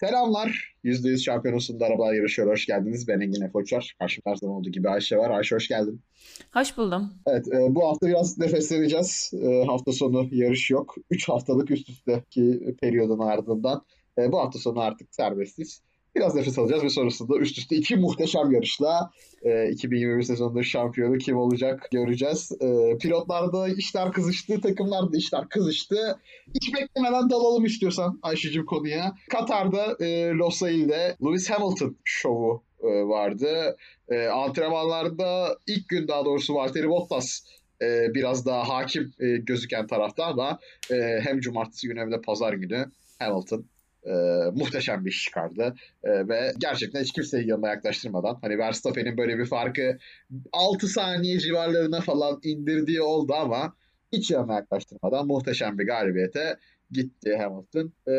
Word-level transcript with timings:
Selamlar. 0.00 0.74
%100 0.84 1.18
şampiyonasında 1.18 1.86
arabalar 1.86 2.14
yarışıyor. 2.14 2.48
Hoş 2.48 2.66
geldiniz. 2.66 3.08
Ben 3.08 3.20
Engin 3.20 3.42
Efoçar. 3.42 3.94
Karşımda 3.98 4.30
her 4.30 4.36
zaman 4.36 4.56
olduğu 4.56 4.70
gibi 4.70 4.88
Ayşe 4.88 5.16
var. 5.16 5.30
Ayşe 5.30 5.54
hoş 5.54 5.68
geldin. 5.68 6.00
Hoş 6.52 6.76
buldum. 6.76 7.10
Evet 7.26 7.48
e, 7.48 7.74
bu 7.74 7.88
hafta 7.88 8.06
biraz 8.06 8.38
nefesleneceğiz. 8.38 9.30
E, 9.42 9.64
hafta 9.64 9.92
sonu 9.92 10.28
yarış 10.32 10.70
yok. 10.70 10.94
3 11.10 11.28
haftalık 11.28 11.70
üst 11.70 11.88
üsteki 11.88 12.76
periyodun 12.80 13.18
ardından 13.18 13.84
e, 14.18 14.32
bu 14.32 14.38
hafta 14.38 14.58
sonu 14.58 14.80
artık 14.80 15.14
serbestiz. 15.14 15.82
Biraz 16.18 16.34
nefes 16.34 16.58
alacağız 16.58 16.82
ve 16.84 16.88
sonrasında 16.88 17.38
üst 17.38 17.58
üste 17.58 17.76
iki 17.76 17.96
muhteşem 17.96 18.50
yarışla 18.50 19.10
e, 19.42 19.70
2021 19.70 20.22
sezonunda 20.22 20.62
şampiyonu 20.62 21.18
kim 21.18 21.36
olacak 21.36 21.88
göreceğiz. 21.92 22.52
E, 22.60 22.98
pilotlarda 22.98 23.68
işler 23.68 24.12
kızıştı, 24.12 24.60
takımlarda 24.60 25.16
işler 25.16 25.48
kızıştı. 25.48 26.18
Hiç 26.54 26.74
beklemeden 26.74 27.30
dalalım 27.30 27.64
istiyorsan 27.64 28.18
Ayşe'cim 28.22 28.66
konuya. 28.66 29.14
Katar'da 29.30 30.04
e, 30.04 30.28
Losail'de 30.28 31.16
Lewis 31.24 31.50
Hamilton 31.50 31.96
şovu 32.04 32.62
e, 32.82 32.86
vardı. 32.86 33.76
E, 34.08 34.26
antrenmanlarda 34.26 35.58
ilk 35.66 35.88
gün 35.88 36.08
daha 36.08 36.24
doğrusu 36.24 36.54
Valtteri 36.54 36.88
Bottas 36.88 37.40
e, 37.82 38.14
biraz 38.14 38.46
daha 38.46 38.68
hakim 38.68 39.12
e, 39.20 39.26
gözüken 39.36 39.86
tarafta 39.86 40.24
ama 40.24 40.58
e, 40.90 41.20
hem 41.22 41.40
cumartesi 41.40 41.88
günü 41.88 42.00
hem 42.00 42.12
de 42.12 42.20
pazar 42.20 42.52
günü 42.52 42.86
Hamilton 43.18 43.64
e, 44.08 44.14
muhteşem 44.54 45.04
bir 45.04 45.10
iş 45.10 45.24
çıkardı. 45.24 45.74
E, 46.04 46.28
ve 46.28 46.52
gerçekten 46.58 47.00
hiç 47.02 47.12
kimseyi 47.12 47.48
yanına 47.48 47.68
yaklaştırmadan 47.68 48.38
hani 48.42 48.58
Verstappen'in 48.58 49.18
böyle 49.18 49.38
bir 49.38 49.46
farkı 49.46 49.98
6 50.52 50.88
saniye 50.88 51.38
civarlarına 51.38 52.00
falan 52.00 52.40
indirdiği 52.42 53.02
oldu 53.02 53.34
ama 53.34 53.74
hiç 54.12 54.30
yanına 54.30 54.54
yaklaştırmadan 54.54 55.26
muhteşem 55.26 55.78
bir 55.78 55.86
galibiyete 55.86 56.56
gitti 56.90 57.36
Hamilton. 57.36 57.92
E, 58.08 58.14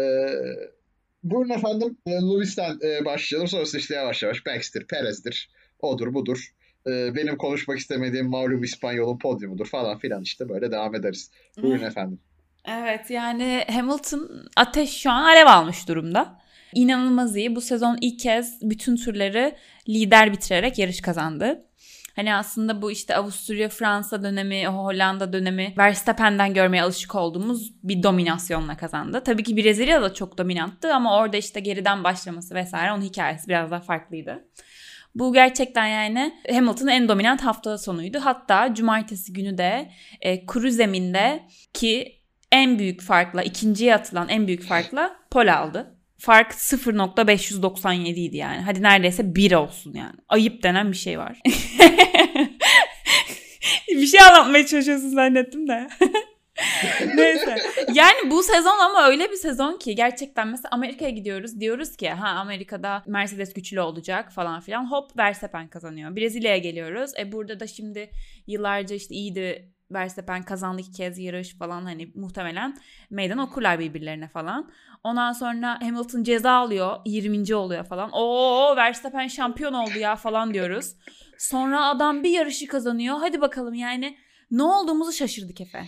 buyurun 1.24 1.50
efendim 1.50 1.98
e, 2.06 2.12
Lewis'ten 2.12 2.78
e, 2.84 3.06
başlayalım. 3.06 3.48
Sonrasında 3.48 3.80
işte 3.80 3.96
yavaş 3.96 4.24
yavaş 4.24 4.46
Baxter, 4.46 4.88
Perez'dir, 4.88 5.50
odur 5.80 6.14
budur. 6.14 6.54
E, 6.88 7.16
benim 7.16 7.38
konuşmak 7.38 7.78
istemediğim 7.80 8.30
malum 8.30 8.64
İspanyol'un 8.64 9.18
podyumudur 9.18 9.66
falan 9.66 9.98
filan 9.98 10.22
işte 10.22 10.50
böyle 10.50 10.72
devam 10.72 10.96
ederiz. 10.96 11.32
Buyurun 11.62 11.84
efendim. 11.84 12.20
Evet 12.66 13.10
yani 13.10 13.66
Hamilton 13.72 14.30
ateş 14.56 14.98
şu 14.98 15.12
an 15.12 15.24
alev 15.24 15.48
almış 15.48 15.88
durumda. 15.88 16.40
İnanılmaz 16.74 17.36
iyi. 17.36 17.56
Bu 17.56 17.62
sezon 17.62 17.98
ilk 18.02 18.20
kez 18.20 18.60
bütün 18.62 18.96
turları 18.96 19.56
lider 19.90 20.32
bitirerek 20.32 20.78
yarış 20.78 21.02
kazandı. 21.02 21.66
Hani 22.16 22.36
aslında 22.36 22.82
bu 22.82 22.92
işte 22.92 23.16
Avusturya, 23.16 23.70
Fransa 23.70 24.24
dönemi, 24.24 24.68
Hollanda 24.68 25.34
dönemi 25.34 25.74
Verstappen'den 25.78 26.54
görmeye 26.54 26.84
alışık 26.84 27.16
olduğumuz 27.16 27.74
bir 27.84 28.04
dominasyonla 28.04 28.78
kazandı. 28.78 29.22
Tabii 29.26 29.44
ki 29.44 29.58
Brezilya 29.58 30.02
da 30.02 30.14
çok 30.14 30.38
dominanttı 30.38 30.94
ama 30.94 31.18
orada 31.18 31.38
işte 31.38 31.60
geriden 31.60 32.04
başlaması 32.04 32.56
vesaire 32.56 32.92
onun 32.92 33.02
hikayesi 33.02 33.48
biraz 33.48 33.72
daha 33.72 33.80
farklıydı. 33.80 34.44
Bu 35.16 35.34
gerçekten 35.34 35.86
yani 35.86 36.34
Hamilton'ın 36.52 36.92
en 36.92 37.10
dominant 37.10 37.42
hafta 37.42 37.78
sonuydu. 37.78 38.20
Hatta 38.24 38.74
cumartesi 38.74 39.34
günü 39.34 39.58
de 39.58 39.90
e, 40.22 40.46
kuru 40.46 40.72
zeminde 40.72 41.44
ki 41.74 42.19
en 42.52 42.80
büyük 42.80 43.02
farkla 43.02 43.44
ikinciye 43.44 43.96
atılan 43.96 44.30
en 44.30 44.48
büyük 44.48 44.64
farkla 44.64 45.16
pol 45.32 45.48
aldı. 45.48 45.96
Fark 46.18 46.52
0.597 46.52 48.04
idi 48.04 48.38
yani. 48.38 48.62
Hadi 48.62 48.84
neredeyse 48.84 49.36
1 49.36 49.52
olsun 49.52 49.94
yani. 49.94 50.16
Ayıp 50.30 50.64
denen 50.64 50.92
bir 50.92 50.98
şey 50.98 51.20
var. 51.20 51.40
bir 53.90 54.08
şey 54.08 54.22
anlatmaya 54.22 54.66
çalışıyorsun 54.66 55.10
zannettim 55.10 55.68
de. 55.68 55.88
Neyse. 57.16 57.56
Yani 57.94 58.32
bu 58.32 58.44
sezon 58.44 58.80
ama 58.80 59.08
öyle 59.08 59.32
bir 59.32 59.36
sezon 59.36 59.78
ki 59.78 59.96
gerçekten 59.96 60.48
mesela 60.48 60.70
Amerika'ya 60.72 61.12
gidiyoruz. 61.12 61.60
Diyoruz 61.60 61.98
ki 61.98 62.10
ha 62.10 62.28
Amerika'da 62.28 63.04
Mercedes 63.08 63.54
güçlü 63.54 63.82
olacak 63.82 64.32
falan 64.32 64.62
filan. 64.62 64.92
Hop 64.92 65.18
Verstappen 65.18 65.68
kazanıyor. 65.68 66.16
Brezilya'ya 66.16 66.58
geliyoruz. 66.58 67.12
E 67.20 67.32
burada 67.32 67.60
da 67.60 67.68
şimdi 67.68 68.10
yıllarca 68.48 68.96
işte 68.96 69.16
iyiydi 69.16 69.72
Verstappen 69.92 70.44
kazandı 70.44 70.82
iki 70.82 70.92
kez 70.92 71.20
yarış 71.20 71.58
falan 71.58 71.86
hani 71.86 72.12
muhtemelen 72.16 72.78
meydan 73.10 73.38
okurlar 73.38 73.80
birbirlerine 73.80 74.28
falan. 74.28 74.72
Ondan 75.04 75.32
sonra 75.32 75.82
Hamilton 75.82 76.24
ceza 76.24 76.52
alıyor 76.52 76.98
20. 77.06 77.56
oluyor 77.56 77.84
falan. 77.84 78.10
Oo 78.14 78.76
Verstappen 78.76 79.28
şampiyon 79.28 79.74
oldu 79.74 80.00
ya 80.00 80.16
falan 80.16 80.54
diyoruz. 80.54 80.96
Sonra 81.38 81.86
adam 81.86 82.24
bir 82.24 82.30
yarışı 82.30 82.68
kazanıyor. 82.68 83.18
Hadi 83.20 83.42
bakalım 83.42 83.74
yani 83.74 84.18
ne 84.52 84.64
olduğumuzu 84.64 85.14
şaşırdık 85.14 85.62
Efe. 85.62 85.86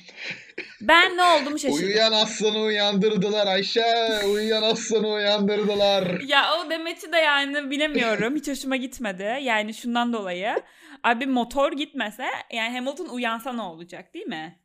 Ben 0.82 1.18
ne 1.18 1.24
olduğumu 1.24 1.60
şaşırdım. 1.60 1.86
Uyuyan 1.86 2.12
aslanı 2.12 2.60
uyandırdılar 2.62 3.48
Ayşe. 3.48 3.86
Uyuyan 4.34 4.64
aslanı 4.64 5.08
uyandırdılar. 5.08 6.20
ya 6.20 6.46
o 6.54 6.70
demeti 6.70 7.12
de 7.12 7.18
yani 7.18 7.70
bilemiyorum. 7.72 8.36
Hiç 8.36 8.48
hoşuma 8.48 8.76
gitmedi. 8.76 9.38
Yani 9.42 9.74
şundan 9.74 10.14
dolayı. 10.14 10.56
Abi 11.04 11.26
motor 11.26 11.72
gitmese 11.72 12.26
yani 12.54 12.78
Hamilton 12.78 13.06
uyansa 13.06 13.54
ne 13.54 13.62
olacak 13.62 14.14
değil 14.14 14.28
mi? 14.28 14.60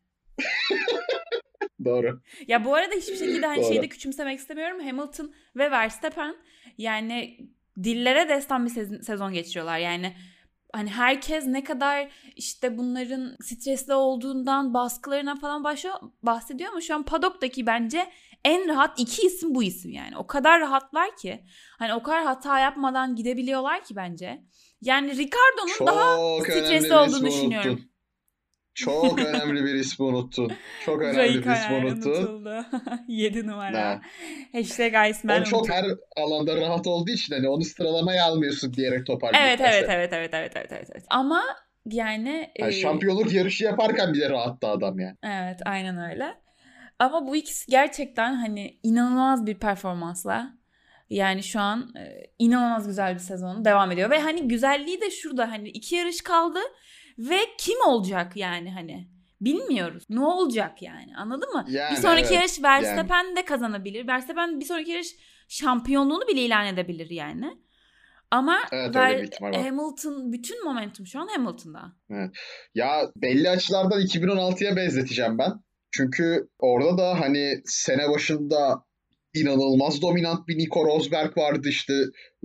Doğru. 1.84 2.22
Ya 2.48 2.64
bu 2.64 2.74
arada 2.74 2.94
hiçbir 2.94 3.16
şekilde 3.16 3.46
hani 3.46 3.64
şeyde 3.68 3.88
küçümsemek 3.88 4.38
istemiyorum. 4.38 4.80
Hamilton 4.80 5.34
ve 5.56 5.70
Verstappen 5.70 6.36
yani 6.78 7.38
dillere 7.84 8.28
destan 8.28 8.66
bir 8.66 9.02
sezon 9.02 9.32
geçiriyorlar. 9.32 9.78
Yani 9.78 10.16
hani 10.72 10.90
herkes 10.90 11.46
ne 11.46 11.64
kadar 11.64 12.08
işte 12.36 12.78
bunların 12.78 13.36
stresli 13.42 13.94
olduğundan 13.94 14.74
baskılarına 14.74 15.36
falan 15.36 15.64
başlıyor, 15.64 15.94
bahsediyor 16.22 16.70
ama 16.70 16.80
şu 16.80 16.94
an 16.94 17.02
Paddock'taki 17.02 17.66
bence 17.66 18.10
en 18.44 18.68
rahat 18.68 19.00
iki 19.00 19.26
isim 19.26 19.54
bu 19.54 19.62
isim 19.62 19.90
yani. 19.90 20.16
O 20.16 20.26
kadar 20.26 20.60
rahatlar 20.60 21.16
ki 21.16 21.44
hani 21.78 21.94
o 21.94 22.02
kadar 22.02 22.24
hata 22.24 22.58
yapmadan 22.58 23.16
gidebiliyorlar 23.16 23.84
ki 23.84 23.96
bence. 23.96 24.42
Yani 24.80 25.10
Ricardo'nun 25.10 25.86
daha 25.86 26.16
stresli 26.44 26.94
olduğunu 26.94 27.26
düşünüyorum. 27.26 27.80
Çok 28.76 29.18
önemli 29.26 29.64
bir 29.64 29.74
ismi 29.74 30.04
unuttun. 30.04 30.52
Çok 30.84 31.02
önemli 31.02 31.34
bir 31.34 31.52
ismi 31.52 31.76
unuttun. 31.76 32.10
unutuldu. 32.10 32.64
7 33.08 33.46
numara. 33.46 33.70
Ne? 33.70 34.00
Hashtag 34.60 35.10
Iceman 35.10 35.40
O 35.40 35.44
çok 35.44 35.70
her 35.70 35.84
alanda 36.16 36.56
rahat 36.56 36.86
olduğu 36.86 37.10
için 37.10 37.34
hani 37.34 37.48
onu 37.48 37.64
sıralamaya 37.64 38.24
almıyorsun 38.24 38.74
diyerek 38.74 39.06
toparlıyor. 39.06 39.44
Evet 39.44 39.60
evet, 39.60 39.86
evet 39.88 40.12
evet 40.12 40.34
evet 40.34 40.52
evet 40.56 40.72
evet 40.72 40.90
evet. 40.92 41.04
Ama 41.10 41.42
yani... 41.86 42.50
yani 42.58 42.68
e... 42.68 42.72
Şampiyonluk 42.72 43.32
yarışı 43.32 43.64
yaparken 43.64 44.14
bile 44.14 44.30
rahattı 44.30 44.66
adam 44.66 44.98
yani. 44.98 45.16
Evet 45.22 45.60
aynen 45.64 46.10
öyle. 46.10 46.34
Ama 46.98 47.26
bu 47.26 47.36
ikisi 47.36 47.70
gerçekten 47.70 48.34
hani 48.34 48.78
inanılmaz 48.82 49.46
bir 49.46 49.54
performansla 49.54 50.56
yani 51.10 51.42
şu 51.42 51.60
an 51.60 51.92
e, 51.98 52.26
inanılmaz 52.38 52.86
güzel 52.86 53.14
bir 53.14 53.18
sezon 53.18 53.64
devam 53.64 53.92
ediyor 53.92 54.10
ve 54.10 54.20
hani 54.20 54.48
güzelliği 54.48 55.00
de 55.00 55.10
şurada 55.10 55.50
hani 55.50 55.68
iki 55.68 55.94
yarış 55.96 56.20
kaldı 56.20 56.58
ve 57.18 57.38
kim 57.58 57.76
olacak 57.86 58.36
yani 58.36 58.72
hani 58.72 59.08
bilmiyoruz. 59.40 60.04
Ne 60.10 60.20
olacak 60.20 60.82
yani 60.82 61.16
anladın 61.16 61.52
mı? 61.52 61.64
Yani, 61.68 61.96
bir 61.96 62.02
sonraki 62.02 62.20
evet, 62.20 62.32
yarış 62.32 62.62
Verstappen 62.62 63.24
yani. 63.24 63.36
de 63.36 63.44
kazanabilir. 63.44 64.06
Verstappen 64.06 64.60
bir 64.60 64.64
sonraki 64.64 64.90
yarış 64.90 65.08
şampiyonluğunu 65.48 66.28
bile 66.28 66.40
ilan 66.40 66.66
edebilir 66.66 67.10
yani. 67.10 67.66
Ama 68.30 68.58
evet, 68.72 68.94
Ver, 68.94 69.28
Hamilton 69.40 70.32
bütün 70.32 70.64
momentum 70.64 71.06
şu 71.06 71.20
an 71.20 71.26
Hamilton'da. 71.26 71.92
Evet. 72.10 72.30
Ya 72.74 73.10
belli 73.16 73.50
açılardan 73.50 74.00
2016'ya 74.00 74.76
benzeteceğim 74.76 75.38
ben. 75.38 75.52
Çünkü 75.90 76.48
orada 76.58 76.98
da 76.98 77.20
hani 77.20 77.62
sene 77.64 78.08
başında 78.10 78.84
inanılmaz 79.34 80.02
dominant 80.02 80.48
bir 80.48 80.58
Nico 80.58 80.84
Rosberg 80.84 81.38
vardı 81.38 81.68
işte. 81.68 81.92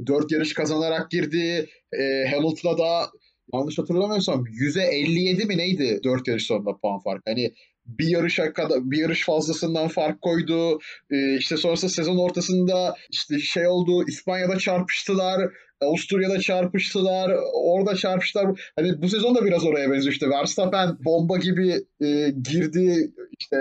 Dört 0.07 0.31
yarış 0.31 0.53
kazanarak 0.53 1.11
girdi. 1.11 1.69
E, 1.99 2.31
Hamilton'a 2.31 2.77
da 2.77 3.11
yanlış 3.53 3.77
hatırlamıyorsam 3.77 4.43
%57 4.45 5.45
mi 5.45 5.57
neydi 5.57 5.99
dört 6.03 6.27
yarış 6.27 6.45
sonunda 6.45 6.77
puan 6.77 6.99
fark. 6.99 7.21
Hani 7.27 7.53
bir 7.85 8.07
yarışa 8.07 8.53
kadar 8.53 8.91
bir 8.91 8.97
yarış 8.97 9.25
fazlasından 9.25 9.87
fark 9.87 10.21
koydu. 10.21 10.79
Ee, 11.11 11.37
işte 11.37 11.57
sonrasında 11.57 11.91
sezon 11.91 12.17
ortasında 12.17 12.95
işte 13.11 13.39
şey 13.39 13.67
oldu 13.67 14.05
İspanya'da 14.07 14.57
çarpıştılar. 14.57 15.51
Avusturya'da 15.81 16.39
çarpıştılar. 16.39 17.37
Orada 17.53 17.95
çarpıştılar. 17.95 18.71
Hani 18.75 19.01
bu 19.01 19.09
sezon 19.09 19.35
da 19.35 19.45
biraz 19.45 19.65
oraya 19.65 19.91
benziyor 19.91 20.13
işte. 20.13 20.29
Verstappen 20.29 20.97
bomba 21.05 21.37
gibi 21.37 21.69
e, 22.01 22.29
girdi. 22.43 23.11
işte 23.39 23.57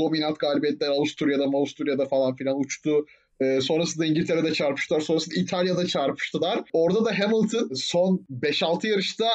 dominant 0.00 0.38
galibiyetler 0.38 0.88
Avusturya'da 0.88 1.44
Avusturya'da 1.44 2.06
falan 2.06 2.36
filan 2.36 2.60
uçtu. 2.60 3.06
E, 3.42 3.60
sonrasında 3.60 4.06
İngiltere'de 4.06 4.52
çarpıştılar. 4.52 5.00
Sonrasında 5.00 5.34
İtalya'da 5.40 5.86
çarpıştılar. 5.86 6.60
Orada 6.72 7.04
da 7.04 7.18
Hamilton 7.18 7.70
son 7.74 8.26
5-6 8.42 8.86
yarışta 8.86 9.26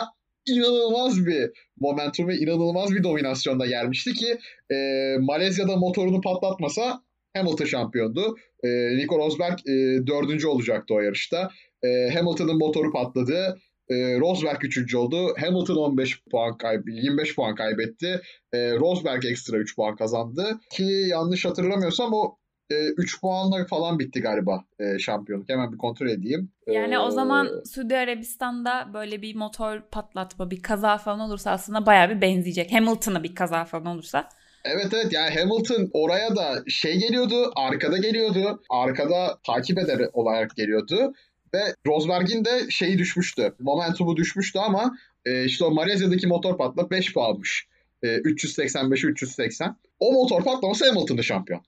inanılmaz 0.48 1.25
bir 1.25 1.51
momentum 1.80 2.27
ve 2.27 2.38
inanılmaz 2.38 2.92
bir 2.92 3.04
dominasyonda 3.04 3.65
gelmişti 3.65 4.13
ki 4.13 4.38
e, 4.71 4.75
Malezya'da 5.19 5.75
motorunu 5.75 6.21
patlatmasa 6.21 7.01
Hamilton 7.38 7.65
şampiyondu. 7.65 8.36
E, 8.63 8.68
Nico 8.98 9.18
Rosberg 9.18 9.59
e, 9.68 10.07
dördüncü 10.07 10.48
olacaktı 10.48 10.94
o 10.94 11.00
yarışta. 11.00 11.51
E, 11.83 12.10
Hamilton'ın 12.13 12.57
motoru 12.57 12.92
patladı. 12.92 13.60
E, 13.89 13.95
Rosberg 14.19 14.63
üçüncü 14.63 14.98
oldu. 14.98 15.33
Hamilton 15.39 15.75
15 15.75 16.24
puan 16.31 16.57
kaybetti, 16.57 16.92
25 16.92 17.36
puan 17.36 17.56
kaybetti. 17.56 18.21
E, 18.53 18.71
Rosberg 18.71 19.25
ekstra 19.25 19.57
3 19.57 19.75
puan 19.75 19.95
kazandı. 19.95 20.60
Ki 20.71 20.83
yanlış 20.83 21.45
hatırlamıyorsam 21.45 22.13
o 22.13 22.38
3 22.75 23.22
puanla 23.22 23.66
falan 23.66 24.00
bitti 24.00 24.22
galiba 24.22 24.64
e, 24.80 25.00
şampiyonluk. 25.00 25.50
Hemen 25.50 25.72
bir 25.74 25.78
kontrol 25.78 26.08
edeyim. 26.08 26.52
Yani 26.68 26.94
Ee, 26.94 26.98
o 26.98 27.12
zaman 27.12 27.50
Suudi 27.74 27.98
Arabistan'da 27.98 28.90
böyle 28.94 29.22
bir 29.22 29.36
motor 29.36 29.81
patlatma, 29.92 30.52
bir 30.52 30.62
kaza 30.62 30.98
falan 30.98 31.19
olursa 31.19 31.52
aslında 31.52 31.86
bayağı 31.86 32.10
bir 32.10 32.22
benzeyecek. 32.22 32.74
Hamilton'a 32.74 33.24
bir 33.24 33.36
kaza 33.36 33.66
falan 33.66 33.86
olursa. 33.86 34.30
Evet 34.64 34.88
evet 34.94 35.14
yani 35.14 35.36
Hamilton 35.36 35.90
oraya 35.94 36.36
da 36.36 36.64
şey 36.68 37.00
geliyordu, 37.00 37.52
arkada 37.56 37.98
geliyordu. 37.98 38.62
Arkada 38.70 39.38
takip 39.46 39.78
eder 39.80 40.10
olarak 40.13 40.56
geliyordu. 40.56 41.13
Ve 41.54 41.60
Rosberg'in 41.88 42.46
de 42.46 42.70
şeyi 42.70 42.98
düşmüştü. 42.98 43.54
Momentumu 43.60 44.16
düşmüştü 44.16 44.60
ama 44.60 44.98
e, 45.25 45.46
işte 45.46 45.66
o 45.66 45.72
Malezya'daki 45.72 46.28
motor 46.28 46.58
patlak 46.58 46.92
5 46.92 47.13
puanmış. 47.13 47.68
E, 48.04 48.08
385-380. 48.08 49.75
O 50.00 50.12
motor 50.12 50.44
patlaması 50.44 50.90
Hamilton'dı 50.90 51.24
şampiyon. 51.24 51.62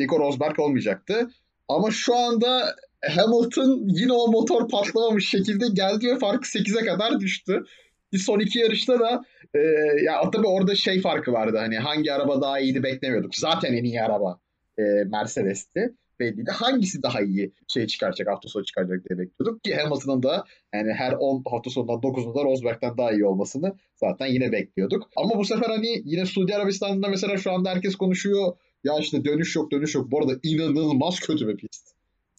Nico 0.00 0.18
Rosberg 0.18 0.58
olmayacaktı. 0.58 1.30
Ama 1.68 1.90
şu 1.90 2.16
anda 2.16 2.76
Hamilton 3.04 3.88
yine 3.88 4.12
o 4.12 4.30
motor 4.30 4.68
patlamamış 4.68 5.28
şekilde 5.28 5.66
geldi 5.74 6.06
ve 6.06 6.18
farkı 6.18 6.48
8'e 6.48 6.84
kadar 6.84 7.20
düştü. 7.20 7.64
Bir 8.12 8.18
son 8.18 8.40
iki 8.40 8.58
yarışta 8.58 9.00
da 9.00 9.22
e, 9.54 9.58
ya 10.04 10.30
tabii 10.30 10.46
orada 10.46 10.74
şey 10.74 11.00
farkı 11.00 11.32
vardı 11.32 11.56
hani 11.58 11.78
hangi 11.78 12.12
araba 12.12 12.40
daha 12.40 12.60
iyiydi 12.60 12.82
beklemiyorduk. 12.82 13.34
Zaten 13.34 13.72
en 13.72 13.84
iyi 13.84 14.02
araba 14.02 14.40
e, 14.78 14.82
Mercedes'ti 14.82 15.94
belliydi. 16.20 16.50
Hangisi 16.50 17.02
daha 17.02 17.20
iyi 17.20 17.52
şey 17.68 17.86
çıkaracak 17.86 18.28
hafta 18.28 18.48
sonu 18.48 18.64
çıkaracak 18.64 19.08
diye 19.08 19.18
bekliyorduk 19.18 19.64
ki 19.64 19.74
Hamilton'ın 19.74 20.22
da 20.22 20.44
yani 20.74 20.92
her 20.92 21.12
10 21.12 21.42
hafta 21.50 21.70
sonundan 21.70 21.96
9'unda 21.96 22.44
Rosberg'den 22.44 22.98
daha 22.98 23.12
iyi 23.12 23.24
olmasını 23.24 23.76
zaten 23.96 24.26
yine 24.26 24.52
bekliyorduk. 24.52 25.10
Ama 25.16 25.38
bu 25.38 25.44
sefer 25.44 25.68
hani 25.68 26.02
yine 26.04 26.26
Suudi 26.26 26.54
Arabistan'da 26.54 27.08
mesela 27.08 27.36
şu 27.36 27.52
anda 27.52 27.70
herkes 27.70 27.96
konuşuyor. 27.96 28.52
Ya 28.84 28.98
işte 28.98 29.24
dönüş 29.24 29.56
yok 29.56 29.72
dönüş 29.72 29.94
yok. 29.94 30.10
Bu 30.10 30.18
arada 30.18 30.32
inanılmaz 30.42 31.20
kötü 31.20 31.48
bir 31.48 31.56
pist. 31.56 31.90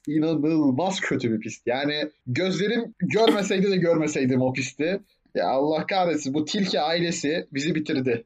İnanılmaz 0.08 1.00
kötü 1.00 1.32
bir 1.32 1.40
pist. 1.40 1.68
Yani 1.68 2.10
gözlerim 2.28 2.94
görmeseydi 3.00 3.72
de 3.72 3.78
görmeseydim 3.78 4.42
o 4.42 4.54
pisti. 4.54 5.02
Ya 5.36 5.50
Allah 5.50 5.86
kahretsin 5.86 6.34
bu 6.34 6.46
Tilki 6.46 6.82
ailesi 6.82 7.48
bizi 7.54 7.76
bitirdi. 7.76 8.24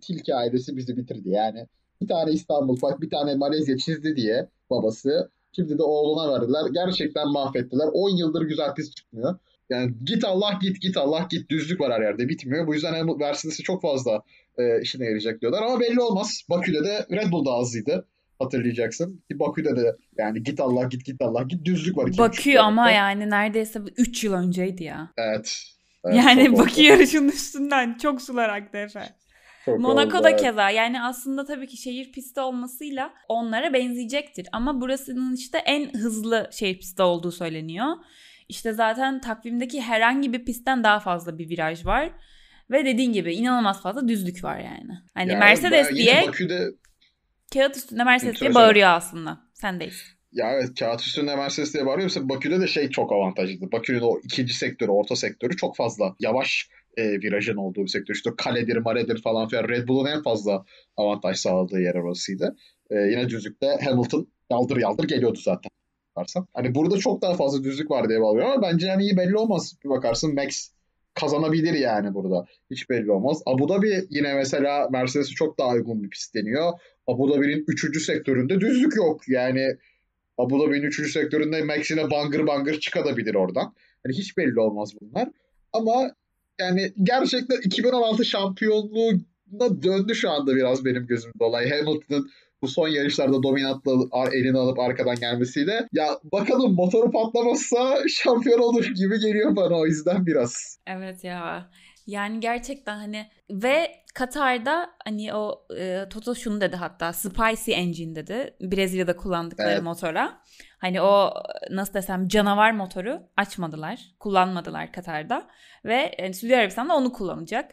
Tilki 0.00 0.34
ailesi 0.34 0.76
bizi 0.76 0.96
bitirdi 0.96 1.30
yani. 1.30 1.66
Bir 2.02 2.08
tane 2.08 2.32
İstanbul 2.32 2.78
Park, 2.80 3.00
bir 3.00 3.10
tane 3.10 3.34
Malezya 3.34 3.76
çizdi 3.76 4.16
diye 4.16 4.48
babası. 4.70 5.30
Şimdi 5.52 5.78
de 5.78 5.82
oğluna 5.82 6.32
verdiler. 6.32 6.60
Gerçekten 6.72 7.28
mahvettiler. 7.28 7.88
10 7.92 8.16
yıldır 8.16 8.42
güzel 8.42 8.74
pist 8.74 8.96
çıkmıyor. 8.96 9.38
Yani 9.70 9.94
git 10.04 10.24
Allah 10.24 10.58
git 10.62 10.80
git 10.80 10.96
Allah 10.96 11.26
git 11.30 11.50
düzlük 11.50 11.80
var 11.80 11.92
her 11.92 12.00
yerde 12.00 12.28
bitmiyor. 12.28 12.66
Bu 12.66 12.74
yüzden 12.74 12.92
Hamilton 12.92 13.18
Mercedes'i 13.18 13.62
çok 13.62 13.82
fazla 13.82 14.22
e, 14.58 14.80
işine 14.82 15.04
yarayacak 15.04 15.40
diyorlar 15.40 15.62
ama 15.62 15.80
belli 15.80 16.00
olmaz. 16.00 16.42
Bakü'de 16.50 16.84
de 16.84 17.06
Red 17.10 17.32
Bull 17.32 17.44
da 17.44 17.50
azıydı 17.50 18.06
hatırlayacaksın. 18.38 19.22
Bakü'de 19.32 19.76
de 19.76 19.96
yani 20.18 20.42
git 20.42 20.60
Allah 20.60 20.84
git 20.84 21.04
git 21.04 21.22
Allah 21.22 21.42
git 21.42 21.64
düzlük 21.64 21.96
var. 21.96 22.18
Bakü 22.18 22.58
ama 22.58 22.90
yani 22.90 23.30
neredeyse 23.30 23.80
3 23.96 24.24
yıl 24.24 24.32
önceydi 24.32 24.84
ya. 24.84 25.12
Evet. 25.16 25.62
Evet, 26.04 26.16
yani 26.16 26.52
Bakü 26.58 26.72
oldu. 26.72 26.80
yarışının 26.82 27.28
üstünden 27.28 27.98
çok 27.98 28.22
sular 28.22 28.48
aktı 28.48 28.78
Efe. 28.78 29.02
Çok 29.64 29.80
Monaco'da 29.80 30.28
oldu, 30.28 30.36
keza 30.36 30.70
yani 30.70 31.02
aslında 31.02 31.44
tabii 31.44 31.66
ki 31.66 31.76
şehir 31.76 32.12
pisti 32.12 32.40
olmasıyla 32.40 33.10
onlara 33.28 33.72
benzeyecektir. 33.72 34.46
Ama 34.52 34.80
burasının 34.80 35.34
işte 35.34 35.58
en 35.58 35.94
hızlı 35.94 36.50
şehir 36.52 36.78
pisti 36.78 37.02
olduğu 37.02 37.32
söyleniyor. 37.32 37.86
İşte 38.48 38.72
zaten 38.72 39.20
takvimdeki 39.20 39.80
herhangi 39.80 40.32
bir 40.32 40.44
pistten 40.44 40.84
daha 40.84 41.00
fazla 41.00 41.38
bir 41.38 41.48
viraj 41.48 41.86
var. 41.86 42.10
Ve 42.70 42.84
dediğin 42.84 43.12
gibi 43.12 43.34
inanılmaz 43.34 43.82
fazla 43.82 44.08
düzlük 44.08 44.44
var 44.44 44.58
yani. 44.58 44.92
Hani 45.14 45.30
Yani 45.30 45.38
Mercedes 45.38 45.90
diye 45.90 46.24
Bakü'de 46.26 46.70
kağıt 47.54 47.76
üstünde 47.76 48.04
Mercedes 48.04 48.40
diye 48.40 48.54
bağırıyor 48.54 48.88
aslında. 48.88 49.40
Sendeyiz. 49.54 50.02
ya 50.32 50.52
evet 50.52 50.78
kağıt 50.78 51.00
üstünde 51.00 51.36
Mercedes 51.36 51.74
diye 51.74 51.86
bağırıyor. 51.86 52.04
Mesela 52.04 52.28
Bakü'de 52.28 52.60
de 52.60 52.66
şey 52.66 52.90
çok 52.90 53.12
avantajlıydı. 53.12 53.72
Bakü'nün 53.72 54.00
o 54.00 54.20
ikinci 54.24 54.54
sektörü, 54.54 54.90
orta 54.90 55.16
sektörü 55.16 55.56
çok 55.56 55.76
fazla 55.76 56.16
yavaş 56.20 56.68
e, 56.96 57.02
virajın 57.02 57.56
olduğu 57.56 57.82
bir 57.82 57.88
sektör. 57.88 58.14
İşte 58.14 58.30
kaledir, 58.38 58.76
maredir 58.76 59.22
falan 59.22 59.48
filan. 59.48 59.68
Red 59.68 59.88
Bull'un 59.88 60.06
en 60.06 60.22
fazla 60.22 60.64
avantaj 60.96 61.38
sağladığı 61.38 61.80
yer 61.80 61.94
orasıydı. 61.94 62.56
E, 62.90 62.94
yine 62.94 63.28
düzlükte 63.28 63.78
Hamilton 63.84 64.28
yaldır 64.50 64.76
yaldır 64.76 65.08
geliyordu 65.08 65.38
zaten. 65.42 65.70
Bakarsan. 66.18 66.46
Hani 66.54 66.74
burada 66.74 66.98
çok 66.98 67.22
daha 67.22 67.34
fazla 67.34 67.64
düzlük 67.64 67.90
var 67.90 68.08
diye 68.08 68.20
bağlıyor 68.20 68.46
ama 68.46 68.62
bence 68.62 68.86
yani 68.86 69.02
iyi 69.02 69.16
belli 69.16 69.36
olmaz. 69.36 69.74
Bir 69.84 69.88
bakarsın 69.88 70.34
Max 70.34 70.70
kazanabilir 71.14 71.74
yani 71.74 72.14
burada. 72.14 72.46
Hiç 72.70 72.90
belli 72.90 73.12
olmaz. 73.12 73.42
Abu 73.46 73.68
Dhabi 73.68 74.06
yine 74.10 74.34
mesela 74.34 74.88
Mercedes'e 74.92 75.34
çok 75.34 75.58
daha 75.58 75.74
uygun 75.74 76.02
bir 76.02 76.10
pist 76.10 76.34
deniyor. 76.34 76.72
Abu 77.06 77.30
Dhabi'nin 77.30 77.64
3. 77.68 78.02
sektöründe 78.04 78.60
düzlük 78.60 78.96
yok. 78.96 79.28
Yani 79.28 79.76
Abu 80.38 80.60
Dhabi'nin 80.60 80.82
3. 80.82 81.12
sektöründe 81.12 81.62
Max'ine 81.62 82.10
bangır 82.10 82.46
bangır 82.46 82.80
çıkabilir 82.80 83.34
oradan. 83.34 83.74
Hani 84.06 84.16
hiç 84.16 84.36
belli 84.36 84.60
olmaz 84.60 84.92
bunlar. 85.00 85.28
Ama 85.72 86.10
yani 86.60 86.92
gerçekten 87.02 87.60
2016 87.64 88.24
şampiyonluğuna 88.24 89.82
döndü 89.82 90.14
şu 90.14 90.30
anda 90.30 90.56
biraz 90.56 90.84
benim 90.84 91.06
gözümde 91.06 91.44
olay. 91.44 91.70
Hamilton'ın 91.70 92.30
bu 92.62 92.68
son 92.68 92.88
yarışlarda 92.88 93.42
dominantla 93.42 93.92
elini 94.32 94.58
alıp 94.58 94.78
arkadan 94.78 95.16
gelmesiyle. 95.16 95.88
Ya 95.92 96.06
bakalım 96.32 96.74
motoru 96.74 97.10
patlamazsa 97.10 97.96
şampiyon 98.08 98.58
olur 98.58 98.84
gibi 98.84 99.20
geliyor 99.20 99.56
bana 99.56 99.74
o 99.74 99.86
yüzden 99.86 100.26
biraz. 100.26 100.78
Evet 100.86 101.24
ya. 101.24 101.70
Yani 102.06 102.40
gerçekten 102.40 102.96
hani 102.96 103.26
ve 103.50 103.90
Katar'da 104.14 104.90
hani 105.04 105.34
o 105.34 105.66
e, 105.78 106.04
Toto 106.10 106.34
şunu 106.34 106.60
dedi 106.60 106.76
hatta 106.76 107.12
Spicy 107.12 107.72
Engine 107.72 108.14
dedi. 108.14 108.54
Brezilya'da 108.60 109.16
kullandıkları 109.16 109.70
Evet. 109.70 109.82
motora. 109.82 110.40
Hani 110.78 111.00
o 111.00 111.34
nasıl 111.70 111.94
desem 111.94 112.28
canavar 112.28 112.72
motoru 112.72 113.20
açmadılar. 113.36 114.00
Kullanmadılar 114.20 114.92
Katar'da. 114.92 115.46
Ve 115.84 116.14
yani 116.18 116.34
Suudi 116.34 116.56
Arabistan'da 116.56 116.94
onu 116.96 117.12
kullanacak. 117.12 117.70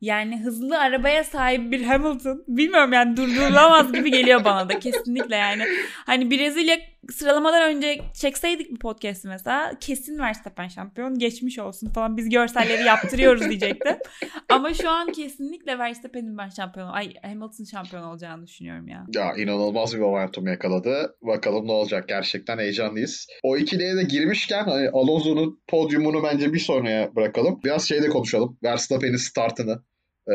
Yani 0.00 0.40
hızlı 0.40 0.78
arabaya 0.78 1.24
sahip 1.24 1.72
bir 1.72 1.82
Hamilton 1.82 2.44
bilmiyorum 2.48 2.92
yani 2.92 3.16
durdurulamaz 3.16 3.92
gibi 3.92 4.10
geliyor 4.10 4.44
bana 4.44 4.68
da 4.68 4.78
kesinlikle 4.78 5.36
yani. 5.36 5.64
Hani 6.06 6.30
Brezilya 6.30 6.76
sıralamadan 7.12 7.62
önce 7.62 7.98
çekseydik 8.14 8.70
bir 8.70 8.78
podcast'i 8.78 9.28
mesela 9.28 9.72
kesin 9.80 10.18
Verstappen 10.18 10.68
şampiyon 10.68 11.18
geçmiş 11.18 11.58
olsun 11.58 11.88
falan 11.88 12.16
biz 12.16 12.28
görselleri 12.28 12.82
yaptırıyoruz 12.82 13.48
diyecektim. 13.48 13.96
Ama 14.48 14.74
şu 14.74 14.90
an 14.90 15.12
kesinlikle 15.12 15.78
Verstappen'in 15.78 16.38
ben 16.38 16.48
şampiyon 16.48 16.88
ay 16.88 17.14
Hamilton 17.22 17.64
şampiyon 17.64 18.02
olacağını 18.02 18.46
düşünüyorum 18.46 18.88
ya. 18.88 19.06
Ya 19.14 19.34
inanılmaz 19.36 19.94
bir 19.94 20.00
momentum 20.00 20.46
yakaladı. 20.46 21.16
Bakalım 21.22 21.66
ne 21.66 21.72
olacak 21.72 22.08
gerçekten 22.08 22.58
heyecanlıyız. 22.58 23.26
O 23.42 23.56
ikiliye 23.56 23.96
de 23.96 24.02
girmişken 24.02 24.64
hani 24.64 24.88
Alonso'nun 24.88 25.62
podyumunu 25.68 26.22
bence 26.22 26.52
bir 26.52 26.58
sonraya 26.58 27.16
bırakalım. 27.16 27.60
Biraz 27.64 27.88
şeyde 27.88 28.08
konuşalım. 28.08 28.58
Verstappen'in 28.62 29.16
startını. 29.16 29.82
Ee, 30.30 30.34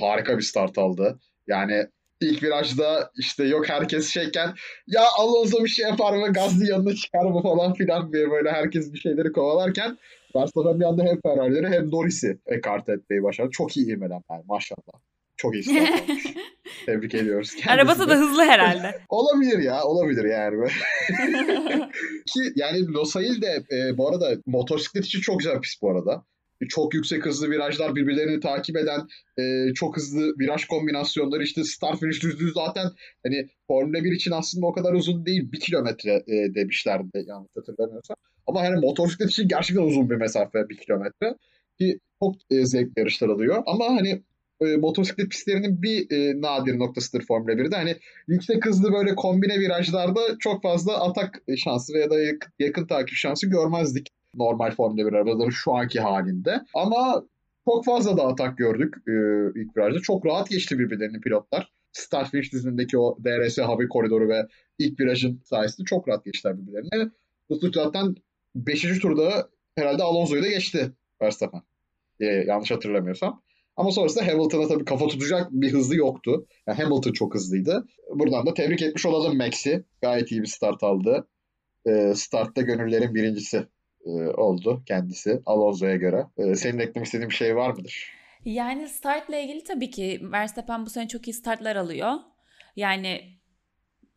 harika 0.00 0.36
bir 0.36 0.42
start 0.42 0.78
aldı. 0.78 1.18
Yani 1.46 1.86
ilk 2.20 2.42
virajda 2.42 3.10
işte 3.18 3.44
yok 3.44 3.68
herkes 3.68 4.08
şeyken 4.08 4.54
ya 4.86 5.02
Alonso 5.18 5.64
bir 5.64 5.68
şey 5.68 5.84
yapar 5.88 6.16
mı 6.16 6.32
gazlı 6.32 6.66
yanına 6.66 6.94
çıkar 6.94 7.24
mı 7.24 7.42
falan 7.42 7.74
filan 7.74 8.12
diye 8.12 8.30
böyle 8.30 8.52
herkes 8.52 8.92
bir 8.92 8.98
şeyleri 8.98 9.32
kovalarken 9.32 9.98
Verstappen 10.36 10.80
bir 10.80 10.84
anda 10.84 11.04
hem 11.04 11.20
Ferrari'leri 11.20 11.68
hem 11.68 11.90
Norris'i 11.90 12.38
ekarte 12.46 12.92
etmeyi 12.92 13.22
başardı. 13.22 13.50
Çok 13.50 13.76
iyi 13.76 13.86
ivmelen 13.86 14.22
yani 14.30 14.42
maşallah. 14.48 15.00
Çok 15.36 15.54
iyi 15.54 15.80
olmuş. 15.80 16.24
Tebrik 16.86 17.14
ediyoruz. 17.14 17.50
kendisini. 17.50 17.72
Arabası 17.72 18.08
da 18.08 18.14
hızlı 18.14 18.44
herhalde. 18.44 19.00
Olabilir 19.08 19.58
ya 19.58 19.84
olabilir 19.84 20.24
yani. 20.24 20.68
Ki 22.26 22.40
yani 22.56 22.86
Losail 22.86 23.42
de 23.42 23.62
e, 23.72 23.98
bu 23.98 24.08
arada 24.08 24.36
motosiklet 24.46 25.04
için 25.04 25.20
çok 25.20 25.38
güzel 25.38 25.60
pist 25.60 25.82
bu 25.82 25.90
arada. 25.90 26.24
Çok 26.68 26.94
yüksek 26.94 27.26
hızlı 27.26 27.50
virajlar 27.50 27.96
birbirlerini 27.96 28.40
takip 28.40 28.76
eden 28.76 29.00
e, 29.38 29.74
çok 29.74 29.96
hızlı 29.96 30.34
viraj 30.38 30.64
kombinasyonları 30.64 31.42
işte 31.42 31.64
start 31.64 32.00
finish 32.00 32.22
düzlüğü 32.22 32.52
zaten 32.52 32.90
hani 33.26 33.48
Formula 33.66 34.04
1 34.04 34.12
için 34.12 34.30
aslında 34.30 34.66
o 34.66 34.72
kadar 34.72 34.92
uzun 34.92 35.26
değil. 35.26 35.52
Bir 35.52 35.60
kilometre 35.60 36.12
e, 36.12 36.54
demişlerdi 36.54 37.24
yanlış 37.26 37.50
hatırlamıyorsam. 37.56 38.16
Ama 38.46 38.60
hani 38.60 38.80
motosiklet 38.80 39.30
için 39.30 39.48
gerçekten 39.48 39.82
uzun 39.82 40.10
bir 40.10 40.16
mesafe 40.16 40.68
bir 40.68 40.76
kilometre. 40.76 41.34
Ki 41.78 41.98
çok 42.22 42.34
e, 42.50 42.66
zevkli 42.66 43.00
yarışlar 43.00 43.28
alıyor. 43.28 43.62
Ama 43.66 43.84
hani 43.84 44.22
e, 44.60 44.76
motosiklet 44.76 45.30
pistlerinin 45.30 45.82
bir 45.82 46.10
e, 46.10 46.40
nadir 46.40 46.78
noktasıdır 46.78 47.26
Formula 47.26 47.52
1'de. 47.52 47.76
Hani 47.76 47.96
yüksek 48.28 48.66
hızlı 48.66 48.92
böyle 48.92 49.14
kombine 49.14 49.58
virajlarda 49.60 50.20
çok 50.38 50.62
fazla 50.62 51.00
atak 51.00 51.42
şansı 51.56 51.94
veya 51.94 52.10
da 52.10 52.20
yakın, 52.20 52.52
yakın 52.58 52.86
takip 52.86 53.16
şansı 53.16 53.46
görmezdik 53.46 54.08
normal 54.38 54.70
Formula 54.70 55.06
1 55.06 55.12
arabaların 55.12 55.50
şu 55.50 55.74
anki 55.74 56.00
halinde. 56.00 56.60
Ama 56.74 57.24
çok 57.64 57.84
fazla 57.84 58.16
da 58.16 58.26
atak 58.26 58.58
gördük 58.58 58.94
e, 59.08 59.12
ilk 59.60 59.76
virajda. 59.76 60.00
Çok 60.00 60.26
rahat 60.26 60.50
geçti 60.50 60.78
birbirlerini 60.78 61.20
pilotlar. 61.20 61.72
Start 61.92 62.30
finish 62.30 62.52
düzlüğündeki 62.52 62.98
o 62.98 63.18
DRS 63.24 63.58
hava 63.58 63.88
koridoru 63.88 64.28
ve 64.28 64.46
ilk 64.78 65.00
virajın 65.00 65.40
sayesinde 65.44 65.84
çok 65.84 66.08
rahat 66.08 66.24
geçtiler 66.24 66.58
birbirlerini. 66.58 67.10
Rosberg 67.50 67.74
zaten 67.74 68.14
5. 68.54 68.98
turda 68.98 69.48
herhalde 69.76 70.02
Alonso'yu 70.02 70.42
da 70.42 70.48
geçti 70.48 70.92
Verstappen. 71.22 71.62
E, 72.20 72.26
yanlış 72.26 72.70
hatırlamıyorsam. 72.70 73.42
Ama 73.76 73.90
sonrasında 73.90 74.26
Hamilton'a 74.26 74.68
tabii 74.68 74.84
kafa 74.84 75.06
tutacak 75.06 75.50
bir 75.50 75.72
hızlı 75.72 75.96
yoktu. 75.96 76.46
Yani 76.66 76.82
Hamilton 76.82 77.12
çok 77.12 77.34
hızlıydı. 77.34 77.86
Buradan 78.14 78.46
da 78.46 78.54
tebrik 78.54 78.82
etmiş 78.82 79.06
olalım 79.06 79.36
Max'i. 79.36 79.84
Gayet 80.02 80.32
iyi 80.32 80.42
bir 80.42 80.46
start 80.46 80.82
aldı. 80.82 81.28
Ee, 81.86 82.12
startta 82.14 82.62
gönüllerin 82.62 83.14
birincisi 83.14 83.66
e, 84.08 84.30
oldu 84.30 84.82
kendisi 84.86 85.42
Alonso'ya 85.46 85.96
göre. 85.96 86.26
Ee, 86.38 86.54
senin 86.54 86.78
eklemek 86.78 87.06
istediğin 87.06 87.30
bir 87.30 87.34
şey 87.34 87.56
var 87.56 87.70
mıdır? 87.70 88.12
Yani 88.44 88.88
startla 88.88 89.36
ilgili 89.36 89.64
tabii 89.64 89.90
ki 89.90 90.20
Verstappen 90.22 90.86
bu 90.86 90.90
sene 90.90 91.08
çok 91.08 91.28
iyi 91.28 91.32
startlar 91.32 91.76
alıyor. 91.76 92.12
Yani 92.76 93.38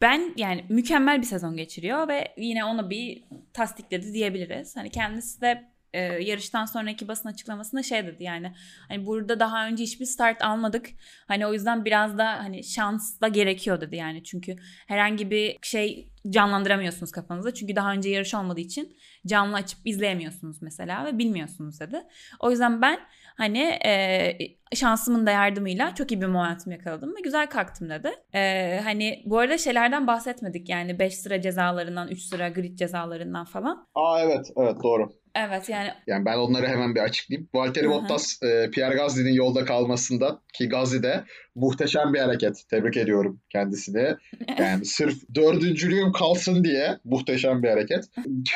ben 0.02 0.34
yani 0.38 0.66
mükemmel 0.70 1.22
bir 1.22 1.26
sezon 1.26 1.58
geçiriyor 1.58 2.08
ve 2.08 2.28
yine 2.38 2.66
ona 2.66 2.90
bir 2.90 3.24
tasdikledi 3.54 4.14
diyebiliriz. 4.14 4.78
Hani 4.78 4.90
kendisi 4.90 5.42
de 5.42 5.71
e, 5.94 6.02
yarıştan 6.02 6.66
sonraki 6.66 7.08
basın 7.08 7.30
açıklamasında 7.30 7.84
şey 7.84 8.06
dedi 8.06 8.24
yani 8.24 8.54
hani 8.88 9.06
burada 9.06 9.40
daha 9.40 9.68
önce 9.68 9.84
hiçbir 9.84 10.06
start 10.06 10.42
almadık. 10.42 10.90
Hani 11.28 11.48
o 11.48 11.54
yüzden 11.54 11.86
biraz 11.86 12.18
da 12.18 12.28
hani 12.28 12.64
şans 12.64 13.22
da 13.22 13.28
gerekiyor 13.28 13.82
dedi 13.82 13.96
yani. 13.96 14.24
Çünkü 14.24 14.56
herhangi 14.88 15.32
bir 15.32 15.58
şey 15.62 16.12
canlandıramıyorsunuz 16.30 17.12
kafanızda. 17.12 17.54
Çünkü 17.54 17.76
daha 17.76 17.92
önce 17.92 18.10
yarış 18.10 18.34
olmadığı 18.34 18.60
için 18.60 18.98
canlı 19.28 19.56
açıp 19.56 19.80
izleyemiyorsunuz 19.86 20.62
mesela 20.62 21.06
ve 21.06 21.18
bilmiyorsunuz 21.18 21.80
dedi. 21.80 22.04
O 22.40 22.52
yüzden 22.52 22.82
ben 22.82 23.00
hani 23.38 23.60
e, 23.86 24.38
şansımın 24.76 25.26
da 25.26 25.32
yardımıyla 25.32 25.96
çok 25.96 26.12
iyi 26.12 26.22
bir 26.22 26.26
momentum 26.26 26.72
yakaladım 26.72 27.16
ve 27.16 27.22
güzel 27.22 27.48
kalktım 27.48 27.90
dedi. 27.90 28.12
E, 28.34 28.80
hani 28.84 29.24
bu 29.26 29.40
arada 29.40 29.58
şeylerden 29.58 30.08
bahsetmedik 30.08 30.70
yani 30.70 31.00
5 31.00 31.18
sıra 31.18 31.42
cezalarından 31.42 32.08
3 32.08 32.22
sıra 32.22 32.50
grid 32.50 32.78
cezalarından 32.78 33.46
falan. 33.46 33.88
Aa 33.96 34.22
evet 34.22 34.52
evet 34.58 34.84
doğru. 34.84 35.21
Evet 35.36 35.70
yani. 35.70 35.90
Yani 36.08 36.26
ben 36.26 36.38
onları 36.38 36.68
hemen 36.68 36.96
bir 36.96 37.00
açıklayayım. 37.00 37.50
Valtteri 37.54 37.90
Bottas 37.90 38.44
e, 38.44 38.70
Pierre 38.72 38.96
Gasly'nin 38.96 39.34
yolda 39.34 39.66
kalmasında 39.66 40.42
ki 40.54 40.70
Gasly 40.70 41.04
de 41.04 41.24
muhteşem 41.56 42.14
bir 42.14 42.20
hareket. 42.20 42.64
Tebrik 42.70 42.98
ediyorum 42.98 43.42
kendisini. 43.50 44.16
Yani 44.60 44.86
sırf 44.86 45.16
dördüncülüğüm 45.36 46.12
kalsın 46.12 46.64
diye 46.64 47.00
muhteşem 47.04 47.64
bir 47.64 47.70
hareket. 47.70 48.04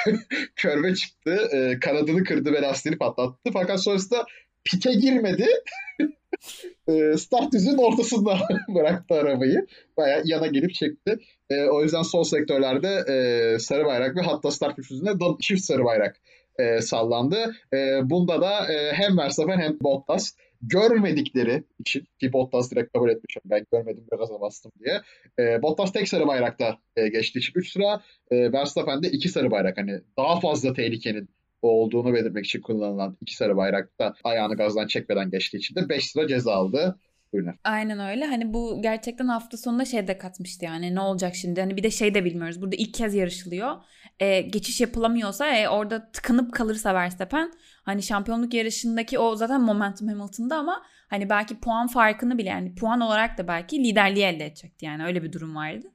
Körve 0.55 0.95
çıktı. 0.95 1.49
E, 1.51 1.79
kanadını 1.79 2.23
kırdı 2.23 2.53
ve 2.53 2.61
lastiğini 2.61 2.97
patlattı. 2.97 3.49
Fakat 3.53 3.83
sonrasında 3.83 4.25
pite 4.63 4.93
girmedi. 4.93 5.47
e, 6.87 7.17
start 7.17 7.53
düzünün 7.53 7.77
ortasında 7.77 8.39
bıraktı 8.75 9.15
arabayı. 9.15 9.67
Baya 9.97 10.21
yana 10.25 10.47
gelip 10.47 10.73
çekti. 10.73 11.19
E, 11.49 11.63
o 11.63 11.83
yüzden 11.83 12.01
sol 12.01 12.23
sektörlerde 12.23 13.03
e, 13.09 13.59
sarı 13.59 13.85
bayrak 13.85 14.15
ve 14.15 14.21
hatta 14.21 14.51
start 14.51 14.77
düzünde 14.77 15.11
çift 15.41 15.61
sarı 15.61 15.85
bayrak 15.85 16.21
e, 16.59 16.81
sallandı. 16.81 17.55
E, 17.73 18.09
bunda 18.09 18.41
da 18.41 18.73
e, 18.73 18.93
hem 18.93 19.17
Verstappen 19.17 19.59
hem 19.59 19.77
Bottas 19.81 20.35
görmedikleri 20.61 21.63
için 21.79 22.07
ki 22.19 22.33
Bottas 22.33 22.71
direkt 22.71 22.93
kabul 22.93 23.09
etmiş. 23.09 23.37
Ben 23.45 23.65
görmedim 23.71 24.03
biraz 24.13 24.29
bastım 24.41 24.71
diye. 24.83 25.01
E, 25.39 25.61
Bottas 25.61 25.93
tek 25.93 26.09
sarı 26.09 26.27
bayrakta 26.27 26.77
e, 26.95 27.07
geçtiği 27.07 27.39
için 27.39 27.53
3 27.55 27.71
sıra. 27.71 28.01
E, 28.31 28.51
Verstappen 28.51 29.03
de 29.03 29.07
2 29.09 29.29
sarı 29.29 29.51
bayrak. 29.51 29.77
Hani 29.77 30.01
daha 30.17 30.39
fazla 30.39 30.73
tehlikenin 30.73 31.29
olduğunu 31.61 32.13
belirtmek 32.13 32.45
için 32.45 32.61
kullanılan 32.61 33.17
iki 33.21 33.35
sarı 33.35 33.57
bayrakta 33.57 34.13
ayağını 34.23 34.55
gazdan 34.55 34.87
çekmeden 34.87 35.29
geçtiği 35.29 35.57
için 35.57 35.75
de 35.75 35.89
5 35.89 36.11
sıra 36.11 36.27
ceza 36.27 36.53
aldı. 36.53 36.99
Buyurun. 37.35 37.55
Aynen 37.63 37.99
öyle. 37.99 38.25
Hani 38.25 38.53
bu 38.53 38.81
gerçekten 38.81 39.27
hafta 39.27 39.57
sonunda 39.57 39.85
şey 39.85 40.07
de 40.07 40.17
katmıştı 40.17 40.65
yani 40.65 40.95
ne 40.95 40.99
olacak 40.99 41.35
şimdi? 41.35 41.61
Hani 41.61 41.77
bir 41.77 41.83
de 41.83 41.91
şey 41.91 42.13
de 42.13 42.25
bilmiyoruz. 42.25 42.61
Burada 42.61 42.75
ilk 42.75 42.93
kez 42.93 43.15
yarışılıyor. 43.15 43.75
E, 44.19 44.41
geçiş 44.41 44.81
yapılamıyorsa 44.81 45.47
e, 45.47 45.69
orada 45.69 46.11
tıkanıp 46.11 46.53
kalırsa 46.53 46.93
Verstappen 46.93 47.51
hani 47.83 48.03
şampiyonluk 48.03 48.53
yarışındaki 48.53 49.19
o 49.19 49.35
zaten 49.35 49.61
momentum 49.61 50.07
Hamilton'da 50.07 50.57
ama 50.57 50.83
hani 51.07 51.29
belki 51.29 51.59
puan 51.59 51.87
farkını 51.87 52.37
bile 52.37 52.49
yani 52.49 52.75
puan 52.75 53.01
olarak 53.01 53.37
da 53.37 53.47
belki 53.47 53.83
liderliği 53.83 54.25
elde 54.25 54.45
edecekti 54.45 54.85
yani 54.85 55.05
öyle 55.05 55.23
bir 55.23 55.33
durum 55.33 55.55
vardı. 55.55 55.87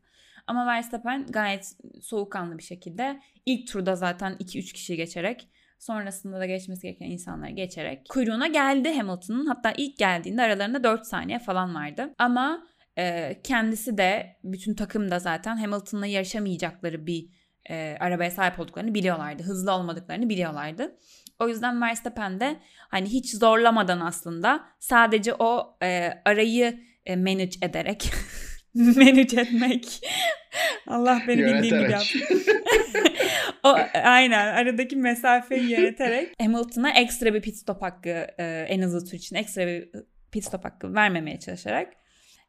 Ama 0.47 0.67
Verstappen 0.67 1.27
gayet 1.27 1.77
soğukkanlı 2.01 2.59
bir 2.59 2.63
şekilde 2.63 3.21
ilk 3.47 3.69
turda 3.69 3.97
zaten 3.97 4.33
2-3 4.33 4.73
kişi 4.73 4.97
geçerek 4.97 5.49
sonrasında 5.81 6.41
da 6.41 6.47
geçmesi 6.47 6.83
gereken 6.83 7.07
insanları 7.07 7.51
geçerek 7.51 8.09
kuyruğuna 8.09 8.47
geldi 8.47 8.93
Hamilton'ın. 8.93 9.47
Hatta 9.47 9.73
ilk 9.77 9.99
geldiğinde 9.99 10.43
aralarında 10.43 10.85
4 10.85 11.07
saniye 11.07 11.39
falan 11.39 11.75
vardı. 11.75 12.15
Ama 12.19 12.67
e, 12.99 13.37
kendisi 13.45 13.99
de 13.99 14.37
bütün 14.45 14.75
takım 14.75 15.11
da 15.11 15.19
zaten 15.19 15.57
Hamilton'la 15.57 16.07
yarışamayacakları 16.07 17.07
bir 17.07 17.29
e, 17.71 17.97
arabaya 18.01 18.31
sahip 18.31 18.61
olduklarını 18.61 18.95
biliyorlardı. 18.95 19.43
Hızlı 19.43 19.73
olmadıklarını 19.73 20.29
biliyorlardı. 20.29 20.97
O 21.39 21.49
yüzden 21.49 21.83
Verstappen 21.83 22.41
de 22.41 22.57
hani 22.89 23.09
hiç 23.09 23.35
zorlamadan 23.35 24.01
aslında 24.01 24.65
sadece 24.79 25.35
o 25.35 25.77
e, 25.83 26.11
arayı 26.25 26.81
e, 27.07 27.17
manage 27.17 27.59
ederek 27.63 28.13
manage 28.75 29.41
etmek. 29.41 30.01
Allah 30.87 31.23
beni 31.29 31.45
bildiğin 31.45 31.83
gibi 31.83 31.93
yaptı. 31.93 32.19
o 33.65 33.77
aynen 34.05 34.47
aradaki 34.47 34.97
mesafeyi 34.97 35.71
yöneterek 35.71 36.35
Hamilton'a 36.41 36.91
ekstra 36.91 37.35
bir 37.35 37.43
pit 37.43 37.57
stop 37.57 37.83
hakkı 37.83 38.27
e, 38.39 38.67
en 38.69 38.83
hızlı 38.83 39.05
tur 39.05 39.13
için 39.13 39.37
ekstra 39.37 39.67
bir 39.67 39.89
pit 40.33 40.45
stop 40.45 40.65
hakkı 40.65 40.95
vermemeye 40.95 41.39
çalışarak 41.39 41.93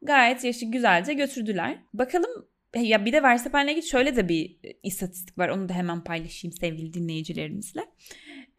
gayet 0.02 0.44
yaşı 0.44 0.66
güzelce 0.66 1.14
götürdüler. 1.14 1.78
Bakalım 1.94 2.48
ya 2.76 3.06
bir 3.06 3.14
de 3.14 3.24
Verstappen'le 3.24 3.68
ilgili 3.68 3.86
şöyle 3.86 4.16
de 4.16 4.30
bir 4.30 4.60
istatistik 4.84 5.38
var. 5.38 5.50
Onu 5.50 5.70
da 5.70 5.74
hemen 5.74 6.04
paylaşayım 6.04 6.54
sevgili 6.54 6.94
dinleyicilerimizle. 6.94 7.82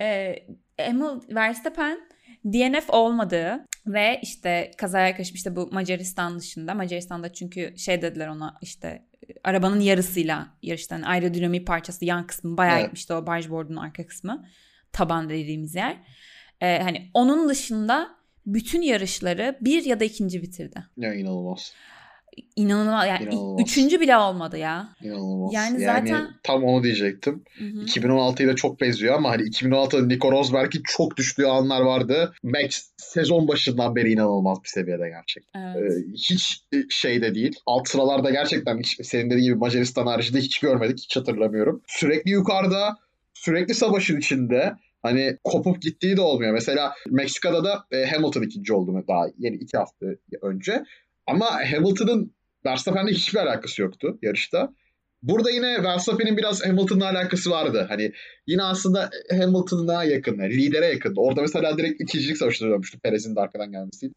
Ee, 0.00 0.36
Emil 0.78 1.34
Verstappen 1.34 1.98
DNF 2.44 2.90
olmadığı 2.90 3.66
ve 3.86 4.20
işte 4.22 4.70
kazaya 4.76 5.16
karışıp 5.16 5.36
işte 5.36 5.56
bu 5.56 5.68
Macaristan 5.72 6.38
dışında 6.38 6.74
Macaristan'da 6.74 7.32
çünkü 7.32 7.74
şey 7.78 8.02
dediler 8.02 8.28
ona 8.28 8.58
işte 8.62 9.06
arabanın 9.44 9.80
yarısıyla 9.80 10.48
yarıştan 10.62 11.02
aerodinamik 11.02 11.66
parçası 11.66 12.04
yan 12.04 12.26
kısmı 12.26 12.56
bayağı 12.56 12.76
evet. 12.76 12.84
gitmişti 12.84 13.14
o 13.14 13.26
bargeboard'un 13.26 13.76
arka 13.76 14.06
kısmı 14.06 14.46
taban 14.92 15.28
dediğimiz 15.28 15.74
yer. 15.74 15.96
Ee, 16.60 16.78
hani 16.82 17.10
onun 17.14 17.48
dışında 17.48 18.08
bütün 18.46 18.82
yarışları 18.82 19.58
bir 19.60 19.84
ya 19.84 20.00
da 20.00 20.04
ikinci 20.04 20.42
bitirdi. 20.42 20.84
Ya 20.96 21.14
inanılmaz. 21.14 21.74
İnanılmaz 22.56 23.06
yani 23.08 23.24
İnanılmaz. 23.24 23.62
üçüncü 23.62 24.00
bile 24.00 24.16
olmadı 24.16 24.58
ya. 24.58 24.88
İnanılmaz. 25.02 25.54
Yani, 25.54 25.82
yani 25.82 25.84
zaten 25.84 26.28
tam 26.42 26.64
onu 26.64 26.82
diyecektim. 26.82 27.44
Hı 27.58 27.64
hı. 27.64 27.82
2016 27.82 28.42
ile 28.42 28.54
çok 28.54 28.80
benziyor 28.80 29.14
ama 29.14 29.30
hani 29.30 29.42
2016'da 29.42 30.06
Nico 30.06 30.32
Rosberg'in 30.32 30.82
çok 30.84 31.16
düştüğü 31.16 31.46
anlar 31.46 31.80
vardı. 31.80 32.34
Max 32.42 32.90
sezon 32.96 33.48
başından 33.48 33.96
beri 33.96 34.12
inanılmaz 34.12 34.58
bir 34.64 34.68
seviyede 34.68 35.08
gerçekten. 35.08 35.74
Evet. 35.76 35.92
Ee, 35.92 36.12
hiç 36.12 36.64
şeyde 36.90 37.34
değil. 37.34 37.52
Alt 37.66 37.88
sıralarda 37.88 38.30
gerçekten 38.30 38.78
hiç 38.78 39.06
senin 39.06 39.30
dediğin 39.30 39.44
gibi 39.44 39.54
Macaristan 39.54 40.06
haricinde 40.06 40.38
hiç 40.38 40.58
görmedik. 40.58 40.98
Hiç 40.98 41.16
hatırlamıyorum. 41.16 41.82
Sürekli 41.86 42.30
yukarıda, 42.30 42.96
sürekli 43.34 43.74
savaşın 43.74 44.18
içinde. 44.18 44.74
Hani 45.02 45.36
kopup 45.44 45.82
gittiği 45.82 46.16
de 46.16 46.20
olmuyor. 46.20 46.52
Mesela 46.52 46.94
Meksika'da 47.10 47.64
da 47.64 47.84
e, 47.90 48.06
Hamilton 48.06 48.42
ikinci 48.42 48.72
oldu 48.72 49.04
daha 49.08 49.26
yeni 49.38 49.56
iki 49.56 49.76
hafta 49.76 50.06
önce. 50.42 50.84
Ama 51.26 51.46
Hamilton'ın 51.72 52.34
Verstappen'le 52.66 53.08
hiçbir 53.08 53.38
alakası 53.38 53.82
yoktu 53.82 54.18
yarışta. 54.22 54.72
Burada 55.22 55.50
yine 55.50 55.82
Verstappen'in 55.82 56.36
biraz 56.36 56.66
Hamilton'la 56.66 57.10
alakası 57.10 57.50
vardı. 57.50 57.86
Hani 57.88 58.12
yine 58.46 58.62
aslında 58.62 59.10
Hamilton'a 59.30 60.04
yakın, 60.04 60.38
yani 60.38 60.56
lidere 60.56 60.86
yakın. 60.86 61.14
Orada 61.16 61.40
mesela 61.40 61.78
direkt 61.78 62.00
ikincilik 62.00 62.36
savaşına 62.36 62.70
dönmüştü 62.70 63.00
Perez'in 63.00 63.36
de 63.36 63.40
arkadan 63.40 63.72
gelmesiyle. 63.72 64.14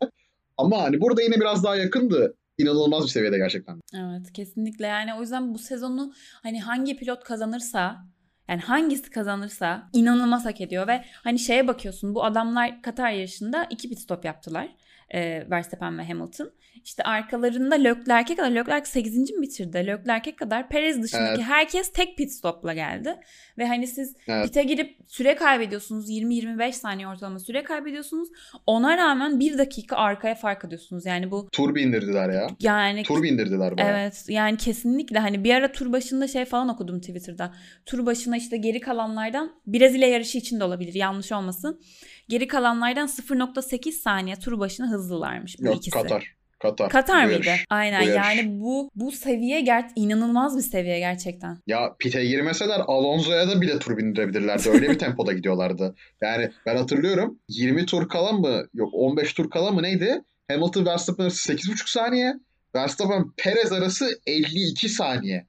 Ama 0.57 0.83
hani 0.83 1.01
burada 1.01 1.21
yine 1.21 1.35
biraz 1.35 1.63
daha 1.63 1.75
yakındı. 1.75 2.35
İnanılmaz 2.57 3.03
bir 3.03 3.09
seviyede 3.09 3.37
gerçekten. 3.37 3.79
Evet 3.93 4.33
kesinlikle 4.33 4.85
yani 4.85 5.13
o 5.13 5.21
yüzden 5.21 5.53
bu 5.53 5.59
sezonu 5.59 6.13
hani 6.43 6.61
hangi 6.61 6.97
pilot 6.97 7.23
kazanırsa 7.23 8.05
yani 8.49 8.61
hangisi 8.61 9.09
kazanırsa 9.09 9.89
inanılmaz 9.93 10.45
hak 10.45 10.61
ediyor 10.61 10.87
ve 10.87 11.05
hani 11.23 11.39
şeye 11.39 11.67
bakıyorsun 11.67 12.15
bu 12.15 12.25
adamlar 12.25 12.81
Katar 12.81 13.11
yarışında 13.11 13.67
iki 13.69 13.89
pit 13.89 13.99
stop 13.99 14.25
yaptılar 14.25 14.75
e, 15.13 15.49
Verstappen 15.49 15.97
ve 15.97 16.03
Hamilton. 16.03 16.51
İşte 16.83 17.03
arkalarında 17.03 17.75
Leclerc'e 17.75 18.35
kadar 18.35 18.51
Leclerc 18.51 18.89
8. 18.89 19.31
mi 19.31 19.41
bitirdi? 19.41 19.77
Leclerc'e 19.77 20.35
kadar 20.35 20.69
Perez 20.69 21.03
dışındaki 21.03 21.35
evet. 21.35 21.43
herkes 21.43 21.91
tek 21.91 22.17
pit 22.17 22.31
stopla 22.31 22.73
geldi. 22.73 23.15
Ve 23.57 23.67
hani 23.67 23.87
siz 23.87 24.15
evet. 24.27 24.45
pite 24.45 24.63
girip 24.63 24.97
süre 25.07 25.35
kaybediyorsunuz. 25.35 26.09
20-25 26.09 26.71
saniye 26.71 27.07
ortalama 27.07 27.39
süre 27.39 27.63
kaybediyorsunuz. 27.63 28.29
Ona 28.65 28.97
rağmen 28.97 29.39
bir 29.39 29.57
dakika 29.57 29.95
arkaya 29.95 30.35
fark 30.35 30.65
ediyorsunuz. 30.65 31.05
Yani 31.05 31.31
bu... 31.31 31.49
Tur 31.51 31.75
bindirdiler 31.75 32.29
ya. 32.29 32.47
Yani... 32.59 33.03
Tur 33.03 33.23
bindirdiler 33.23 33.77
bayağı. 33.77 33.99
Evet 33.99 34.25
yani 34.27 34.57
kesinlikle 34.57 35.19
hani 35.19 35.43
bir 35.43 35.53
ara 35.55 35.71
tur 35.71 35.91
başında 35.91 36.27
şey 36.27 36.45
falan 36.45 36.69
okudum 36.69 36.99
Twitter'da. 36.99 37.53
Tur 37.85 38.05
başına 38.05 38.37
işte 38.37 38.57
geri 38.57 38.79
kalanlardan 38.79 39.51
Brezilya 39.67 40.07
yarışı 40.07 40.37
için 40.37 40.59
de 40.59 40.63
olabilir 40.63 40.93
yanlış 40.93 41.31
olmasın. 41.31 41.81
Geri 42.29 42.47
kalanlardan 42.47 43.07
0.8 43.07 43.91
saniye 43.91 44.35
tur 44.35 44.59
başına 44.59 44.87
hızlılarmış 44.89 45.55
bu 45.59 45.65
Yok, 45.65 45.75
ikisi. 45.75 45.89
Katar. 45.91 46.35
Katar. 46.59 46.89
Katar 46.89 47.25
mıydı? 47.25 47.45
yarış. 47.47 47.65
Aynen 47.69 48.01
Bu 48.01 48.07
yarış. 48.07 48.17
yani 48.17 48.59
bu 48.59 48.89
bu 48.95 49.11
seviye 49.11 49.61
ger 49.61 49.85
inanılmaz 49.95 50.57
bir 50.57 50.61
seviye 50.61 50.99
gerçekten. 50.99 51.57
Ya 51.67 51.95
pite 51.99 52.25
girmeseler 52.25 52.79
Alonso'ya 52.87 53.47
da 53.47 53.61
bile 53.61 53.79
tur 53.79 53.97
bindirebilirlerdi. 53.97 54.69
Öyle 54.69 54.89
bir 54.89 54.99
tempoda 54.99 55.33
gidiyorlardı. 55.37 55.95
Yani 56.21 56.51
ben 56.65 56.75
hatırlıyorum 56.75 57.39
20 57.49 57.85
tur 57.85 58.09
kala 58.09 58.31
mı 58.31 58.67
yok 58.73 58.89
15 58.93 59.33
tur 59.33 59.49
kala 59.49 59.71
mı 59.71 59.83
neydi? 59.83 60.21
Hamilton 60.51 60.85
Verstappen 60.85 61.23
arası 61.23 61.53
8,5 61.53 61.91
saniye. 61.91 62.33
Verstappen 62.75 63.25
Perez 63.37 63.71
arası 63.71 64.19
52 64.27 64.89
saniye. 64.89 65.45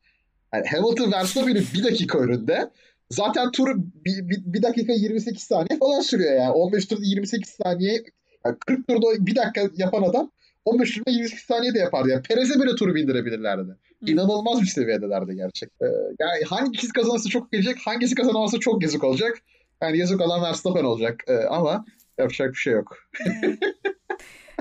Yani 0.54 0.66
Hamilton 0.68 1.12
Verstappen'in 1.12 1.66
bir 1.74 1.84
dakika 1.84 2.18
önünde. 2.18 2.70
Zaten 3.10 3.50
tur 3.50 3.76
bir, 3.76 4.28
bir, 4.28 4.42
bir 4.44 4.62
dakika 4.62 4.92
28 4.92 5.42
saniye 5.42 5.78
falan 5.80 6.00
sürüyor 6.00 6.34
yani. 6.34 6.50
15 6.50 6.86
turda 6.86 7.02
28 7.04 7.50
saniye 7.50 8.04
yani 8.46 8.56
40 8.66 8.88
turda 8.88 9.26
bir 9.26 9.36
dakika 9.36 9.70
yapan 9.76 10.02
adam 10.02 10.30
15 10.64 10.94
turda 10.94 11.10
28 11.10 11.40
saniye 11.40 11.74
de 11.74 11.78
yapardı. 11.78 12.08
Yani 12.08 12.22
Perez'e 12.22 12.62
bile 12.62 12.74
turu 12.74 12.94
bindirebilirlerdi. 12.94 13.76
İnanılmaz 14.06 14.62
bir 14.62 14.66
seviyedelerdi 14.66 15.36
gerçekten. 15.36 15.86
Ee, 15.86 15.92
yani 16.20 16.44
hangisi 16.46 16.88
kazanırsa 16.88 17.28
çok 17.28 17.52
gelecek, 17.52 17.76
hangisi 17.84 18.14
kazanamazsa 18.14 18.58
çok 18.58 18.82
yazık 18.82 19.04
olacak. 19.04 19.38
Yani 19.82 19.98
yazık 19.98 20.20
olan 20.20 20.42
Verstappen 20.42 20.84
olacak. 20.84 21.24
Ee, 21.26 21.36
ama 21.36 21.84
yapacak 22.18 22.52
bir 22.52 22.58
şey 22.58 22.72
yok. 22.72 22.96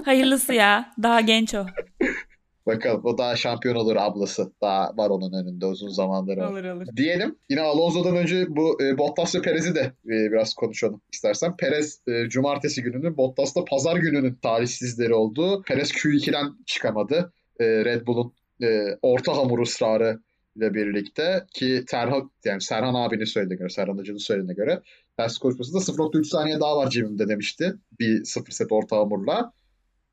Hayırlısı 0.06 0.54
ya. 0.54 0.94
Daha 1.04 1.22
genç 1.22 1.54
o. 1.54 1.66
Bakalım 2.68 3.02
o 3.06 3.18
daha 3.18 3.36
şampiyon 3.36 3.76
olur 3.76 3.96
ablası. 3.96 4.52
Daha 4.62 4.98
var 4.98 5.10
onun 5.10 5.34
önünde 5.34 5.66
uzun 5.66 5.90
zamandır. 5.90 6.38
var. 6.38 6.52
Olur 6.52 6.64
olur. 6.64 6.86
Diyelim 6.96 7.36
yine 7.50 7.62
Alonso'dan 7.62 8.16
önce 8.16 8.46
bu 8.50 8.84
e, 8.84 8.98
Bottas 8.98 9.36
ve 9.36 9.42
Perez'i 9.42 9.76
de 9.76 9.82
e, 10.06 10.32
biraz 10.32 10.54
konuşalım 10.54 11.02
istersen. 11.14 11.58
Perez 11.58 12.02
e, 12.08 12.30
cumartesi 12.30 12.84
gününün, 12.84 13.18
Bottas 13.18 13.56
da 13.56 13.66
pazar 13.66 13.96
gününün 13.98 14.34
talihsizleri 14.34 15.14
oldu. 15.14 15.64
Perez 15.68 15.92
Q2'den 15.92 16.54
çıkamadı. 16.66 17.34
E, 17.60 17.66
Red 17.66 18.08
Bull'un 18.08 18.34
e, 18.62 18.98
orta 19.02 19.38
hamur 19.38 19.60
ısrarı 19.60 20.20
ile 20.56 20.74
birlikte 20.74 21.46
ki 21.54 21.84
Serhan 21.88 22.32
yani 22.46 22.62
Serhan 22.62 22.94
abinin 22.94 23.26
söylediğine 23.26 23.60
göre, 23.60 23.70
Serhan 23.70 23.98
Hoca'nın 23.98 24.18
söylediğine 24.18 24.54
göre 24.54 24.82
ters 25.18 25.38
konuşmasında 25.38 25.78
0.3 25.78 26.24
saniye 26.24 26.60
daha 26.60 26.78
var 26.78 26.90
cebimde 26.90 27.28
demişti. 27.28 27.74
Bir 28.00 28.24
0 28.24 28.52
set 28.52 28.72
orta 28.72 28.98
hamurla. 28.98 29.52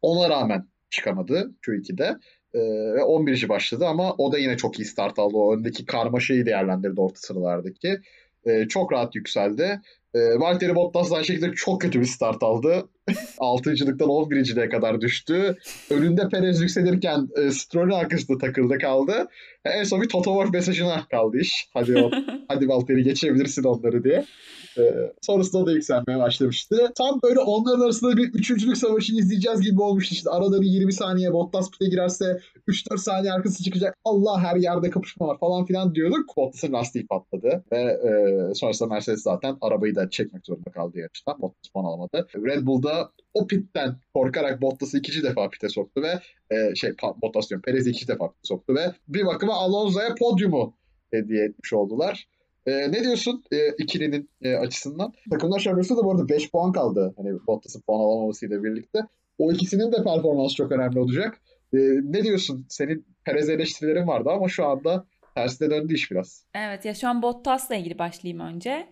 Ona 0.03 0.31
rağmen 0.31 0.69
çıkamadı 0.91 1.53
Q2'de. 1.67 2.17
Ee, 2.55 2.61
ve 2.95 3.03
11. 3.03 3.49
başladı 3.49 3.87
ama 3.87 4.15
o 4.19 4.33
da 4.33 4.39
yine 4.39 4.57
çok 4.57 4.79
iyi 4.79 4.85
start 4.85 5.19
aldı. 5.19 5.37
O 5.37 5.57
öndeki 5.57 5.87
karmaşayı 5.87 6.47
değerlendirdi 6.47 7.01
orta 7.01 7.21
sıralardaki. 7.21 8.01
Ee, 8.47 8.69
çok 8.69 8.93
rahat 8.93 9.15
yükseldi. 9.15 9.81
Ee, 10.15 10.21
Valtteri 10.39 10.75
Bottas 10.75 11.13
aynı 11.13 11.25
şekilde 11.25 11.53
çok 11.53 11.81
kötü 11.81 12.01
bir 12.01 12.07
start 12.07 12.43
aldı. 12.43 12.89
6.lıktan 13.09 14.09
11.liğe 14.09 14.69
kadar 14.69 15.01
düştü. 15.01 15.57
Önünde 15.91 16.29
Perez 16.29 16.61
yükselirken 16.61 17.29
e, 17.37 17.51
Stroll'ün 17.51 17.91
arkasında 17.91 18.39
takıldı 18.39 18.79
kaldı. 18.79 19.27
E, 19.65 19.71
en 19.71 19.85
son 19.85 20.03
bir 20.03 20.09
Toto 20.09 20.31
Wolff 20.31 20.53
mesajına 20.53 21.07
kaldı 21.11 21.39
iş. 21.39 21.69
Hadi 21.75 21.99
o, 21.99 22.11
hadi 22.49 22.69
Valtteri 22.69 23.03
geçebilirsin 23.03 23.65
onları 23.65 24.05
diye. 24.05 24.25
E, 24.79 24.83
sonrasında 25.23 25.67
da 25.67 25.73
yükselmeye 25.73 26.19
başlamıştı. 26.19 26.93
Tam 26.99 27.21
böyle 27.23 27.41
onların 27.41 27.81
arasında 27.81 28.17
bir 28.17 28.35
üçüncülük 28.35 28.77
savaşı 28.77 29.13
izleyeceğiz 29.15 29.61
gibi 29.61 29.81
olmuştu. 29.81 30.15
İşte 30.15 30.31
arada 30.31 30.61
bir 30.61 30.67
20 30.67 30.93
saniye 30.93 31.33
Bottas 31.33 31.71
pite 31.71 31.87
girerse 31.87 32.41
3-4 32.69 32.99
saniye 32.99 33.33
arkası 33.33 33.65
çıkacak. 33.65 33.97
Allah 34.05 34.41
her 34.41 34.57
yerde 34.57 34.91
kapışma 34.91 35.29
var 35.29 35.39
falan 35.39 35.65
filan 35.65 35.95
diyorduk. 35.95 36.37
Bottas'ın 36.37 36.73
lastiği 36.73 37.07
patladı. 37.07 37.65
Ve 37.73 37.79
e, 37.79 38.55
sonrasında 38.55 38.89
Mercedes 38.89 39.23
zaten 39.23 39.57
arabayı 39.61 39.95
da 39.95 40.11
çekmek 40.11 40.47
zorunda 40.47 40.71
kaldı 40.71 40.99
yarıştan. 40.99 41.43
Bottas 41.43 41.71
puan 41.75 41.85
alamadı. 41.85 42.27
Red 42.37 42.67
Bull'da 42.67 42.92
o 43.35 43.47
pitten 43.47 43.97
korkarak 44.15 44.63
Bottas'ı 44.63 44.99
ikinci 44.99 45.23
defa 45.23 45.51
pite 45.51 45.69
soktu 45.69 46.03
ve 46.03 46.21
e, 46.57 46.75
şey 46.75 46.91
Bottas 47.23 47.51
diyorum 47.51 47.63
Perez'i 47.63 47.91
ikinci 47.91 48.09
defa 48.09 48.29
pite 48.29 48.41
soktu 48.43 48.75
ve 48.75 48.93
bir 49.09 49.27
bakıma 49.27 49.55
Alonso'ya 49.55 50.15
podyumu 50.15 50.75
hediye 51.11 51.45
etmiş 51.45 51.73
oldular. 51.73 52.29
E, 52.67 52.93
ne 52.93 53.05
diyorsun 53.05 53.45
e, 53.53 53.69
ikilinin 53.79 54.31
e, 54.43 54.55
açısından? 54.55 55.13
Takımlar 55.31 55.59
şampiyonası 55.59 55.97
da 55.97 56.05
bu 56.05 56.13
arada 56.13 56.29
5 56.29 56.51
puan 56.51 56.73
kaldı. 56.73 57.15
Hani 57.17 57.47
Bottas'ın 57.47 57.81
puan 57.81 58.01
alamamasıyla 58.01 58.65
birlikte. 58.65 58.99
O 59.39 59.53
ikisinin 59.53 59.93
de 59.93 59.97
performansı 59.97 60.55
çok 60.55 60.73
önemli 60.73 61.01
olacak. 61.01 61.41
E, 61.75 61.79
ne 62.03 62.23
diyorsun? 62.23 62.67
Senin 62.69 63.07
Perez 63.25 63.49
eleştirilerin 63.49 64.07
vardı 64.07 64.31
ama 64.31 64.49
şu 64.49 64.67
anda 64.67 65.07
tersine 65.35 65.71
döndü 65.71 65.95
iş 65.95 66.11
biraz. 66.11 66.47
Evet 66.55 66.85
ya 66.85 66.95
şu 66.95 67.09
an 67.09 67.23
Bottas'la 67.23 67.75
ilgili 67.75 67.99
başlayayım 67.99 68.41
önce. 68.41 68.87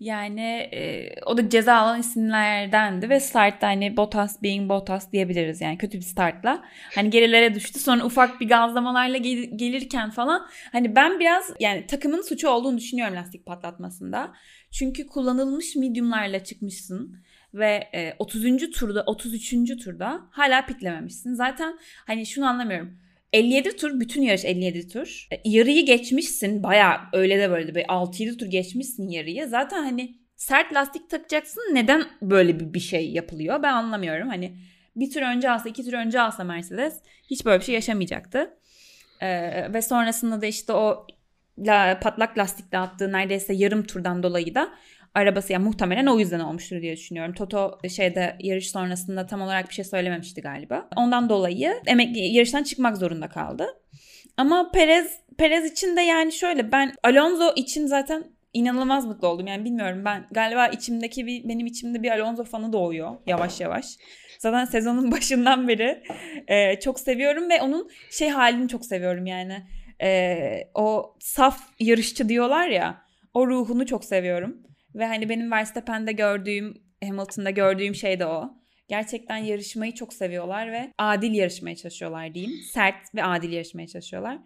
Yani 0.00 0.68
e, 0.72 1.10
o 1.26 1.36
da 1.36 1.50
ceza 1.50 1.74
alan 1.74 2.00
isimlerdendi 2.00 3.08
ve 3.10 3.20
startta 3.20 3.66
hani 3.66 3.96
Bottas 3.96 4.42
being 4.42 4.68
Bottas 4.68 5.12
diyebiliriz 5.12 5.60
yani 5.60 5.78
kötü 5.78 5.98
bir 5.98 6.02
startla. 6.02 6.64
Hani 6.94 7.10
gerilere 7.10 7.54
düştü 7.54 7.78
sonra 7.78 8.04
ufak 8.04 8.40
bir 8.40 8.48
gazlamalarla 8.48 9.16
gel- 9.16 9.50
gelirken 9.56 10.10
falan 10.10 10.46
hani 10.72 10.96
ben 10.96 11.20
biraz 11.20 11.52
yani 11.60 11.86
takımın 11.86 12.22
suçu 12.22 12.48
olduğunu 12.48 12.78
düşünüyorum 12.78 13.16
lastik 13.16 13.46
patlatmasında. 13.46 14.32
Çünkü 14.70 15.06
kullanılmış 15.06 15.76
mediumlarla 15.76 16.44
çıkmışsın 16.44 17.16
ve 17.54 17.88
e, 17.94 18.14
30. 18.18 18.70
turda 18.70 19.02
33. 19.06 19.84
turda 19.84 20.20
hala 20.30 20.66
pitlememişsin. 20.66 21.34
Zaten 21.34 21.78
hani 22.06 22.26
şunu 22.26 22.46
anlamıyorum. 22.46 22.98
57 23.32 23.76
tur 23.76 24.00
bütün 24.00 24.22
yarış 24.22 24.44
57 24.44 24.88
tur. 24.88 25.28
E, 25.32 25.40
yarıyı 25.44 25.86
geçmişsin 25.86 26.62
baya 26.62 27.00
öyle 27.12 27.38
de 27.38 27.50
böyle 27.50 27.74
de 27.74 27.82
6-7 27.82 28.36
tur 28.36 28.46
geçmişsin 28.46 29.08
yarıyı. 29.08 29.48
Zaten 29.48 29.82
hani 29.84 30.16
sert 30.36 30.74
lastik 30.74 31.10
takacaksın 31.10 31.62
neden 31.72 32.04
böyle 32.22 32.60
bir, 32.60 32.74
bir 32.74 32.80
şey 32.80 33.10
yapılıyor 33.10 33.62
ben 33.62 33.72
anlamıyorum. 33.72 34.28
Hani 34.28 34.56
bir 34.96 35.10
tur 35.10 35.22
önce 35.22 35.50
alsa 35.50 35.68
iki 35.68 35.84
tur 35.84 35.92
önce 35.92 36.20
alsa 36.20 36.44
Mercedes 36.44 37.00
hiç 37.30 37.44
böyle 37.44 37.60
bir 37.60 37.64
şey 37.64 37.74
yaşamayacaktı. 37.74 38.50
Ee, 39.20 39.72
ve 39.72 39.82
sonrasında 39.82 40.42
da 40.42 40.46
işte 40.46 40.72
o 40.72 41.06
la, 41.58 42.00
patlak 42.00 42.38
lastikle 42.38 42.78
attığı 42.78 43.12
neredeyse 43.12 43.54
yarım 43.54 43.82
turdan 43.82 44.22
dolayı 44.22 44.54
da 44.54 44.72
arabası 45.16 45.52
yani 45.52 45.64
muhtemelen 45.64 46.06
o 46.06 46.18
yüzden 46.18 46.40
olmuştur 46.40 46.80
diye 46.80 46.96
düşünüyorum. 46.96 47.34
Toto 47.34 47.78
şeyde 47.88 48.36
yarış 48.40 48.70
sonrasında 48.70 49.26
tam 49.26 49.42
olarak 49.42 49.68
bir 49.68 49.74
şey 49.74 49.84
söylememişti 49.84 50.40
galiba. 50.40 50.88
Ondan 50.96 51.28
dolayı 51.28 51.74
emekli 51.86 52.18
yarıştan 52.18 52.62
çıkmak 52.62 52.96
zorunda 52.96 53.28
kaldı. 53.28 53.66
Ama 54.36 54.70
Perez 54.70 55.18
Perez 55.38 55.72
için 55.72 55.96
de 55.96 56.00
yani 56.00 56.32
şöyle 56.32 56.72
ben 56.72 56.94
Alonso 57.02 57.52
için 57.56 57.86
zaten 57.86 58.24
inanılmaz 58.52 59.06
mutlu 59.06 59.28
oldum. 59.28 59.46
Yani 59.46 59.64
bilmiyorum 59.64 60.04
ben 60.04 60.26
galiba 60.30 60.66
içimdeki 60.66 61.26
bir 61.26 61.48
benim 61.48 61.66
içimde 61.66 62.02
bir 62.02 62.10
Alonso 62.10 62.44
fanı 62.44 62.72
doğuyor 62.72 63.16
yavaş 63.26 63.60
yavaş. 63.60 63.86
Zaten 64.38 64.64
sezonun 64.64 65.12
başından 65.12 65.68
beri 65.68 66.02
e, 66.48 66.80
çok 66.80 67.00
seviyorum 67.00 67.50
ve 67.50 67.62
onun 67.62 67.90
şey 68.10 68.28
halini 68.28 68.68
çok 68.68 68.84
seviyorum 68.84 69.26
yani. 69.26 69.62
E, 70.02 70.70
o 70.74 71.14
saf 71.20 71.60
yarışçı 71.80 72.28
diyorlar 72.28 72.68
ya 72.68 73.06
o 73.34 73.46
ruhunu 73.46 73.86
çok 73.86 74.04
seviyorum. 74.04 74.66
Ve 74.96 75.06
hani 75.06 75.28
benim 75.28 75.50
Verstappen'de 75.50 76.12
gördüğüm, 76.12 76.82
Hamilton'da 77.04 77.50
gördüğüm 77.50 77.94
şey 77.94 78.20
de 78.20 78.26
o. 78.26 78.50
Gerçekten 78.88 79.36
yarışmayı 79.36 79.94
çok 79.94 80.12
seviyorlar 80.12 80.72
ve 80.72 80.92
adil 80.98 81.34
yarışmaya 81.34 81.76
çalışıyorlar 81.76 82.34
diyeyim. 82.34 82.62
Sert 82.72 83.14
ve 83.14 83.24
adil 83.24 83.52
yarışmaya 83.52 83.86
çalışıyorlar. 83.86 84.38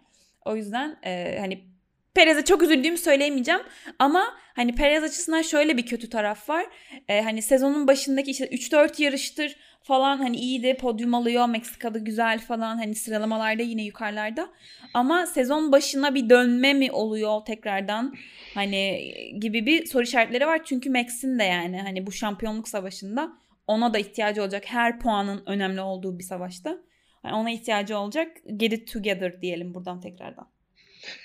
O 0.45 0.55
yüzden 0.55 0.97
e, 1.03 1.37
hani 1.39 1.71
Perez'e 2.13 2.45
çok 2.45 2.63
üzüldüğümü 2.63 2.97
söyleyemeyeceğim 2.97 3.61
ama 3.99 4.37
hani 4.55 4.75
Perez 4.75 5.03
açısından 5.03 5.41
şöyle 5.41 5.77
bir 5.77 5.85
kötü 5.85 6.09
taraf 6.09 6.49
var. 6.49 6.65
E, 7.07 7.21
hani 7.21 7.41
sezonun 7.41 7.87
başındaki 7.87 8.31
işte 8.31 8.45
3-4 8.45 9.01
yarıştır 9.01 9.55
falan 9.83 10.17
hani 10.17 10.37
iyiydi 10.37 10.77
podyum 10.79 11.13
alıyor 11.13 11.45
Meksika'da 11.45 11.97
güzel 11.97 12.39
falan 12.39 12.77
hani 12.77 12.95
sıralamalarda 12.95 13.63
yine 13.63 13.83
yukarılarda. 13.83 14.49
Ama 14.93 15.25
sezon 15.25 15.71
başına 15.71 16.15
bir 16.15 16.29
dönme 16.29 16.73
mi 16.73 16.91
oluyor 16.91 17.45
tekrardan 17.45 18.15
hani 18.53 19.11
gibi 19.39 19.65
bir 19.65 19.85
soru 19.85 20.03
işaretleri 20.03 20.47
var. 20.47 20.61
Çünkü 20.65 20.89
Max'in 20.89 21.39
de 21.39 21.43
yani 21.43 21.81
hani 21.81 22.07
bu 22.07 22.11
şampiyonluk 22.11 22.67
savaşında 22.67 23.31
ona 23.67 23.93
da 23.93 23.99
ihtiyacı 23.99 24.41
olacak. 24.41 24.63
Her 24.65 24.99
puanın 24.99 25.43
önemli 25.45 25.81
olduğu 25.81 26.19
bir 26.19 26.23
savaşta. 26.23 26.77
Yani 27.25 27.35
ona 27.35 27.51
ihtiyacı 27.51 27.97
olacak. 27.97 28.37
Get 28.57 28.73
it 28.73 28.93
together 28.93 29.41
diyelim 29.41 29.73
buradan 29.73 30.01
tekrardan. 30.01 30.47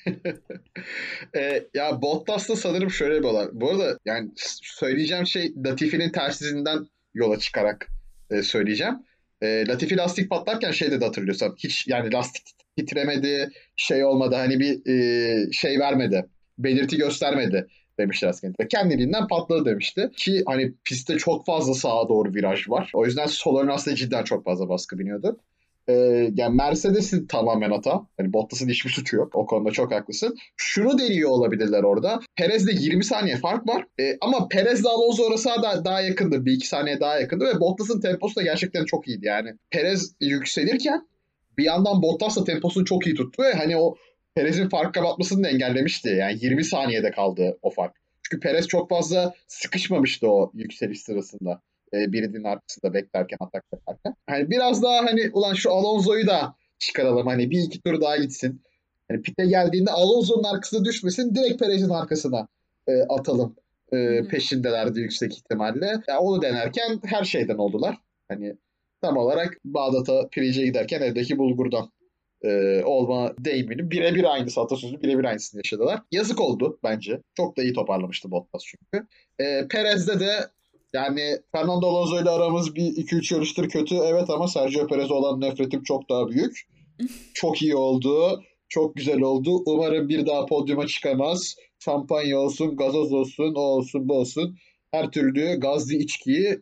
e, 1.37 1.67
ya 1.75 2.03
Bottas'ta 2.03 2.57
sanırım 2.57 2.91
şöyle 2.91 3.19
bir 3.19 3.25
olay. 3.25 3.47
Bu 3.53 3.71
arada 3.71 3.99
yani 4.05 4.31
söyleyeceğim 4.63 5.27
şey 5.27 5.53
Latifi'nin 5.67 6.13
tersizinden 6.13 6.87
yola 7.15 7.39
çıkarak 7.39 7.96
e, 8.31 8.43
söyleyeceğim. 8.43 8.95
E, 9.43 9.67
Latifi 9.69 9.97
lastik 9.97 10.31
patlarken 10.31 10.71
şeyde 10.71 11.01
de 11.01 11.05
hatırlıyorsam 11.05 11.55
hiç 11.59 11.89
yani 11.89 12.13
lastik 12.13 12.43
titremedi, 12.77 13.51
şey 13.77 14.05
olmadı 14.05 14.35
hani 14.35 14.61
bir 14.61 14.91
e, 14.91 15.53
şey 15.53 15.81
vermedi, 15.81 16.27
belirti 16.59 16.97
göstermedi 16.97 17.67
demişti 17.99 18.29
aslında. 18.29 18.69
Kendiliğinden 18.69 19.27
patladı 19.29 19.65
demişti. 19.65 20.11
Ki 20.17 20.43
hani 20.47 20.75
pistte 20.85 21.17
çok 21.17 21.47
fazla 21.47 21.75
sağa 21.75 22.09
doğru 22.09 22.35
viraj 22.35 22.69
var. 22.69 22.91
O 22.95 23.07
yüzden 23.07 23.27
sol 23.27 23.63
ön 23.63 23.69
lastiğe 23.69 23.97
cidden 23.97 24.25
çok 24.25 24.45
fazla 24.45 24.69
baskı 24.69 24.99
biniyordu. 24.99 25.41
Ee, 25.89 25.93
yani 26.35 26.57
Mercedes'in 26.57 27.27
tamamen 27.27 27.71
hata. 27.71 28.07
Hani 28.17 28.33
Bottas'ın 28.33 28.69
hiçbir 28.69 28.91
suçu 28.91 29.17
yok. 29.17 29.35
O 29.35 29.47
konuda 29.47 29.71
çok 29.71 29.93
haklısın. 29.93 30.37
Şunu 30.57 30.99
deniyor 30.99 31.31
olabilirler 31.31 31.83
orada. 31.83 32.21
Perez'de 32.37 32.73
20 32.73 33.05
saniye 33.05 33.37
fark 33.37 33.69
var. 33.69 33.87
Ee, 34.01 34.17
ama 34.21 34.49
Perez'le 34.49 34.87
Alonso 34.87 35.27
arası 35.27 35.49
daha, 35.63 35.85
daha 35.85 36.01
yakındı. 36.01 36.47
Bir 36.47 36.53
iki 36.53 36.69
saniye 36.69 37.01
daha 37.01 37.21
yakındı 37.21 37.45
ve 37.45 37.61
Bottas'ın 37.61 38.01
temposu 38.01 38.37
da 38.37 38.43
gerçekten 38.43 38.85
çok 38.85 39.09
iyiydi. 39.09 39.27
Yani 39.27 39.55
Perez 39.71 40.15
yükselirken 40.21 41.09
bir 41.59 41.65
yandan 41.65 42.03
Bottas 42.03 42.37
da 42.37 42.45
temposunu 42.45 42.85
çok 42.85 43.07
iyi 43.07 43.15
tuttu 43.15 43.43
ve 43.43 43.53
hani 43.53 43.77
o 43.77 43.97
Perez'in 44.35 44.69
fark 44.69 44.95
kapatmasını 44.95 45.45
da 45.45 45.49
engellemişti. 45.49 46.09
Yani 46.09 46.39
20 46.41 46.65
saniyede 46.65 47.11
kaldı 47.11 47.59
o 47.63 47.71
fark. 47.71 47.97
Çünkü 48.23 48.41
Perez 48.41 48.69
çok 48.69 48.91
fazla 48.91 49.35
sıkışmamıştı 49.49 50.29
o 50.29 50.51
yükseliş 50.55 51.01
sırasında. 51.01 51.63
E, 51.97 52.13
birinin 52.13 52.45
arkasında 52.45 52.95
beklerken, 52.95 53.37
atak 53.41 53.65
yaparken. 53.73 54.15
Hani 54.27 54.51
biraz 54.51 54.83
daha 54.83 54.99
hani 54.99 55.31
ulan 55.33 55.55
şu 55.55 55.73
Alonso'yu 55.73 56.27
da 56.27 56.55
çıkaralım. 56.79 57.27
Hani 57.27 57.51
bir 57.51 57.63
iki 57.63 57.81
tur 57.83 58.01
daha 58.01 58.17
gitsin. 58.17 58.63
Hani 59.09 59.23
pite 59.23 59.47
geldiğinde 59.47 59.91
Alonso'nun 59.91 60.45
arkasına 60.45 60.85
düşmesin. 60.85 61.35
Direkt 61.35 61.59
Perez'in 61.59 61.91
arkasına 61.91 62.49
e, 62.89 63.03
atalım. 63.03 63.57
E, 63.93 64.29
peşindelerdi 64.29 65.01
yüksek 65.01 65.37
ihtimalle. 65.37 65.87
Yani 66.09 66.19
onu 66.19 66.43
denerken 66.43 67.01
her 67.05 67.25
şeyden 67.25 67.59
oldular. 67.59 67.99
Hani 68.29 68.57
tam 69.03 69.17
olarak 69.17 69.59
Bağdat'a 69.65 70.29
pirince 70.29 70.65
giderken 70.65 71.01
evdeki 71.01 71.39
bulgurdan 71.39 71.91
e, 72.43 72.83
olma 72.85 73.35
deyimini 73.39 73.91
birebir 73.91 74.25
aynısı 74.25 74.61
atasözü 74.61 75.03
birebir 75.03 75.25
aynısını 75.25 75.59
yaşadılar. 75.59 76.03
Yazık 76.13 76.41
oldu 76.41 76.79
bence. 76.85 77.21
Çok 77.37 77.57
da 77.57 77.63
iyi 77.63 77.73
toparlamıştı 77.73 78.31
Bottas 78.31 78.63
çünkü. 78.65 79.07
E, 79.39 79.69
Perez'de 79.69 80.21
de 80.21 80.33
yani 80.93 81.39
Fernando 81.53 81.87
Alonso 81.87 82.23
ile 82.23 82.31
aramız 82.31 82.75
bir 82.75 82.83
2-3 82.83 83.35
yarıştır 83.35 83.69
kötü 83.69 83.95
evet 83.95 84.31
ama 84.31 84.49
Sergio 84.49 84.87
Perez'e 84.87 85.15
olan 85.15 85.41
nefretim 85.41 85.83
çok 85.83 86.09
daha 86.09 86.29
büyük. 86.29 86.69
çok 87.35 87.63
iyi 87.63 87.77
oldu. 87.77 88.43
Çok 88.69 88.97
güzel 88.97 89.21
oldu. 89.21 89.63
Umarım 89.67 90.09
bir 90.09 90.27
daha 90.27 90.47
podyuma 90.47 90.87
çıkamaz. 90.87 91.57
Şampanya 91.79 92.39
olsun, 92.39 92.77
gazoz 92.77 93.13
olsun, 93.13 93.55
o 93.55 93.61
olsun, 93.61 94.09
bu 94.09 94.15
olsun. 94.15 94.57
Her 94.91 95.11
türlü 95.11 95.61
gazlı 95.61 95.95
içkiyi, 95.95 96.61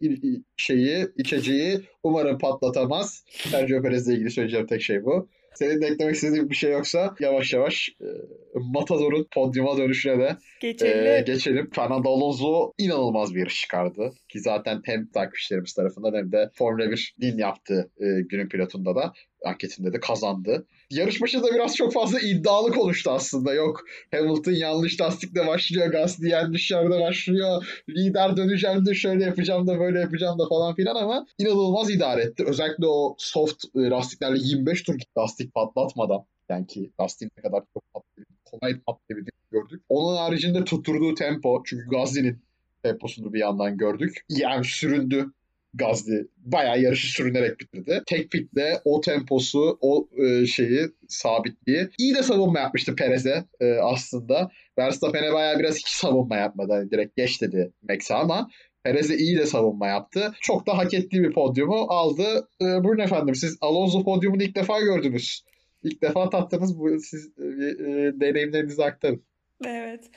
şeyi, 0.57 1.07
içeceği 1.19 1.81
umarım 2.03 2.39
patlatamaz. 2.39 3.25
Sergio 3.51 3.83
Perez'le 3.83 4.09
ilgili 4.09 4.31
söyleyeceğim 4.31 4.67
tek 4.67 4.83
şey 4.83 5.05
bu. 5.05 5.29
Senin 5.55 5.81
de 5.81 5.87
eklemek 5.87 6.15
istediğin 6.15 6.51
bir 6.51 6.55
şey 6.55 6.73
yoksa 6.73 7.15
yavaş 7.21 7.53
yavaş 7.53 7.89
e, 8.01 8.07
Matador'un 8.55 9.27
podyuma 9.35 9.77
dönüşüne 9.77 10.19
de 10.19 10.37
geçelim. 10.61 11.07
E, 11.07 11.21
geçelim. 11.27 11.71
Fernando 11.75 12.09
Alonso 12.09 12.73
inanılmaz 12.79 13.35
bir 13.35 13.41
yarış 13.41 13.61
çıkardı. 13.61 14.13
Ki 14.29 14.41
zaten 14.41 14.81
hem 14.85 15.07
takipçilerimiz 15.11 15.75
tarafından 15.75 16.15
hem 16.15 16.33
de 16.33 16.51
Formula 16.55 16.91
1 16.91 17.15
din 17.21 17.39
yaptığı 17.39 17.91
e, 18.01 18.07
günün 18.31 18.49
pilotunda 18.49 18.97
da 18.97 19.13
anketinde 19.45 19.93
de 19.93 20.01
kazandı. 20.01 20.67
Yarış 20.91 21.23
başı 21.23 21.43
da 21.43 21.55
biraz 21.55 21.77
çok 21.77 21.93
fazla 21.93 22.21
iddialı 22.21 22.73
konuştu 22.73 23.11
aslında. 23.11 23.55
Yok 23.55 23.85
Hamilton 24.11 24.53
yanlış 24.53 25.01
lastikle 25.01 25.47
başlıyor. 25.47 25.87
Gasly 25.87 26.29
yanlış 26.29 26.71
yerde 26.71 27.01
başlıyor. 27.01 27.83
Lider 27.89 28.37
döneceğim 28.37 28.87
de 28.87 28.95
şöyle 28.95 29.25
yapacağım 29.25 29.67
da 29.67 29.81
böyle 29.81 30.01
yapacağım 30.01 30.39
da 30.39 30.49
falan 30.49 30.75
filan 30.75 30.97
ama 30.97 31.27
inanılmaz 31.39 31.91
idare 31.91 32.23
etti. 32.23 32.45
Özellikle 32.47 32.87
o 32.87 33.15
soft 33.19 33.65
e, 33.77 33.79
lastiklerle 33.79 34.39
25 34.41 34.83
tur 34.83 35.01
lastik 35.19 35.55
patlatmadan 35.55 36.25
yani 36.49 36.67
ki 36.67 36.91
lastiğin 37.01 37.31
ne 37.37 37.43
kadar 37.43 37.63
çok 37.75 37.83
patlayabildiğini, 37.95 38.39
kolay 38.45 38.81
patlayabildiğini 38.81 39.51
gördük. 39.51 39.83
Onun 39.89 40.17
haricinde 40.17 40.65
tutturduğu 40.65 41.15
tempo 41.15 41.63
çünkü 41.67 41.89
Gasly'nin 41.89 42.39
temposunu 42.83 43.33
bir 43.33 43.39
yandan 43.39 43.77
gördük. 43.77 44.25
Yani 44.29 44.65
süründü 44.65 45.33
Gazli 45.75 46.27
bayağı 46.37 46.81
yarışı 46.81 47.13
sürünerek 47.13 47.61
bitirdi. 47.61 48.03
Tek 48.07 48.31
pitle 48.31 48.81
o 48.85 49.01
temposu, 49.01 49.79
o 49.81 50.09
e, 50.25 50.47
şeyi, 50.47 50.89
sabitliği. 51.09 51.89
iyi 51.99 52.15
de 52.15 52.23
savunma 52.23 52.61
yapmıştı 52.61 52.97
Perez'e 52.97 53.45
e, 53.61 53.73
aslında. 53.73 54.51
Verstappen'e 54.79 55.33
bayağı 55.33 55.59
biraz 55.59 55.77
hiç 55.77 55.89
savunma 55.89 56.37
yapmadı. 56.37 56.73
Hani 56.73 56.91
direkt 56.91 57.17
geç 57.17 57.43
dedi 57.43 57.73
Max'e 57.89 58.15
ama 58.15 58.49
Perez'e 58.85 59.17
iyi 59.17 59.39
de 59.39 59.47
savunma 59.47 59.87
yaptı. 59.87 60.33
Çok 60.41 60.67
da 60.67 60.79
hak 60.79 60.95
ettiği 60.95 61.23
bir 61.23 61.33
podyumu 61.33 61.87
aldı. 61.89 62.49
E, 62.63 62.65
buyurun 62.65 63.03
efendim 63.03 63.35
siz 63.35 63.59
Alonso 63.61 64.05
podyumunu 64.05 64.43
ilk 64.43 64.57
defa 64.57 64.81
gördünüz. 64.81 65.45
İlk 65.83 66.03
defa 66.03 66.31
tattınız. 66.31 66.79
Bu, 66.79 66.99
siz 66.99 67.33
e, 67.39 67.45
e, 67.45 68.21
deneyimlerinizi 68.21 68.85
aktarın. 68.85 69.25
Evet. 69.67 70.11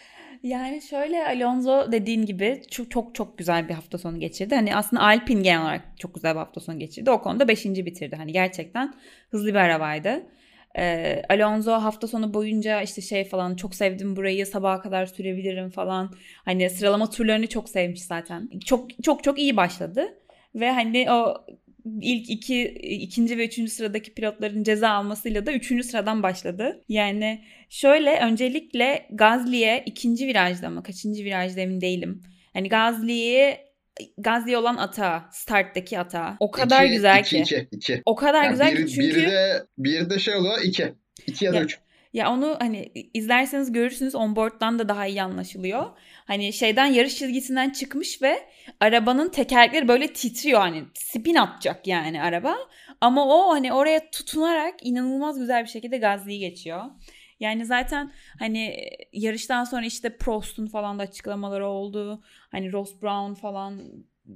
Yani 0.43 0.81
şöyle 0.81 1.27
Alonso 1.27 1.91
dediğin 1.91 2.25
gibi 2.25 2.61
çok 2.71 2.91
çok 2.91 3.15
çok 3.15 3.37
güzel 3.37 3.69
bir 3.69 3.73
hafta 3.73 3.97
sonu 3.97 4.19
geçirdi. 4.19 4.55
Hani 4.55 4.75
aslında 4.75 5.03
Alpine 5.03 5.41
genel 5.41 5.61
olarak 5.61 5.81
çok 5.99 6.15
güzel 6.15 6.33
bir 6.33 6.39
hafta 6.39 6.59
sonu 6.59 6.79
geçirdi. 6.79 7.11
O 7.11 7.21
konuda 7.21 7.47
5. 7.47 7.65
bitirdi. 7.65 8.15
Hani 8.15 8.31
gerçekten 8.31 8.93
hızlı 9.29 9.47
bir 9.47 9.55
arabaydı. 9.55 10.23
Ee, 10.77 11.21
Alonso 11.29 11.71
hafta 11.71 12.07
sonu 12.07 12.33
boyunca 12.33 12.81
işte 12.81 13.01
şey 13.01 13.25
falan 13.25 13.55
çok 13.55 13.75
sevdim 13.75 14.15
burayı 14.15 14.45
sabaha 14.45 14.81
kadar 14.81 15.05
sürebilirim 15.05 15.69
falan. 15.69 16.13
Hani 16.45 16.69
sıralama 16.69 17.09
turlarını 17.09 17.47
çok 17.47 17.69
sevmiş 17.69 18.03
zaten. 18.03 18.49
Çok 18.65 19.03
çok 19.03 19.23
çok 19.23 19.39
iyi 19.39 19.57
başladı. 19.57 20.17
Ve 20.55 20.71
hani 20.71 21.11
o 21.11 21.45
ilk 22.01 22.29
iki, 22.29 22.63
ikinci 22.81 23.37
ve 23.37 23.45
üçüncü 23.45 23.71
sıradaki 23.71 24.13
pilotların 24.13 24.63
ceza 24.63 24.89
almasıyla 24.89 25.45
da 25.45 25.51
üçüncü 25.51 25.83
sıradan 25.83 26.23
başladı. 26.23 26.83
Yani 26.89 27.43
şöyle 27.69 28.19
öncelikle 28.19 29.07
Gazli'ye 29.11 29.83
ikinci 29.85 30.27
virajda 30.27 30.69
mı 30.69 30.83
kaçıncı 30.83 31.23
virajda 31.23 31.61
emin 31.61 31.81
değilim. 31.81 32.23
Hani 32.53 32.69
Gazli'ye 32.69 33.67
Gazli 34.17 34.57
olan 34.57 34.77
ata, 34.77 35.29
starttaki 35.31 35.99
ata. 35.99 36.37
O 36.39 36.51
kadar 36.51 36.85
iki, 36.85 36.93
güzel 36.93 37.19
iki, 37.19 37.29
ki. 37.29 37.39
Iki, 37.39 37.67
iki. 37.71 38.01
O 38.05 38.15
kadar 38.15 38.43
yani 38.43 38.51
güzel 38.51 38.77
bir, 38.77 38.87
ki 38.87 38.93
çünkü. 38.93 39.15
Bir 39.15 39.27
de, 39.27 39.63
bir 39.77 40.09
de 40.09 40.19
şey 40.19 40.35
oluyor 40.35 40.57
iki. 40.63 40.93
İki 41.27 41.45
ya 41.45 41.53
da 41.53 41.55
ya, 41.55 41.63
üç. 41.63 41.79
Ya 42.13 42.31
onu 42.31 42.55
hani 42.59 42.91
izlerseniz 43.13 43.71
görürsünüz 43.71 44.15
onboard'dan 44.15 44.79
da 44.79 44.89
daha 44.89 45.07
iyi 45.07 45.21
anlaşılıyor. 45.21 45.85
Hani 46.27 46.53
şeyden 46.53 46.85
yarış 46.85 47.15
çizgisinden 47.17 47.69
çıkmış 47.69 48.21
ve 48.21 48.39
arabanın 48.79 49.29
tekerlekleri 49.29 49.87
böyle 49.87 50.13
titriyor 50.13 50.59
hani 50.59 50.83
spin 50.93 51.35
atacak 51.35 51.87
yani 51.87 52.21
araba. 52.21 52.57
Ama 53.01 53.25
o 53.27 53.51
hani 53.51 53.73
oraya 53.73 54.11
tutunarak 54.11 54.73
inanılmaz 54.81 55.39
güzel 55.39 55.63
bir 55.63 55.69
şekilde 55.69 55.97
Gazli'yi 55.97 56.39
geçiyor. 56.39 56.85
Yani 57.39 57.65
zaten 57.65 58.11
hani 58.39 58.89
yarıştan 59.13 59.63
sonra 59.63 59.85
işte 59.85 60.17
Prost'un 60.17 60.67
falan 60.67 60.99
da 60.99 61.03
açıklamaları 61.03 61.67
oldu. 61.67 62.23
Hani 62.51 62.73
Ross 62.73 63.01
Brown 63.01 63.33
falan 63.33 63.81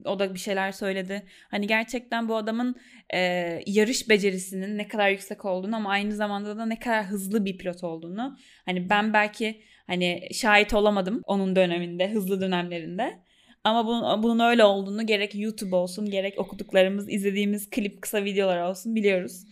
o 0.05 0.19
da 0.19 0.33
bir 0.33 0.39
şeyler 0.39 0.71
söyledi. 0.71 1.25
Hani 1.51 1.67
gerçekten 1.67 2.29
bu 2.29 2.35
adamın 2.35 2.75
e, 3.13 3.19
yarış 3.67 4.09
becerisinin 4.09 4.77
ne 4.77 4.87
kadar 4.87 5.09
yüksek 5.09 5.45
olduğunu 5.45 5.75
ama 5.75 5.89
aynı 5.89 6.15
zamanda 6.15 6.57
da 6.57 6.65
ne 6.65 6.79
kadar 6.79 7.05
hızlı 7.05 7.45
bir 7.45 7.57
pilot 7.57 7.83
olduğunu. 7.83 8.37
Hani 8.65 8.89
ben 8.89 9.13
belki 9.13 9.61
hani 9.87 10.27
şahit 10.33 10.73
olamadım 10.73 11.21
onun 11.25 11.55
döneminde, 11.55 12.11
hızlı 12.11 12.41
dönemlerinde. 12.41 13.19
Ama 13.63 13.87
bunun, 13.87 14.23
bunun 14.23 14.39
öyle 14.39 14.63
olduğunu 14.63 15.05
gerek 15.05 15.35
YouTube 15.35 15.75
olsun 15.75 16.09
gerek 16.09 16.39
okuduklarımız, 16.39 17.09
izlediğimiz 17.09 17.69
klip 17.69 18.01
kısa 18.01 18.23
videolar 18.23 18.61
olsun 18.61 18.95
biliyoruz. 18.95 19.45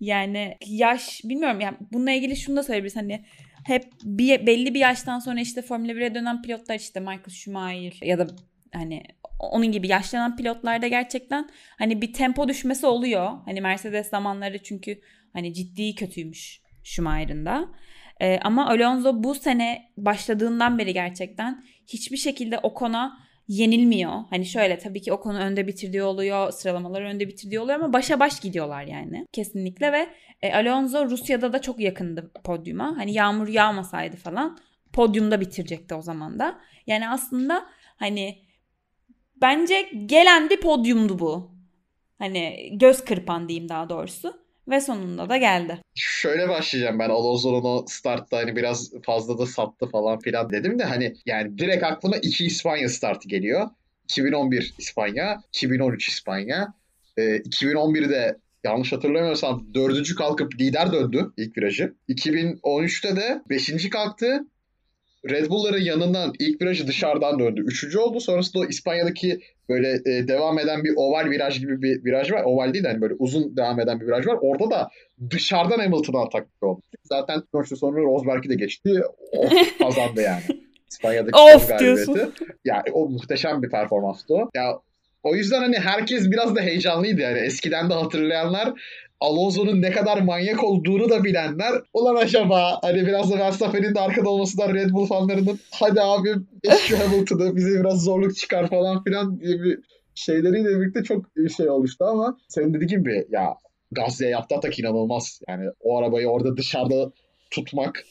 Yani 0.00 0.56
yaş 0.66 1.20
bilmiyorum 1.24 1.60
yani 1.60 1.76
bununla 1.92 2.10
ilgili 2.10 2.36
şunu 2.36 2.56
da 2.56 2.62
söyleyebiliriz 2.62 2.96
hani 2.96 3.24
hep 3.66 3.84
bir, 4.02 4.46
belli 4.46 4.74
bir 4.74 4.80
yaştan 4.80 5.18
sonra 5.18 5.40
işte 5.40 5.62
Formula 5.62 5.92
1'e 5.92 6.14
dönen 6.14 6.42
pilotlar 6.42 6.74
işte 6.74 7.00
Michael 7.00 7.28
Schumacher 7.28 8.06
ya 8.06 8.18
da 8.18 8.26
hani 8.72 9.02
onun 9.40 9.72
gibi 9.72 9.88
yaşlanan 9.88 10.36
pilotlarda 10.36 10.86
gerçekten 10.86 11.50
hani 11.78 12.02
bir 12.02 12.12
tempo 12.12 12.48
düşmesi 12.48 12.86
oluyor. 12.86 13.30
Hani 13.44 13.60
Mercedes 13.60 14.10
zamanları 14.10 14.62
çünkü 14.62 15.00
hani 15.32 15.54
ciddi 15.54 15.94
kötüymüş 15.94 16.60
Schumacher'ın 16.84 17.46
da. 17.46 17.68
Ee, 18.20 18.40
ama 18.42 18.68
Alonso 18.68 19.24
bu 19.24 19.34
sene 19.34 19.92
başladığından 19.96 20.78
beri 20.78 20.92
gerçekten 20.92 21.64
hiçbir 21.86 22.16
şekilde 22.16 22.58
Ocon'a 22.58 23.18
yenilmiyor. 23.48 24.12
Hani 24.30 24.46
şöyle 24.46 24.78
tabii 24.78 25.02
ki 25.02 25.12
Ocon'u 25.12 25.38
önde 25.38 25.66
bitirdiği 25.66 26.02
oluyor, 26.02 26.52
sıralamaları 26.52 27.04
önde 27.04 27.28
bitirdiği 27.28 27.60
oluyor 27.60 27.78
ama 27.78 27.92
başa 27.92 28.20
baş 28.20 28.40
gidiyorlar 28.40 28.82
yani 28.82 29.26
kesinlikle 29.32 29.92
ve 29.92 30.08
e, 30.42 30.54
Alonso 30.54 31.10
Rusya'da 31.10 31.52
da 31.52 31.62
çok 31.62 31.80
yakındı 31.80 32.30
podyuma. 32.44 32.96
Hani 32.96 33.12
yağmur 33.12 33.48
yağmasaydı 33.48 34.16
falan 34.16 34.58
podyumda 34.92 35.40
bitirecekti 35.40 35.94
o 35.94 36.02
zaman 36.02 36.38
da. 36.38 36.58
Yani 36.86 37.08
aslında 37.08 37.66
hani 37.96 38.38
bence 39.40 39.82
gelen 40.06 40.50
bir 40.50 40.60
podyumdu 40.60 41.18
bu. 41.18 41.56
Hani 42.18 42.70
göz 42.72 43.04
kırpan 43.04 43.48
diyeyim 43.48 43.68
daha 43.68 43.88
doğrusu. 43.88 44.45
Ve 44.68 44.80
sonunda 44.80 45.28
da 45.28 45.36
geldi. 45.36 45.78
Şöyle 45.94 46.48
başlayacağım 46.48 46.98
ben 46.98 47.10
Alonso'nun 47.10 47.64
o 47.64 47.84
startta 47.88 48.36
hani 48.36 48.56
biraz 48.56 48.92
fazla 49.02 49.38
da 49.38 49.46
sattı 49.46 49.86
falan 49.86 50.18
filan 50.18 50.50
dedim 50.50 50.78
de 50.78 50.84
hani 50.84 51.14
yani 51.26 51.58
direkt 51.58 51.84
aklıma 51.84 52.16
iki 52.16 52.46
İspanya 52.46 52.88
startı 52.88 53.28
geliyor. 53.28 53.68
2011 54.04 54.74
İspanya, 54.78 55.42
2013 55.52 56.08
İspanya. 56.08 56.74
Ee, 57.16 57.22
2011'de 57.22 58.36
yanlış 58.64 58.92
hatırlamıyorsam 58.92 59.66
dördüncü 59.74 60.14
kalkıp 60.14 60.60
lider 60.60 60.92
döndü 60.92 61.32
ilk 61.36 61.58
virajı. 61.58 61.94
2013'te 62.08 63.16
de 63.16 63.42
beşinci 63.48 63.90
kalktı. 63.90 64.46
Red 65.30 65.48
Bull'ların 65.48 65.82
yanından 65.82 66.32
ilk 66.38 66.62
virajı 66.62 66.86
dışarıdan 66.86 67.38
döndü. 67.38 67.62
Üçüncü 67.66 67.98
oldu. 67.98 68.20
Sonrasında 68.20 68.62
o 68.62 68.66
İspanya'daki 68.66 69.40
böyle 69.68 69.92
e, 69.92 70.28
devam 70.28 70.58
eden 70.58 70.84
bir 70.84 70.92
oval 70.96 71.30
viraj 71.30 71.60
gibi 71.60 71.82
bir 71.82 72.04
viraj 72.04 72.32
var. 72.32 72.42
Oval 72.44 72.74
değil 72.74 72.84
de 72.84 72.88
hani 72.88 73.00
böyle 73.00 73.14
uzun 73.18 73.56
devam 73.56 73.80
eden 73.80 74.00
bir 74.00 74.06
viraj 74.06 74.26
var. 74.26 74.38
Orada 74.40 74.70
da 74.70 74.90
dışarıdan 75.30 75.78
Hamilton'a 75.78 76.22
atak 76.22 76.46
oldu. 76.62 76.80
Zaten 77.04 77.42
sonuçta 77.52 77.76
sonra 77.76 78.02
Rosberg'i 78.02 78.48
de 78.48 78.54
geçti. 78.54 79.02
O 79.32 79.48
kazandı 79.78 80.22
yani. 80.22 80.42
İspanya'daki 80.90 81.38
of 81.38 81.78
diyorsun. 81.78 82.34
Yani 82.64 82.90
o 82.92 83.08
muhteşem 83.08 83.62
bir 83.62 83.70
performanstı 83.70 84.34
o. 84.34 84.50
Ya 84.54 84.78
o 85.22 85.34
yüzden 85.34 85.60
hani 85.60 85.78
herkes 85.78 86.30
biraz 86.30 86.56
da 86.56 86.60
heyecanlıydı 86.60 87.20
yani. 87.20 87.38
Eskiden 87.38 87.90
de 87.90 87.94
hatırlayanlar 87.94 88.72
Alonso'nun 89.20 89.82
ne 89.82 89.90
kadar 89.90 90.20
manyak 90.20 90.64
olduğunu 90.64 91.10
da 91.10 91.24
bilenler 91.24 91.72
ulan 91.94 92.16
acaba 92.16 92.78
hani 92.82 93.06
biraz 93.06 93.30
da 93.30 93.38
Verstappen'in 93.38 93.94
de 93.94 94.00
arkada 94.00 94.28
olmasından 94.28 94.74
Red 94.74 94.90
Bull 94.90 95.06
fanlarının 95.06 95.58
hadi 95.70 96.00
abi 96.00 96.28
şu 96.78 96.98
Hamilton'ı 96.98 97.56
bize 97.56 97.80
biraz 97.80 98.04
zorluk 98.04 98.36
çıkar 98.36 98.70
falan 98.70 99.04
filan 99.04 99.40
diye 99.40 99.62
bir 99.62 99.78
şeyleriyle 100.14 100.80
birlikte 100.80 101.02
çok 101.02 101.24
şey 101.56 101.70
oluştu 101.70 102.04
ama 102.04 102.38
senin 102.48 102.74
dediğin 102.74 102.88
gibi 102.88 103.26
ya 103.30 103.54
Gazze'ye 103.92 104.30
yaptığı 104.30 104.54
atak 104.54 104.78
inanılmaz. 104.78 105.40
Yani 105.48 105.70
o 105.80 105.98
arabayı 105.98 106.28
orada 106.28 106.56
dışarıda 106.56 107.12
tutmak 107.50 108.04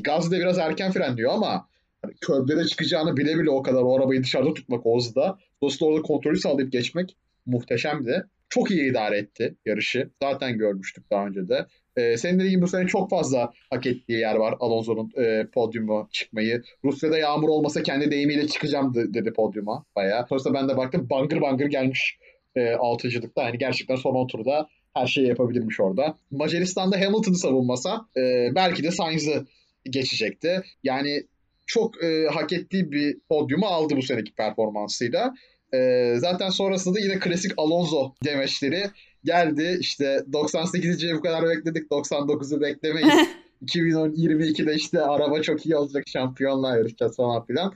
Gazze 0.00 0.38
biraz 0.38 0.58
erken 0.58 0.92
frenliyor 0.92 1.32
ama 1.32 1.66
hani 2.02 2.14
körblere 2.20 2.64
çıkacağını 2.64 3.16
bile 3.16 3.38
bile 3.38 3.50
o 3.50 3.62
kadar 3.62 3.82
o 3.82 3.96
arabayı 3.96 4.22
dışarıda 4.22 4.54
tutmak 4.54 4.86
o 4.86 4.96
hızda. 4.96 5.38
Dolayısıyla 5.62 5.92
orada 5.92 6.02
kontrolü 6.02 6.38
sağlayıp 6.38 6.72
geçmek 6.72 7.16
muhteşemdi. 7.46 8.26
Çok 8.50 8.70
iyi 8.70 8.90
idare 8.90 9.18
etti 9.18 9.54
yarışı. 9.66 10.10
Zaten 10.22 10.58
görmüştük 10.58 11.10
daha 11.10 11.26
önce 11.26 11.48
de. 11.48 11.66
Ee, 11.96 12.16
senin 12.16 12.38
dediğin 12.38 12.50
gibi 12.52 12.62
bu 12.62 12.68
sene 12.68 12.86
çok 12.86 13.10
fazla 13.10 13.52
hak 13.70 13.86
ettiği 13.86 14.18
yer 14.18 14.34
var 14.34 14.54
Alonso'nun 14.60 15.12
e, 15.16 15.46
podyumu 15.52 16.08
çıkmayı. 16.12 16.62
Rusya'da 16.84 17.18
yağmur 17.18 17.48
olmasa 17.48 17.82
kendi 17.82 18.10
deyimiyle 18.10 18.46
çıkacağım 18.48 18.94
de- 18.94 19.14
dedi 19.14 19.32
podyuma 19.32 19.84
bayağı. 19.96 20.26
Sonrasında 20.28 20.54
ben 20.54 20.68
de 20.68 20.76
baktım 20.76 21.06
bangır 21.10 21.40
bangır 21.40 21.66
gelmiş 21.66 22.18
e, 22.56 22.70
altıcılıkta. 22.74 23.42
Yani 23.42 23.58
gerçekten 23.58 23.96
son 23.96 24.14
10 24.14 24.26
turda 24.26 24.68
her 24.94 25.06
şeyi 25.06 25.28
yapabilirmiş 25.28 25.80
orada. 25.80 26.16
Macaristan'da 26.30 26.96
Hamilton'ı 27.00 27.36
savunmasa 27.36 28.06
e, 28.16 28.48
belki 28.54 28.82
de 28.82 28.90
Sainz'ı 28.90 29.46
geçecekti. 29.84 30.62
Yani 30.82 31.22
çok 31.66 32.04
e, 32.04 32.26
hak 32.26 32.52
ettiği 32.52 32.92
bir 32.92 33.18
podyumu 33.28 33.66
aldı 33.66 33.96
bu 33.96 34.02
seneki 34.02 34.32
performansıyla. 34.34 35.34
E, 35.74 36.14
zaten 36.18 36.50
sonrasında 36.50 36.94
da 36.94 37.00
yine 37.00 37.18
klasik 37.18 37.52
Alonso 37.56 38.12
demeçleri 38.24 38.82
geldi. 39.24 39.76
İşte 39.80 40.24
98'i 40.32 41.14
bu 41.14 41.20
kadar 41.20 41.48
bekledik, 41.48 41.90
99'u 41.90 42.60
beklemeyiz. 42.60 43.14
2022'de 43.66 44.74
işte 44.74 45.02
araba 45.02 45.42
çok 45.42 45.66
iyi 45.66 45.76
olacak, 45.76 46.04
şampiyonlar 46.08 46.76
yarışacağız 46.78 47.16
falan 47.16 47.46
filan. 47.46 47.74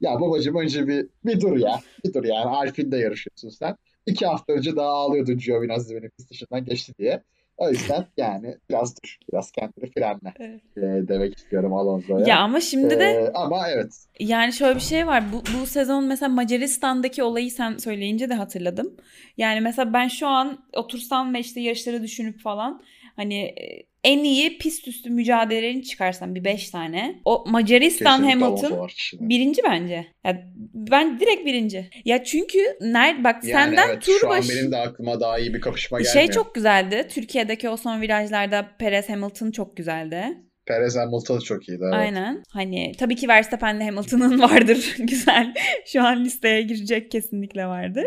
Ya 0.00 0.20
babacım 0.20 0.56
önce 0.56 0.88
bir, 0.88 1.06
bir 1.24 1.40
dur 1.40 1.56
ya. 1.56 1.80
Bir 2.04 2.14
dur 2.14 2.24
yani. 2.24 2.44
Alpine'de 2.44 2.96
yarışıyorsun 2.96 3.48
sen. 3.48 3.76
İki 4.06 4.26
hafta 4.26 4.52
önce 4.52 4.76
daha 4.76 4.88
ağlıyordun 4.88 5.38
Giovinazzi 5.38 5.96
benim 5.96 6.10
pist 6.10 6.30
dışından 6.30 6.64
geçti 6.64 6.92
diye. 6.98 7.22
O 7.56 7.70
yüzden 7.70 8.06
yani 8.16 8.56
biraz 8.70 8.96
dur. 8.96 9.18
Biraz 9.32 9.50
kendini 9.52 9.90
frenle. 9.90 10.34
Evet. 10.40 10.60
e, 10.76 11.08
demek 11.08 11.38
istiyorum 11.38 11.74
Alonso'ya. 11.74 12.26
Ya 12.26 12.38
ama 12.38 12.60
şimdi 12.60 13.00
de 13.00 13.04
Ee, 13.04 13.30
ama 13.34 13.68
evet. 13.68 13.92
Yani 14.20 14.52
şöyle 14.52 14.74
bir 14.74 14.80
şey 14.80 15.06
var. 15.06 15.24
Bu, 15.32 15.42
bu 15.60 15.66
sezon 15.66 16.04
mesela 16.04 16.28
Macaristan'daki 16.28 17.22
olayı 17.22 17.50
sen 17.50 17.76
söyleyince 17.76 18.30
de 18.30 18.34
hatırladım. 18.34 18.96
Yani 19.36 19.60
mesela 19.60 19.92
ben 19.92 20.08
şu 20.08 20.26
an 20.26 20.58
otursam 20.72 21.34
ve 21.34 21.40
işte 21.40 21.60
yarışları 21.60 22.02
düşünüp 22.02 22.40
falan 22.40 22.82
hani 23.16 23.34
e, 23.44 23.86
en 24.04 24.24
iyi 24.24 24.58
pist 24.58 24.88
üstü 24.88 25.10
mücadelelerini 25.10 25.82
çıkarsam 25.82 26.34
bir 26.34 26.44
5 26.44 26.70
tane. 26.70 27.20
O 27.24 27.44
Macaristan 27.46 28.22
Kesinlikle 28.22 28.44
Hamilton 28.44 28.88
birinci 29.12 29.62
bence. 29.64 30.06
Ya 30.24 30.42
ben 30.74 31.20
direkt 31.20 31.46
birinci. 31.46 31.90
Ya 32.04 32.24
çünkü 32.24 32.58
nerede 32.80 33.24
bak 33.24 33.44
Yani 33.44 33.52
senden 33.52 33.88
evet, 33.88 34.02
tur 34.02 34.28
başı 34.28 34.48
benim 34.48 34.72
de 34.72 34.76
aklıma 34.76 35.20
daha 35.20 35.38
iyi 35.38 35.54
bir 35.54 35.60
kapışma 35.60 35.98
gelmiyor. 35.98 36.12
şey 36.14 36.34
çok 36.34 36.54
güzeldi. 36.54 37.06
Türkiye'deki 37.10 37.68
o 37.68 37.76
son 37.76 38.00
virajlarda 38.00 38.70
Perez 38.78 39.08
Hamilton 39.08 39.50
çok 39.50 39.76
güzeldi. 39.76 40.24
Perez 40.66 40.96
Hamilton 40.96 41.38
çok 41.38 41.68
iyiydi. 41.68 41.82
Evet. 41.84 41.94
Aynen. 41.94 42.42
Hani 42.50 42.92
tabii 42.98 43.16
ki 43.16 43.28
Verstappen'le 43.28 43.80
Hamilton'ın 43.80 44.38
vardır. 44.42 44.94
Güzel. 44.98 45.54
Şu 45.86 46.02
an 46.02 46.24
listeye 46.24 46.62
girecek 46.62 47.10
kesinlikle 47.10 47.66
vardır. 47.66 48.06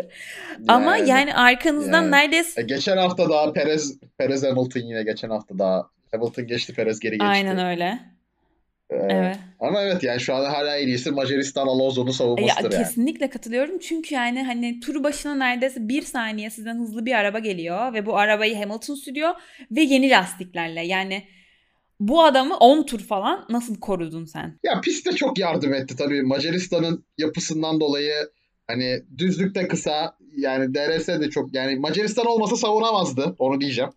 Ama 0.68 0.96
yani 0.96 1.34
arkanızdan 1.34 2.02
yani. 2.02 2.10
neredeyse 2.10 2.60
E, 2.60 2.64
geçen 2.64 2.96
hafta 2.96 3.28
daha 3.30 3.52
Perez 3.52 3.98
Perez 4.18 4.42
Hamilton 4.44 4.80
yine 4.80 5.02
geçen 5.02 5.30
hafta 5.30 5.58
daha 5.58 5.86
Hamilton 6.12 6.46
geçti 6.46 6.74
Perez 6.74 7.00
geri 7.00 7.12
geçti. 7.12 7.24
aynen 7.26 7.58
öyle. 7.66 7.98
Ee, 8.90 8.96
Evet. 8.96 9.36
Ama 9.60 9.82
evet 9.82 10.02
yani 10.02 10.20
şu 10.20 10.34
anda 10.34 10.52
hala 10.52 10.76
en 10.76 10.86
iyisi 10.86 11.10
Macaristan 11.10 11.66
Alonso'nun 11.66 12.06
Ya 12.06 12.12
savunmasıdır 12.12 12.72
yani. 12.72 12.82
kesinlikle 12.84 13.30
katılıyorum. 13.30 13.78
Çünkü 13.78 14.14
yani 14.14 14.42
hani 14.42 14.80
tur 14.80 15.02
başına 15.04 15.34
neredeyse 15.34 15.88
bir 15.88 16.02
saniye 16.02 16.50
sizden 16.50 16.76
hızlı 16.78 17.06
bir 17.06 17.12
araba 17.12 17.38
geliyor 17.38 17.92
ve 17.92 18.06
bu 18.06 18.18
arabayı 18.18 18.56
Hamilton 18.56 18.94
sürüyor 18.94 19.30
ve 19.70 19.80
yeni 19.80 20.10
lastiklerle. 20.10 20.86
Yani 20.86 21.22
bu 22.00 22.24
adamı 22.24 22.56
10 22.56 22.82
tur 22.82 23.00
falan 23.00 23.46
nasıl 23.48 23.80
korudun 23.80 24.24
sen? 24.24 24.58
Ya 24.62 24.80
pist 24.80 25.06
de 25.06 25.12
çok 25.12 25.38
yardım 25.38 25.74
etti 25.74 25.96
tabii. 25.96 26.22
Macaristan'ın 26.22 27.04
yapısından 27.18 27.80
dolayı 27.80 28.14
hani 28.66 29.02
düzlükte 29.18 29.68
kısa 29.68 30.16
yani 30.36 30.74
DRS 30.74 31.08
de 31.08 31.30
çok 31.30 31.54
yani 31.54 31.76
Macaristan 31.76 32.26
olmasa 32.26 32.56
savunamazdı. 32.56 33.34
Onu 33.38 33.60
diyeceğim. 33.60 33.90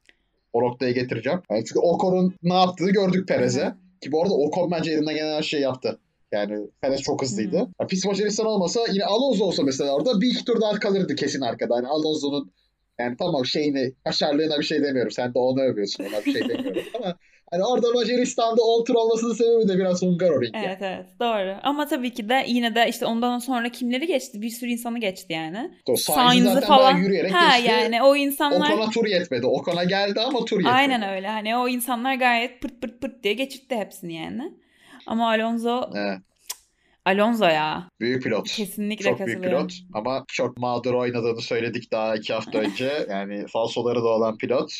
O 0.53 0.61
noktaya 0.61 0.91
getireceğim. 0.91 1.39
Yani 1.51 1.65
çünkü 1.65 1.79
Ocon'un 1.79 2.35
ne 2.43 2.53
yaptığını 2.53 2.91
gördük 2.91 3.27
Perez'e. 3.27 3.75
Ki 4.01 4.11
bu 4.11 4.21
arada 4.21 4.33
Ocon 4.33 4.71
bence 4.71 4.91
elinden 4.91 5.15
gelen 5.15 5.35
her 5.35 5.43
şeyi 5.43 5.63
yaptı. 5.63 5.99
Yani 6.31 6.57
Perez 6.81 7.01
çok 7.01 7.21
hızlıydı. 7.21 7.57
Hı. 7.57 7.67
Ya 7.81 7.87
pist 7.87 8.05
Macaristan 8.05 8.45
olmasa 8.45 8.79
yine 8.91 9.05
Alonso 9.05 9.45
olsa 9.45 9.63
mesela 9.63 9.95
orada 9.95 10.21
bir 10.21 10.27
iki 10.27 10.45
tur 10.45 10.61
daha 10.61 10.79
kalırdı 10.79 11.15
kesin 11.15 11.41
arkada. 11.41 11.75
Yani 11.75 11.87
Alonso'nun 11.87 12.51
yani 12.99 13.15
tamam 13.19 13.45
şeyini, 13.45 13.93
kaşarlığına 14.03 14.59
bir 14.59 14.63
şey 14.63 14.83
demiyorum. 14.83 15.11
Sen 15.11 15.33
de 15.33 15.39
onu 15.39 15.61
övüyorsun. 15.61 16.03
Ona 16.03 16.25
bir 16.25 16.33
şey 16.33 16.49
demiyorum. 16.49 16.83
Ama 16.95 17.15
hani 17.51 17.63
orada 17.63 17.91
Macaristan'da 17.91 18.61
10 18.61 18.83
tur 18.83 18.95
olmasının 18.95 19.33
sebebi 19.33 19.67
de 19.67 19.77
biraz 19.77 20.01
Hungaroring. 20.01 20.55
yani. 20.55 20.65
Evet 20.67 20.77
evet 20.81 21.05
doğru. 21.19 21.55
Ama 21.63 21.87
tabii 21.87 22.13
ki 22.13 22.29
de 22.29 22.43
yine 22.47 22.75
de 22.75 22.85
işte 22.89 23.05
ondan 23.05 23.39
sonra 23.39 23.69
kimleri 23.69 24.07
geçti? 24.07 24.41
Bir 24.41 24.49
sürü 24.49 24.69
insanı 24.69 24.99
geçti 24.99 25.33
yani. 25.33 25.71
Sainz'ı 25.97 26.61
falan. 26.61 26.97
yürüyerek 26.97 27.33
Ha 27.33 27.57
geçti. 27.57 27.71
yani 27.71 28.03
o 28.03 28.15
insanlar 28.15 28.71
Ocon'a 28.73 28.89
tur 28.89 29.05
yetmedi. 29.05 29.45
Ocon'a 29.47 29.83
geldi 29.83 30.19
ama 30.21 30.45
tur 30.45 30.57
yetmedi. 30.57 30.73
aynen 30.75 31.15
öyle. 31.15 31.27
Hani 31.27 31.57
o 31.57 31.67
insanlar 31.67 32.15
gayet 32.15 32.61
pırt 32.61 32.81
pırt 32.81 33.01
pırt 33.01 33.23
diye 33.23 33.33
geçirtti 33.33 33.75
hepsini 33.75 34.13
yani. 34.15 34.53
Ama 35.07 35.27
Alonso 35.29 35.89
Evet, 35.95 36.17
Alonso 37.05 37.45
ya. 37.45 37.87
büyük 37.99 38.23
pilot. 38.23 38.47
Kesinlikle 38.51 39.09
çok 39.09 39.25
büyük 39.25 39.43
pilot 39.43 39.73
ama 39.93 40.25
çok 40.27 40.57
mağdur 40.57 40.93
oynadığını 40.93 41.41
söyledik 41.41 41.91
daha 41.91 42.15
iki 42.15 42.33
hafta 42.33 42.57
önce. 42.59 42.91
Yani 43.09 43.45
falsoları 43.47 43.99
da 44.03 44.07
olan 44.07 44.37
pilot. 44.37 44.71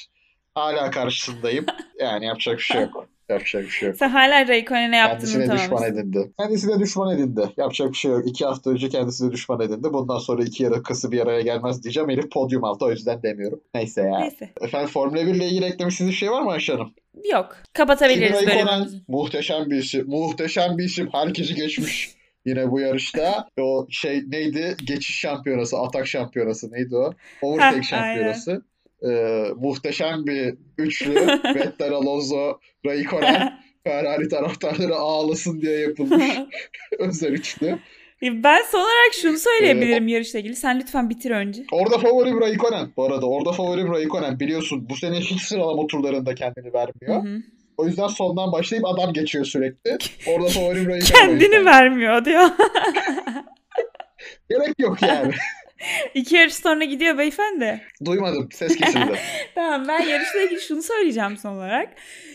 Hala 0.55 0.91
karşısındayım. 0.91 1.65
Yani 1.99 2.25
yapacak 2.25 2.57
bir 2.57 2.63
şey 2.63 2.81
yok. 2.81 3.07
Yapacak 3.29 3.63
bir 3.63 3.69
şey 3.69 3.87
yok. 3.89 3.97
Sen 3.97 4.09
hala 4.09 4.47
Raikkonen'e 4.47 4.97
yaptığını 4.97 5.19
Kendisine 5.31 5.43
düşman 5.55 5.77
tamamsın. 5.77 5.97
edindi. 5.99 6.31
Kendisine 6.39 6.79
düşman 6.79 7.15
edindi. 7.17 7.49
Yapacak 7.57 7.91
bir 7.91 7.97
şey 7.97 8.11
yok. 8.11 8.27
İki 8.27 8.45
hafta 8.45 8.69
önce 8.69 8.89
kendisine 8.89 9.31
düşman 9.31 9.61
edindi. 9.61 9.93
Bundan 9.93 10.17
sonra 10.17 10.43
iki 10.43 10.63
yarakası 10.63 11.11
bir 11.11 11.19
araya 11.19 11.41
gelmez 11.41 11.83
diyeceğim. 11.83 12.09
Herif 12.09 12.31
podyum 12.31 12.63
altı 12.63 12.85
o 12.85 12.91
yüzden 12.91 13.23
demiyorum. 13.23 13.61
Neyse 13.75 14.01
ya. 14.01 14.19
Neyse. 14.19 14.49
Efendim 14.61 14.87
Formula 14.89 15.25
1 15.25 15.35
ile 15.35 15.45
ilgili 15.47 15.65
eklemek 15.65 15.91
istediğiniz 15.91 16.13
bir 16.13 16.19
şey 16.19 16.31
var 16.31 16.41
mı 16.41 16.51
Ayşe 16.51 16.73
Hanım? 16.73 16.93
Yok. 17.31 17.57
Kapatabiliriz 17.73 18.47
bölümümüzü. 18.47 18.97
muhteşem 19.07 19.69
bir 19.69 19.75
isim. 19.77 20.05
Muhteşem 20.07 20.77
bir 20.77 20.83
isim. 20.83 21.09
Herkesi 21.11 21.55
geçmiş 21.55 22.15
yine 22.45 22.71
bu 22.71 22.79
yarışta. 22.79 23.47
O 23.59 23.87
şey 23.89 24.23
neydi? 24.27 24.75
Geçiş 24.85 25.19
şampiyonası, 25.19 25.77
atak 25.77 26.07
şampiyonası 26.07 26.71
neydi 26.71 26.95
o? 26.95 27.13
Overtake 27.41 27.83
şampiyonası. 27.83 28.61
Ee, 29.09 29.43
muhteşem 29.55 30.25
bir 30.25 30.53
üçlü. 30.77 31.15
Vettel, 31.55 31.91
Alonso, 31.93 32.59
Raikkonen. 32.85 33.53
Ferrari 33.83 34.29
taraftarları 34.29 34.95
ağlasın 34.95 35.61
diye 35.61 35.79
yapılmış 35.79 36.25
özel 36.99 37.31
üçlü. 37.33 37.79
ben 38.21 38.61
son 38.71 38.79
olarak 38.79 39.13
şunu 39.21 39.33
Ee, 39.33 39.37
söyleyebilirim 39.37 40.07
yarışla 40.07 40.39
ilgili. 40.39 40.55
Sen 40.55 40.79
lütfen 40.79 41.09
bitir 41.09 41.31
önce. 41.31 41.63
Orada 41.71 41.97
favorim 41.97 42.41
Raikkonen. 42.41 42.89
Bu 42.97 43.05
arada 43.05 43.29
orada 43.29 43.51
favorim 43.51 43.91
Raikkonen. 43.93 44.39
Biliyorsun 44.39 44.89
bu 44.89 44.95
sene 44.95 45.19
hiç 45.19 45.41
sıralama 45.41 45.87
turlarında 45.87 46.35
kendini 46.35 46.73
vermiyor. 46.73 47.23
Hı 47.23 47.29
hı. 47.29 47.41
O 47.77 47.85
yüzden 47.85 48.07
sondan 48.07 48.51
başlayıp 48.51 48.85
adam 48.85 49.13
geçiyor 49.13 49.45
sürekli. 49.45 49.97
Orada 50.27 50.49
favorim 50.49 50.87
Raikkonen. 50.87 51.27
Kendini 51.27 51.65
vermiyor 51.65 52.25
diyor. 52.25 52.49
Gerek 54.49 54.79
yok 54.79 55.01
yani. 55.01 55.33
İki 56.13 56.35
yarış 56.35 56.53
sonra 56.55 56.83
gidiyor 56.83 57.17
beyefendi. 57.17 57.81
Duymadım. 58.05 58.49
Ses 58.51 58.77
kesildi. 58.77 59.19
Tamam 59.55 59.87
ben 59.87 60.01
yarışla 60.01 60.41
ilgili 60.41 60.61
şunu 60.61 60.81
söyleyeceğim 60.81 61.37
son 61.37 61.55
olarak. 61.55 61.89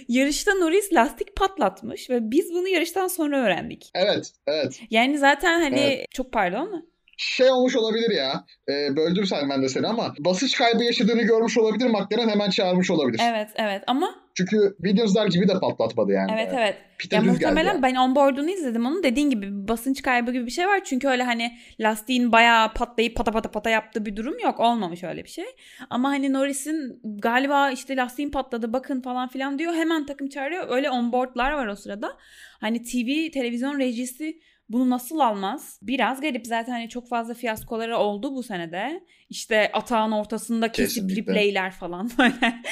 Yarışta 0.08 0.54
Norris 0.54 0.92
lastik 0.92 1.36
patlatmış 1.36 2.10
ve 2.10 2.30
biz 2.30 2.52
bunu 2.52 2.68
yarıştan 2.68 3.08
sonra 3.08 3.40
öğrendik. 3.40 3.90
Evet. 3.94 4.32
Evet. 4.46 4.80
Yani 4.90 5.18
zaten 5.18 5.60
hani 5.60 5.80
Evet. 5.80 6.06
çok 6.14 6.32
pardon 6.32 6.58
ama 6.60 6.82
Şey 7.16 7.50
olmuş 7.50 7.76
olabilir 7.76 8.10
ya. 8.10 8.44
E, 8.68 8.96
böldüm 8.96 9.26
sen 9.26 9.50
ben 9.50 9.62
de 9.62 9.68
seni 9.68 9.86
ama 9.86 10.14
basınç 10.18 10.58
kaybı 10.58 10.84
yaşadığını 10.84 11.22
görmüş 11.22 11.58
olabilir. 11.58 11.86
McLaren 11.86 12.28
hemen 12.28 12.50
çağırmış 12.50 12.90
olabilir. 12.90 13.20
evet 13.24 13.48
evet 13.56 13.82
ama 13.86 14.14
Çünkü 14.34 14.76
Williams'lar 14.82 15.26
gibi 15.26 15.48
de 15.48 15.60
patlatmadı 15.60 16.12
yani. 16.12 16.30
evet 16.34 16.52
evet. 16.56 16.76
Pite 16.98 17.16
Ya 17.16 17.22
muhtemelen 17.22 17.72
geldi 17.72 17.82
ben 17.82 17.94
onboard'unu 17.94 18.50
izledim 18.50 18.86
onun 18.86 19.02
dediğin 19.02 19.30
gibi 19.30 19.68
basınç 19.68 20.02
kaybı 20.02 20.32
gibi 20.32 20.46
bir 20.46 20.50
şey 20.50 20.66
var. 20.66 20.80
Çünkü 20.84 21.08
öyle 21.08 21.22
hani 21.22 21.58
lastiğin 21.80 22.32
bayağı 22.32 22.72
patlayıp 22.74 23.16
pata 23.16 23.32
pata 23.32 23.50
pata 23.50 23.70
yaptığı 23.70 24.06
bir 24.06 24.16
durum 24.16 24.38
yok. 24.38 24.60
Olmamış 24.60 25.04
öyle 25.04 25.24
bir 25.24 25.28
şey. 25.28 25.44
Ama 25.90 26.08
hani 26.08 26.32
Norris'in 26.32 27.00
galiba 27.18 27.70
işte 27.70 27.96
lastiğin 27.96 28.30
patladı 28.30 28.72
bakın 28.72 29.00
falan 29.00 29.28
filan 29.28 29.58
diyor. 29.58 29.74
Hemen 29.74 30.06
takım 30.06 30.28
çağırıyor. 30.28 30.66
Öyle 30.70 30.90
onboard'lar 30.90 31.52
var 31.52 31.66
o 31.66 31.76
sırada. 31.76 32.16
Hani 32.60 32.82
TV, 32.82 33.32
televizyon 33.32 33.78
rejisi 33.78 34.40
bunu 34.68 34.90
nasıl 34.90 35.18
almaz? 35.18 35.78
Biraz 35.82 36.20
garip 36.20 36.46
zaten 36.46 36.72
hani 36.72 36.88
çok 36.88 37.08
fazla 37.08 37.34
fiyaskoları 37.34 37.96
oldu 37.96 38.34
bu 38.34 38.42
senede. 38.42 39.04
İşte 39.30 39.70
atağın 39.72 40.12
ortasında 40.12 40.72
kesip 40.72 41.16
replayler 41.16 41.72
falan 41.72 42.10
böyle. 42.18 42.62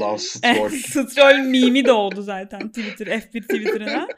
Lan 0.00 0.16
Stroll. 0.16 0.68
Stroll 0.68 1.38
mimi 1.38 1.86
doğdu 1.86 2.22
zaten 2.22 2.68
Twitter, 2.68 3.06
F1 3.06 3.42
Twitter'ına. 3.42 4.08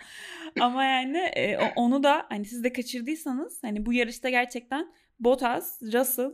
Ama 0.61 0.85
yani 0.85 1.19
e, 1.19 1.59
onu 1.77 2.03
da 2.03 2.27
hani 2.29 2.45
siz 2.45 2.65
de 2.65 2.73
kaçırdıysanız 2.73 3.59
hani 3.63 3.87
bu 3.87 3.93
yarışta 3.93 4.31
gerçekten 4.31 4.93
Bottas, 5.21 5.83
Russell, 5.83 6.31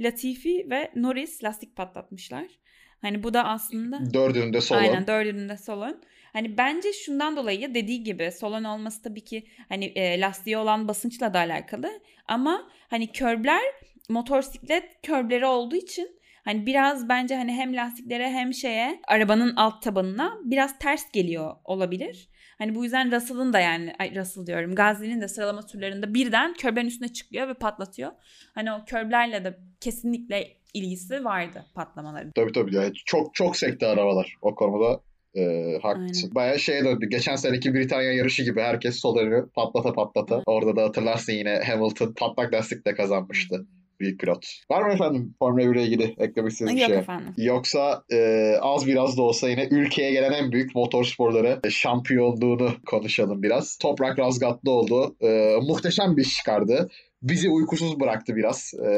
Latifi 0.00 0.66
ve 0.70 0.90
Norris 0.94 1.44
lastik 1.44 1.76
patlatmışlar. 1.76 2.46
Hani 3.00 3.22
bu 3.22 3.34
da 3.34 3.44
aslında 3.44 4.14
dördünde 4.14 4.60
Solon. 4.60 4.80
Aynen 4.80 5.06
dördünde 5.06 5.56
Solon. 5.56 6.02
Hani 6.32 6.58
bence 6.58 6.92
şundan 6.92 7.36
dolayı 7.36 7.74
dediği 7.74 8.02
gibi 8.02 8.32
Solon 8.32 8.64
olması 8.64 9.02
tabii 9.02 9.24
ki 9.24 9.46
hani 9.68 9.84
e, 9.84 10.20
lastiği 10.20 10.56
olan 10.56 10.88
basınçla 10.88 11.34
da 11.34 11.38
alakalı. 11.38 12.00
Ama 12.28 12.68
hani 12.90 13.12
körbler 13.12 13.62
motosiklet 14.08 15.02
körbleri 15.02 15.46
olduğu 15.46 15.76
için 15.76 16.20
hani 16.44 16.66
biraz 16.66 17.08
bence 17.08 17.36
hani 17.36 17.52
hem 17.52 17.76
lastiklere 17.76 18.30
hem 18.30 18.54
şeye 18.54 19.00
arabanın 19.08 19.56
alt 19.56 19.82
tabanına 19.82 20.38
biraz 20.44 20.78
ters 20.78 21.12
geliyor 21.12 21.56
olabilir. 21.64 22.28
Hani 22.58 22.74
bu 22.74 22.84
yüzden 22.84 23.12
Russell'ın 23.12 23.52
da 23.52 23.60
yani 23.60 23.94
ay 23.98 24.16
Russell 24.16 24.46
diyorum 24.46 24.74
Gazi'nin 24.74 25.20
de 25.20 25.28
sıralama 25.28 25.66
turlarında 25.66 26.14
birden 26.14 26.54
körblerin 26.54 26.86
üstüne 26.86 27.08
çıkıyor 27.12 27.48
ve 27.48 27.54
patlatıyor. 27.54 28.12
Hani 28.54 28.72
o 28.72 28.84
körblerle 28.86 29.44
de 29.44 29.58
kesinlikle 29.80 30.58
ilgisi 30.74 31.24
vardı 31.24 31.66
patlamaların. 31.74 32.32
Tabii 32.34 32.52
tabii. 32.52 32.74
Yani 32.74 32.92
çok 32.94 33.34
çok 33.34 33.56
sekti 33.56 33.86
arabalar. 33.86 34.34
O 34.42 34.54
konuda 34.54 35.00
e, 35.38 35.78
haklısın. 35.82 36.34
Bayağı 36.34 36.58
şeye 36.58 36.84
döndü. 36.84 37.06
Geçen 37.10 37.36
seneki 37.36 37.74
Britanya 37.74 38.12
yarışı 38.12 38.42
gibi 38.42 38.60
herkes 38.60 39.00
sol 39.00 39.18
elini 39.20 39.42
patlata 39.54 39.92
patlata. 39.92 40.42
Orada 40.46 40.76
da 40.76 40.82
hatırlarsın 40.82 41.32
yine 41.32 41.60
Hamilton 41.66 42.14
patlak 42.16 42.54
lastikle 42.54 42.94
kazanmıştı. 42.94 43.66
Büyük 44.00 44.20
pilot. 44.20 44.46
Var 44.70 44.82
mı 44.82 44.92
efendim 44.92 45.34
Formula 45.38 45.70
1 45.70 45.74
ile 45.74 45.82
ilgili 45.84 46.14
eklemek 46.18 46.52
istediğiniz 46.52 46.76
bir 46.76 46.80
Yok 46.80 46.88
şey? 46.90 46.98
efendim. 46.98 47.34
Yoksa 47.36 48.02
e, 48.12 48.52
az 48.60 48.86
biraz 48.86 49.16
da 49.16 49.22
olsa 49.22 49.48
yine 49.48 49.68
ülkeye 49.70 50.12
gelen 50.12 50.32
en 50.32 50.52
büyük 50.52 50.74
motor 50.74 51.04
sporları 51.04 51.60
e, 51.64 51.70
şampiyonluğunu 51.70 52.70
konuşalım 52.86 53.42
biraz. 53.42 53.78
Toprak 53.78 54.18
Razgatlı 54.18 54.70
oldu. 54.70 55.16
E, 55.20 55.56
muhteşem 55.62 56.16
bir 56.16 56.22
iş 56.22 56.36
çıkardı. 56.36 56.90
Bizi 57.22 57.48
uykusuz 57.50 58.00
bıraktı 58.00 58.36
biraz. 58.36 58.72
E, 58.86 58.88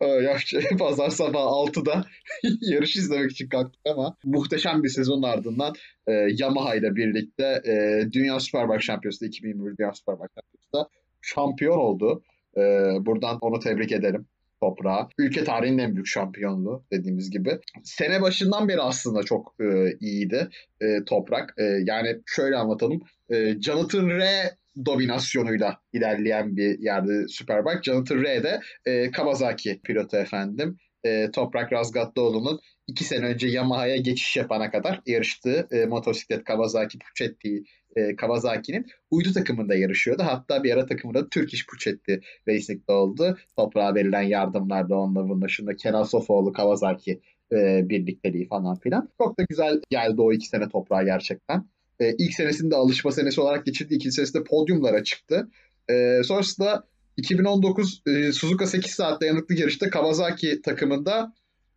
yapacak- 0.22 0.78
Pazar 0.78 1.10
sabah 1.10 1.40
6'da 1.40 2.04
yarış 2.60 2.96
izlemek 2.96 3.30
için 3.30 3.48
kalktık 3.48 3.80
ama 3.86 4.16
muhteşem 4.24 4.82
bir 4.82 4.88
sezonun 4.88 5.22
ardından 5.22 5.74
e, 6.06 6.12
Yamaha 6.38 6.74
ile 6.74 6.96
birlikte 6.96 7.62
e, 7.66 7.72
Dünya 8.12 8.40
Superbike 8.40 8.80
Şampiyonası 8.80 9.26
2021 9.26 9.76
Dünya 9.78 9.92
Superbike 9.92 10.28
Şampiyonası'nda 10.34 10.88
şampiyon 11.22 11.78
oldu. 11.78 12.22
E, 12.58 12.96
buradan 13.06 13.38
onu 13.40 13.60
tebrik 13.60 13.92
edelim 13.92 14.26
toprağa. 14.60 15.08
Ülke 15.18 15.44
tarihinin 15.44 15.78
en 15.78 15.94
büyük 15.94 16.06
şampiyonluğu 16.06 16.84
dediğimiz 16.92 17.30
gibi. 17.30 17.58
Sene 17.84 18.22
başından 18.22 18.68
beri 18.68 18.80
aslında 18.80 19.22
çok 19.22 19.54
e, 19.60 19.96
iyiydi 20.00 20.48
e, 20.80 21.04
toprak. 21.04 21.54
E, 21.58 21.64
yani 21.64 22.16
şöyle 22.26 22.56
anlatalım. 22.56 23.02
E, 23.30 23.60
Jonathan 23.60 24.08
Rea 24.08 24.50
dominasyonuyla 24.86 25.78
ilerleyen 25.92 26.56
bir 26.56 26.78
yerde 26.78 27.28
Superbike. 27.28 27.82
Jonathan 27.82 28.22
Rea 28.22 28.42
de 28.42 28.60
e, 28.86 29.10
Kawasaki 29.10 29.80
pilotu 29.84 30.16
efendim. 30.16 30.76
E, 31.08 31.30
Toprak 31.30 31.72
Razgatlıoğlu'nun 31.72 32.60
iki 32.86 33.04
sene 33.04 33.26
önce 33.26 33.48
Yamaha'ya 33.48 33.96
geçiş 33.96 34.36
yapana 34.36 34.70
kadar 34.70 35.00
yarıştığı 35.06 35.68
e, 35.70 35.86
motosiklet 35.86 36.44
Kawasaki 36.44 36.98
Puchetti 36.98 37.62
e, 37.96 38.16
Kawasaki'nin 38.16 38.86
uydu 39.10 39.32
takımında 39.32 39.74
yarışıyordu. 39.74 40.22
Hatta 40.22 40.64
bir 40.64 40.72
ara 40.74 40.86
takımında 40.86 41.28
Turkish 41.28 41.66
Puchetti 41.66 42.20
Racing'de 42.48 42.92
oldu. 42.92 43.38
Toprağa 43.56 43.94
verilen 43.94 44.22
yardımlarda 44.22 44.96
onunla 44.96 45.28
bununla 45.28 45.48
şunda 45.48 45.76
Kenan 45.76 46.02
Sofoğlu 46.02 46.52
Kawasaki 46.52 47.20
e, 47.52 47.88
birlikteliği 47.88 48.48
falan 48.48 48.78
filan. 48.78 49.08
Çok 49.18 49.38
da 49.38 49.42
güzel 49.48 49.80
geldi 49.90 50.20
o 50.20 50.32
iki 50.32 50.46
sene 50.46 50.68
toprağa 50.68 51.02
gerçekten. 51.02 51.64
E, 52.00 52.14
ilk 52.18 52.34
senesinde 52.34 52.76
alışma 52.76 53.12
senesi 53.12 53.40
olarak 53.40 53.66
geçirdi. 53.66 53.94
İkinci 53.94 54.14
senesinde 54.14 54.44
podyumlara 54.44 55.04
çıktı. 55.04 55.48
E, 55.90 56.20
sonrasında 56.24 56.84
2019 57.18 58.02
e, 58.06 58.32
Suzuka 58.32 58.66
8 58.66 58.90
saat 58.90 59.20
dayanıklı 59.20 59.54
yarışta 59.54 59.90
Kawasaki 59.90 60.62
takımında 60.62 61.32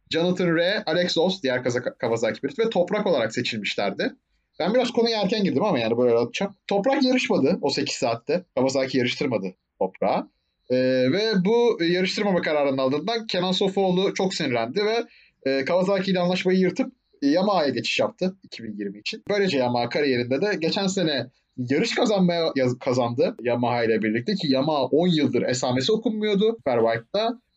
Jonathan 0.10 0.56
Rea, 0.56 0.84
Alex 0.86 1.17
Ost 1.17 1.43
diğer 1.43 1.63
Kawasaki 1.99 2.41
pilot 2.41 2.60
ve 2.60 2.69
Toprak 2.69 3.08
olarak 3.08 3.34
seçilmişlerdi. 3.34 4.15
Ben 4.60 4.73
biraz 4.73 4.91
konuya 4.91 5.21
erken 5.21 5.43
girdim 5.43 5.63
ama 5.63 5.80
yani 5.80 5.97
böyle 5.97 6.15
anlatacağım. 6.15 6.56
Toprak 6.67 7.04
yarışmadı 7.04 7.60
o 7.62 7.69
8 7.69 7.95
saatte. 7.95 8.45
Kawasaki 8.56 8.97
yarıştırmadı 8.97 9.56
Toprağı. 9.80 10.30
Ee, 10.69 10.75
ve 11.12 11.34
bu 11.45 11.84
yarıştırmama 11.84 12.41
kararının 12.41 12.77
ardından 12.77 13.27
Kenan 13.27 13.51
Sofuoğlu 13.51 14.13
çok 14.13 14.34
sinirlendi 14.34 14.86
ve 14.86 15.04
e, 15.45 15.65
Kawasaki 15.65 16.12
ile 16.12 16.19
anlaşmayı 16.19 16.60
yırtıp 16.60 16.93
Yamaha'ya 17.21 17.69
geçiş 17.69 17.99
yaptı 17.99 18.36
2020 18.43 18.99
için. 18.99 19.23
Böylece 19.30 19.58
Yamaha 19.58 19.89
kariyerinde 19.89 20.41
de 20.41 20.56
geçen 20.60 20.88
sene 20.88 21.27
yarış 21.58 21.96
kazanmaya 21.96 22.54
kazandı 22.80 23.36
Yamaha 23.42 23.84
ile 23.84 24.02
birlikte 24.02 24.36
ki 24.36 24.48
Yamaha 24.52 24.84
10 24.84 25.08
yıldır 25.08 25.42
esamesi 25.42 25.92
okunmuyordu. 25.92 26.58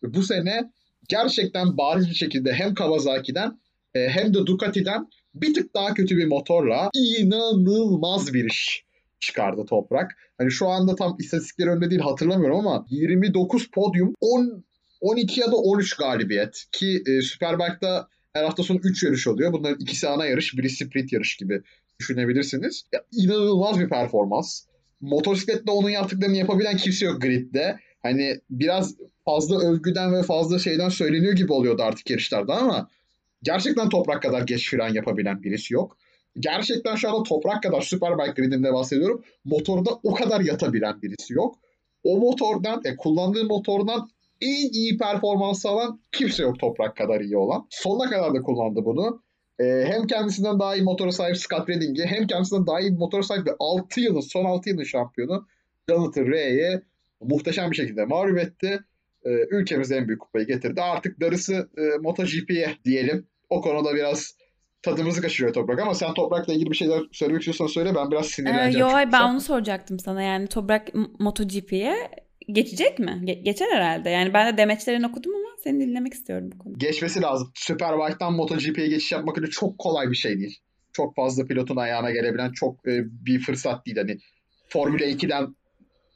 Ve 0.03 0.13
bu 0.13 0.23
sene 0.23 0.71
gerçekten 1.09 1.77
bariz 1.77 2.09
bir 2.09 2.15
şekilde 2.15 2.53
hem 2.53 2.73
Kawasaki'den 2.73 3.59
e, 3.95 4.09
hem 4.09 4.33
de 4.33 4.37
Ducati'den 4.37 5.07
bir 5.35 5.53
tık 5.53 5.73
daha 5.75 5.93
kötü 5.93 6.17
bir 6.17 6.25
motorla 6.25 6.89
inanılmaz 6.93 8.33
bir 8.33 8.45
iş 8.45 8.85
çıkardı 9.19 9.65
Toprak. 9.65 10.11
Hani 10.37 10.51
şu 10.51 10.67
anda 10.67 10.95
tam 10.95 11.15
istatistikleri 11.19 11.69
önünde 11.69 11.89
değil 11.89 12.01
hatırlamıyorum 12.01 12.67
ama 12.67 12.85
29 12.89 13.71
podyum, 13.71 14.13
10 14.21 14.65
12 15.01 15.41
ya 15.41 15.51
da 15.51 15.55
13 15.55 15.93
galibiyet 15.93 16.65
ki 16.71 17.03
e, 17.07 17.21
Superbike'da 17.21 18.07
her 18.33 18.43
hafta 18.43 18.63
sonu 18.63 18.79
3 18.83 19.03
yarış 19.03 19.27
oluyor. 19.27 19.53
Bunların 19.53 19.79
ikisi 19.79 20.07
ana 20.07 20.25
yarış, 20.25 20.57
biri 20.57 20.69
sprint 20.69 21.13
yarış 21.13 21.35
gibi 21.35 21.61
düşünebilirsiniz. 21.99 22.83
Ya, 22.93 23.03
inanılmaz 23.11 23.79
bir 23.79 23.89
performans. 23.89 24.65
Motosikletle 25.01 25.71
onun 25.71 25.89
yaptıklarını 25.89 26.37
yapabilen 26.37 26.77
kimse 26.77 27.05
yok 27.05 27.21
gridde. 27.21 27.79
Hani 28.03 28.39
biraz 28.49 28.95
fazla 29.25 29.59
övgüden 29.59 30.13
ve 30.13 30.23
fazla 30.23 30.59
şeyden 30.59 30.89
söyleniyor 30.89 31.33
gibi 31.33 31.53
oluyordu 31.53 31.83
artık 31.83 32.09
yarışlarda 32.09 32.55
ama 32.55 32.89
gerçekten 33.43 33.89
toprak 33.89 34.21
kadar 34.21 34.41
geç 34.41 34.71
fren 34.71 34.93
yapabilen 34.93 35.43
birisi 35.43 35.73
yok. 35.73 35.97
Gerçekten 36.39 36.95
şu 36.95 37.09
anda 37.09 37.23
toprak 37.23 37.63
kadar 37.63 37.81
Superbike 37.81 38.41
gridinde 38.41 38.73
bahsediyorum. 38.73 39.23
Motorda 39.45 39.89
o 40.03 40.13
kadar 40.13 40.41
yatabilen 40.41 41.01
birisi 41.01 41.33
yok. 41.33 41.55
O 42.03 42.17
motordan, 42.17 42.81
e, 42.85 42.95
kullandığı 42.95 43.45
motordan 43.45 44.09
en 44.41 44.69
iyi 44.71 44.97
performans 44.97 45.65
alan 45.65 45.99
kimse 46.11 46.43
yok 46.43 46.59
toprak 46.59 46.97
kadar 46.97 47.21
iyi 47.21 47.37
olan. 47.37 47.67
Sonuna 47.69 48.09
kadar 48.09 48.33
da 48.33 48.41
kullandı 48.41 48.85
bunu. 48.85 49.23
E, 49.59 49.63
hem 49.87 50.07
kendisinden 50.07 50.59
daha 50.59 50.75
iyi 50.75 50.83
motora 50.83 51.11
sahip 51.11 51.37
Scott 51.37 51.69
Redding'i 51.69 52.05
hem 52.05 52.27
kendisinden 52.27 52.67
daha 52.67 52.79
iyi 52.79 52.91
motora 52.91 53.23
sahip 53.23 53.47
ve 53.47 53.51
6 53.59 54.01
yılın, 54.01 54.19
son 54.19 54.45
6 54.45 54.69
yılın 54.69 54.83
şampiyonu 54.83 55.47
Jonathan 55.89 56.25
Rea'yı 56.25 56.81
muhteşem 57.21 57.71
bir 57.71 57.75
şekilde 57.75 58.05
mağlup 58.05 58.37
etti. 58.37 58.79
E, 59.25 59.29
ülkemize 59.29 59.95
en 59.95 60.07
büyük 60.07 60.21
kupayı 60.21 60.47
getirdi. 60.47 60.81
Artık 60.81 61.21
darısı 61.21 61.69
e, 61.77 61.81
MotoGP'ye 62.01 62.75
diyelim. 62.85 63.27
O 63.49 63.61
konuda 63.61 63.95
biraz 63.95 64.35
tadımızı 64.81 65.21
kaçırıyor 65.21 65.53
Toprak 65.53 65.79
ama 65.79 65.93
sen 65.93 66.13
Toprak'la 66.13 66.53
ilgili 66.53 66.71
bir 66.71 66.75
şeyler 66.75 67.01
söylemek 67.11 67.41
istiyorsan 67.41 67.67
söyle 67.67 67.95
ben 67.95 68.11
biraz 68.11 68.25
Ee, 68.25 68.29
sinirleneceğim. 68.29 68.79
yo 68.79 68.85
çünkü 68.85 68.93
hayır, 68.93 69.11
ben 69.11 69.17
sen- 69.19 69.29
onu 69.29 69.41
soracaktım 69.41 69.99
sana 69.99 70.21
yani 70.21 70.47
Toprak 70.47 70.87
MotoGP'ye 71.19 71.95
geçecek 72.51 72.99
mi? 72.99 73.21
Ge- 73.23 73.43
geçer 73.43 73.67
herhalde. 73.71 74.09
Yani 74.09 74.33
ben 74.33 74.53
de 74.53 74.57
demeçlerini 74.57 75.07
okudum 75.07 75.35
ama 75.35 75.55
seni 75.63 75.79
dinlemek 75.79 76.13
istiyorum 76.13 76.49
bu 76.53 76.57
konuda. 76.57 76.77
geçmesi 76.77 77.21
lazım. 77.21 77.51
Superbike'dan 77.55 78.33
MotoGP'ye 78.33 78.87
geçiş 78.87 79.11
yapmak 79.11 79.37
öyle 79.37 79.49
çok 79.49 79.79
kolay 79.79 80.09
bir 80.11 80.15
şey 80.15 80.39
değil. 80.39 80.59
Çok 80.93 81.15
fazla 81.15 81.45
pilotun 81.45 81.75
ayağına 81.75 82.11
gelebilen 82.11 82.51
çok 82.51 82.87
e, 82.87 83.03
bir 83.25 83.39
fırsat 83.39 83.85
değil. 83.85 83.97
Hani 83.97 84.17
Formula 84.69 85.05
2'den 85.05 85.55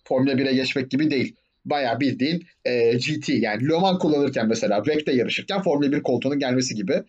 Formula 0.04 0.32
1'e 0.32 0.54
geçmek 0.54 0.92
gibi 0.92 1.12
değil. 1.12 1.36
Bayağı 1.66 2.00
bildiğin 2.00 2.44
e, 2.66 2.94
GT 2.94 3.30
yani 3.30 3.70
Le 3.70 3.80
Mans 3.80 4.00
kullanırken 4.00 4.48
mesela 4.48 4.84
WEC'te 4.84 5.12
yarışırken 5.12 5.62
Formula 5.62 5.92
1 5.92 6.04
koltuğunun 6.04 6.40
gelmesi 6.40 6.76
gibi. 6.76 7.04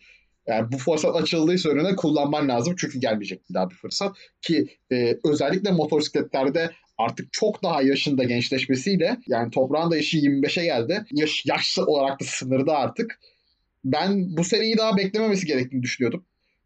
Yani 0.47 0.71
bu 0.71 0.77
fırsat 0.77 1.15
açıldıysa 1.15 1.69
önüne 1.69 1.95
kullanman 1.95 2.47
lazım 2.47 2.75
çünkü 2.77 2.99
gelmeyecek 2.99 3.49
bir 3.49 3.53
daha 3.53 3.69
bir 3.69 3.75
fırsat. 3.75 4.17
Ki 4.41 4.67
e, 4.91 5.17
özellikle 5.23 5.71
motosikletlerde 5.71 6.71
artık 7.01 7.33
çok 7.33 7.63
daha 7.63 7.81
yaşında 7.81 8.23
gençleşmesiyle 8.23 9.17
yani 9.27 9.51
toprağın 9.51 9.91
da 9.91 9.95
yaşı 9.95 10.17
25'e 10.17 10.63
geldi. 10.63 11.05
Yaş, 11.11 11.45
yaşlı 11.45 11.85
olarak 11.85 12.19
da 12.19 12.25
sınırda 12.25 12.77
artık. 12.77 13.19
Ben 13.85 14.37
bu 14.37 14.43
seneyi 14.43 14.77
daha 14.77 14.97
beklememesi 14.97 15.45
gerektiğini 15.45 15.83
düşünüyordum. 15.83 16.25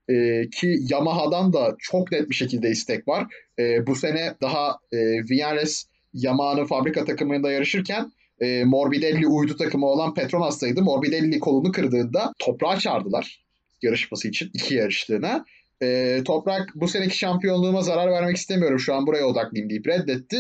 Ee, 0.10 0.50
ki 0.50 0.78
Yamaha'dan 0.90 1.54
da 1.54 1.76
çok 1.80 2.12
net 2.12 2.30
bir 2.30 2.36
şekilde 2.36 2.70
istek 2.70 3.08
var. 3.08 3.28
Ee, 3.60 3.88
bu 3.88 3.96
sene 3.96 4.36
daha 4.42 4.80
e, 4.92 4.98
Viñales 4.98 5.86
Yamaha'nın 6.14 6.66
fabrika 6.66 7.06
takımında 7.06 7.52
yarışırken 7.52 8.12
e, 8.42 8.64
Morbidelli 8.64 9.28
uydu 9.28 9.58
takımı 9.58 9.86
olan 9.86 10.14
Petronas'taydı. 10.14 10.82
Morbidelli 10.82 11.40
kolunu 11.40 11.72
kırdığında 11.72 12.34
toprağa 12.40 12.80
çağırdılar 12.80 13.46
yarışması 13.82 14.28
için 14.28 14.52
iki 14.54 14.76
yarıştığına. 14.76 15.46
E, 15.86 16.24
Toprak 16.24 16.72
bu 16.76 16.88
seneki 16.88 17.18
şampiyonluğuma 17.18 17.82
zarar 17.82 18.12
vermek 18.12 18.38
istemiyorum 18.38 18.80
şu 18.80 18.96
an 18.96 19.08
buraya 19.08 19.26
odaklıyım 19.26 19.70
deyip 19.70 19.88
reddetti. 19.88 20.38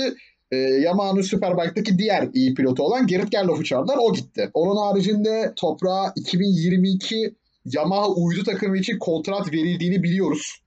E, 0.51 0.57
Yamaha'nın 0.57 1.21
Superbike'daki 1.21 1.97
diğer 1.97 2.29
iyi 2.33 2.53
pilotu 2.53 2.83
olan 2.83 3.07
Gerrit 3.07 3.31
Gerloff'u 3.31 3.63
çağırdılar. 3.63 3.97
O 4.01 4.13
gitti. 4.13 4.49
Onun 4.53 4.75
haricinde 4.75 5.53
Toprağa 5.55 6.13
2022 6.15 7.35
Yamaha 7.65 8.09
uydu 8.09 8.43
takımı 8.43 8.77
için 8.77 8.99
kontrat 8.99 9.53
verildiğini 9.53 10.03
biliyoruz. 10.03 10.61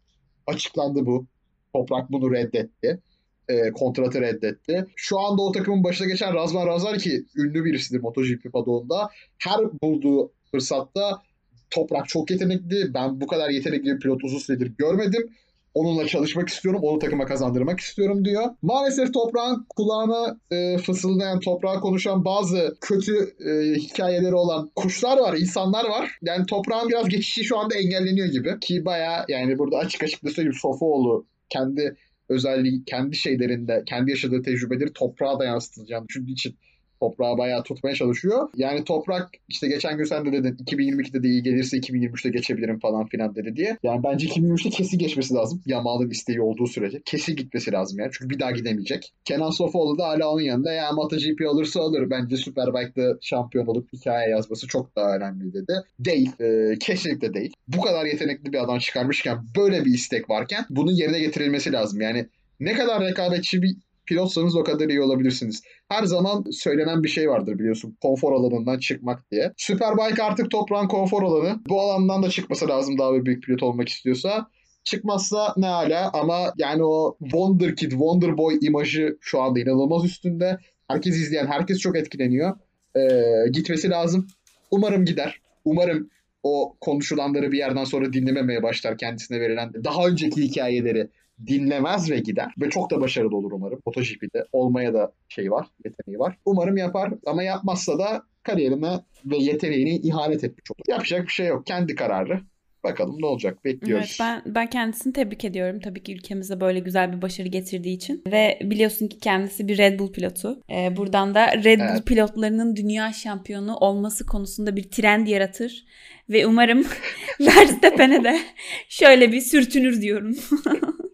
Açıklandı 0.46 1.06
bu. 1.06 1.26
Toprak 1.72 2.12
bunu 2.12 2.32
reddetti. 2.32 3.00
E, 3.48 3.70
kontratı 3.70 4.20
reddetti. 4.20 4.86
Şu 4.96 5.20
anda 5.20 5.42
o 5.42 5.52
takımın 5.52 5.84
başına 5.84 6.06
geçen 6.06 6.34
Razvan 6.34 6.66
Razar 6.66 6.98
ki 6.98 7.24
ünlü 7.36 7.64
birisidir 7.64 8.00
MotoGP 8.00 8.52
padonunda. 8.52 9.10
Her 9.38 9.60
bulduğu 9.82 10.32
fırsatta 10.50 11.22
Toprak 11.70 12.08
çok 12.08 12.30
yetenekli. 12.30 12.94
Ben 12.94 13.20
bu 13.20 13.26
kadar 13.26 13.50
yetenekli 13.50 13.94
bir 13.94 14.00
pilot 14.00 14.24
uzun 14.24 14.38
süredir 14.38 14.72
görmedim. 14.78 15.30
Onunla 15.74 16.06
çalışmak 16.06 16.48
istiyorum. 16.48 16.80
Onu 16.84 16.98
takıma 16.98 17.26
kazandırmak 17.26 17.80
istiyorum 17.80 18.24
diyor. 18.24 18.44
Maalesef 18.62 19.14
toprağın 19.14 19.66
kulağına 19.68 20.40
e, 20.50 20.78
fısıldayan, 20.78 21.40
toprağa 21.40 21.80
konuşan 21.80 22.24
bazı 22.24 22.76
kötü 22.80 23.34
e, 23.46 23.74
hikayeleri 23.74 24.34
olan 24.34 24.70
kuşlar 24.76 25.18
var, 25.18 25.36
insanlar 25.36 25.84
var. 25.84 26.18
Yani 26.22 26.46
toprağın 26.46 26.88
biraz 26.88 27.08
geçişi 27.08 27.44
şu 27.44 27.58
anda 27.58 27.74
engelleniyor 27.74 28.26
gibi. 28.26 28.60
Ki 28.60 28.84
baya 28.84 29.24
yani 29.28 29.58
burada 29.58 29.76
açık 29.76 30.02
açık 30.02 30.24
da 30.24 30.30
söyleyeyim 30.30 30.58
Sofuoğlu 30.62 31.26
kendi 31.48 31.96
özelliği, 32.28 32.84
kendi 32.84 33.16
şeylerinde, 33.16 33.82
kendi 33.86 34.10
yaşadığı 34.10 34.42
tecrübeleri 34.42 34.92
toprağa 34.92 35.38
da 35.38 35.44
yansıtılacağını 35.44 36.08
düşündüğü 36.08 36.32
için 36.32 36.56
toprağı 37.00 37.38
bayağı 37.38 37.62
tutmaya 37.62 37.94
çalışıyor. 37.94 38.48
Yani 38.56 38.84
toprak 38.84 39.30
işte 39.48 39.68
geçen 39.68 39.96
gün 39.96 40.04
sen 40.04 40.26
de 40.26 40.32
dedin 40.32 40.56
2022'de 40.64 41.22
de 41.22 41.28
iyi 41.28 41.42
gelirse 41.42 41.76
2023'te 41.76 42.28
geçebilirim 42.28 42.78
falan 42.78 43.06
filan 43.06 43.34
dedi 43.34 43.56
diye. 43.56 43.76
Yani 43.82 44.02
bence 44.04 44.26
2023'te 44.26 44.70
kesin 44.70 44.98
geçmesi 44.98 45.34
lazım. 45.34 45.62
Yamal'ın 45.66 46.10
isteği 46.10 46.40
olduğu 46.40 46.66
sürece. 46.66 47.02
Kesin 47.04 47.36
gitmesi 47.36 47.72
lazım 47.72 47.98
yani. 47.98 48.10
Çünkü 48.12 48.30
bir 48.30 48.40
daha 48.40 48.50
gidemeyecek. 48.50 49.12
Kenan 49.24 49.50
Sofoğlu 49.50 49.98
da 49.98 50.08
hala 50.08 50.30
onun 50.30 50.42
yanında 50.42 50.72
ya 50.72 50.92
MotoGP 50.92 51.46
alırsa 51.48 51.80
alır. 51.80 52.10
Bence 52.10 52.36
Superbike'da 52.36 53.18
şampiyon 53.20 53.66
olup 53.66 53.92
hikaye 53.92 54.30
yazması 54.30 54.66
çok 54.66 54.96
daha 54.96 55.16
önemli 55.16 55.54
dedi. 55.54 55.72
Değil. 55.98 56.32
E, 56.40 56.78
kesinlikle 56.78 57.34
değil. 57.34 57.52
Bu 57.68 57.80
kadar 57.80 58.06
yetenekli 58.06 58.52
bir 58.52 58.64
adam 58.64 58.78
çıkarmışken 58.78 59.38
böyle 59.56 59.84
bir 59.84 59.94
istek 59.94 60.30
varken 60.30 60.64
bunun 60.70 60.92
yerine 60.92 61.18
getirilmesi 61.18 61.72
lazım. 61.72 62.00
Yani 62.00 62.26
ne 62.60 62.72
kadar 62.72 63.04
rekabetçi 63.04 63.62
bir 63.62 63.76
pilotsanız 64.06 64.56
o 64.56 64.64
kadar 64.64 64.88
iyi 64.88 65.00
olabilirsiniz. 65.00 65.62
Her 65.88 66.04
zaman 66.04 66.44
söylenen 66.50 67.02
bir 67.02 67.08
şey 67.08 67.28
vardır 67.28 67.58
biliyorsun. 67.58 67.96
Konfor 68.02 68.32
alanından 68.32 68.78
çıkmak 68.78 69.30
diye. 69.30 69.52
Superbike 69.56 70.22
artık 70.22 70.50
toprağın 70.50 70.88
konfor 70.88 71.22
alanı. 71.22 71.60
Bu 71.68 71.80
alandan 71.80 72.22
da 72.22 72.30
çıkması 72.30 72.68
lazım 72.68 72.98
daha 72.98 73.14
bir 73.14 73.26
büyük 73.26 73.42
pilot 73.42 73.62
olmak 73.62 73.88
istiyorsa. 73.88 74.50
Çıkmazsa 74.84 75.54
ne 75.56 75.66
hala 75.66 76.10
ama 76.12 76.52
yani 76.56 76.84
o 76.84 77.16
Wonder 77.18 77.76
Kid, 77.76 77.90
Wonder 77.90 78.38
Boy 78.38 78.58
imajı 78.62 79.18
şu 79.20 79.42
anda 79.42 79.60
inanılmaz 79.60 80.04
üstünde. 80.04 80.58
Herkes 80.88 81.16
izleyen, 81.16 81.46
herkes 81.46 81.78
çok 81.78 81.96
etkileniyor. 81.96 82.56
Ee, 82.96 83.50
gitmesi 83.52 83.90
lazım. 83.90 84.26
Umarım 84.70 85.04
gider. 85.04 85.40
Umarım 85.64 86.10
o 86.42 86.76
konuşulanları 86.80 87.52
bir 87.52 87.58
yerden 87.58 87.84
sonra 87.84 88.12
dinlememeye 88.12 88.62
başlar 88.62 88.98
kendisine 88.98 89.40
verilen 89.40 89.72
daha 89.84 90.06
önceki 90.06 90.42
hikayeleri 90.42 91.08
dinlemez 91.46 92.10
ve 92.10 92.18
gider. 92.18 92.52
Ve 92.60 92.70
çok 92.70 92.90
da 92.90 93.00
başarılı 93.00 93.36
olur 93.36 93.52
umarım. 93.52 93.80
MotoGP'de 93.86 94.44
olmaya 94.52 94.94
da 94.94 95.12
şey 95.28 95.50
var, 95.50 95.66
yeteneği 95.84 96.18
var. 96.18 96.36
Umarım 96.44 96.76
yapar 96.76 97.12
ama 97.26 97.42
yapmazsa 97.42 97.98
da 97.98 98.22
kariyerine 98.42 99.00
ve 99.24 99.36
yeteneğini 99.36 99.96
ihanet 99.96 100.44
etmiş 100.44 100.70
olur. 100.70 100.84
Yapacak 100.88 101.26
bir 101.26 101.32
şey 101.32 101.46
yok. 101.46 101.66
Kendi 101.66 101.94
kararı. 101.94 102.40
Bakalım 102.84 103.16
ne 103.20 103.26
olacak 103.26 103.64
bekliyoruz. 103.64 104.18
Evet, 104.20 104.44
ben 104.46 104.54
ben 104.54 104.66
kendisini 104.66 105.12
tebrik 105.12 105.44
ediyorum. 105.44 105.80
Tabii 105.80 106.02
ki 106.02 106.14
ülkemize 106.14 106.60
böyle 106.60 106.78
güzel 106.78 107.12
bir 107.12 107.22
başarı 107.22 107.48
getirdiği 107.48 107.96
için. 107.96 108.22
Ve 108.26 108.58
biliyorsun 108.62 109.08
ki 109.08 109.18
kendisi 109.18 109.68
bir 109.68 109.78
Red 109.78 109.98
Bull 109.98 110.12
pilotu. 110.12 110.60
Ee, 110.70 110.96
buradan 110.96 111.34
da 111.34 111.52
Red 111.52 111.80
Evet. 111.80 111.90
Bull 111.94 112.02
pilotlarının 112.02 112.76
dünya 112.76 113.12
şampiyonu 113.12 113.76
olması 113.76 114.26
konusunda 114.26 114.76
bir 114.76 114.82
trend 114.82 115.26
yaratır. 115.26 115.84
Ve 116.30 116.46
umarım 116.46 116.84
Verstappen'e 117.40 118.24
de 118.24 118.40
şöyle 118.88 119.32
bir 119.32 119.40
sürtünür 119.40 120.02
diyorum. 120.02 120.36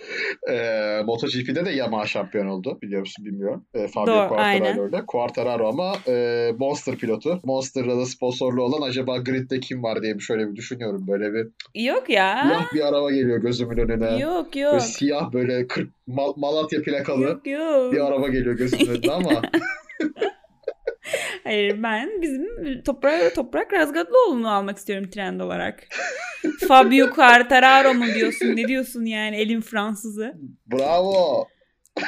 Ee, 0.50 1.02
MotoGP'de 1.04 1.64
de 1.64 1.70
Yamaha 1.70 2.06
şampiyon 2.06 2.46
oldu. 2.46 2.78
Biliyor 2.82 3.00
musun 3.00 3.24
bilmiyorum. 3.24 3.64
Ee, 3.74 3.88
Fabio 3.88 4.14
Doğru. 4.14 4.28
Quartararo 4.28 4.82
öyle. 4.82 5.06
Quartararo 5.06 5.68
ama 5.68 5.92
e, 6.08 6.52
Monster 6.58 6.96
pilotu. 6.96 7.40
Monster'da 7.44 7.96
da 7.98 8.06
sponsorlu 8.06 8.62
olan 8.62 8.88
acaba 8.88 9.16
gridde 9.16 9.60
kim 9.60 9.82
var 9.82 10.02
diye 10.02 10.14
bir 10.14 10.20
şöyle 10.20 10.50
bir 10.50 10.56
düşünüyorum. 10.56 11.04
Böyle 11.08 11.32
bir 11.34 11.46
Yok 11.84 12.10
ya. 12.10 12.42
siyah 12.42 12.74
bir 12.74 12.88
araba 12.88 13.10
geliyor 13.10 13.38
gözümün 13.38 13.76
önüne. 13.76 14.18
Yok 14.20 14.46
Böyle 14.54 14.60
yok. 14.66 14.82
siyah 14.82 15.32
böyle 15.32 15.66
40 15.66 15.88
Mal- 16.06 16.34
Malatya 16.36 16.82
plakalı 16.82 17.22
Yok 17.22 17.46
yok. 17.46 17.92
bir 17.92 18.00
araba 18.06 18.28
geliyor 18.28 18.54
gözümün 18.56 18.86
önüne 18.86 19.12
ama 19.12 19.30
Hayır 21.44 21.82
ben 21.82 22.22
bizim 22.22 22.46
Toprak, 22.82 23.34
Toprak 23.34 23.72
Razgatlıoğlu'nu 23.72 24.50
almak 24.50 24.78
istiyorum 24.78 25.10
trend 25.10 25.40
olarak. 25.40 25.88
Fabio 26.68 27.10
Quartararo 27.10 27.94
mu 27.94 28.04
diyorsun? 28.14 28.56
Ne 28.56 28.68
diyorsun 28.68 29.04
yani 29.04 29.36
elin 29.36 29.60
Fransızı? 29.60 30.34
bravo. 30.66 31.48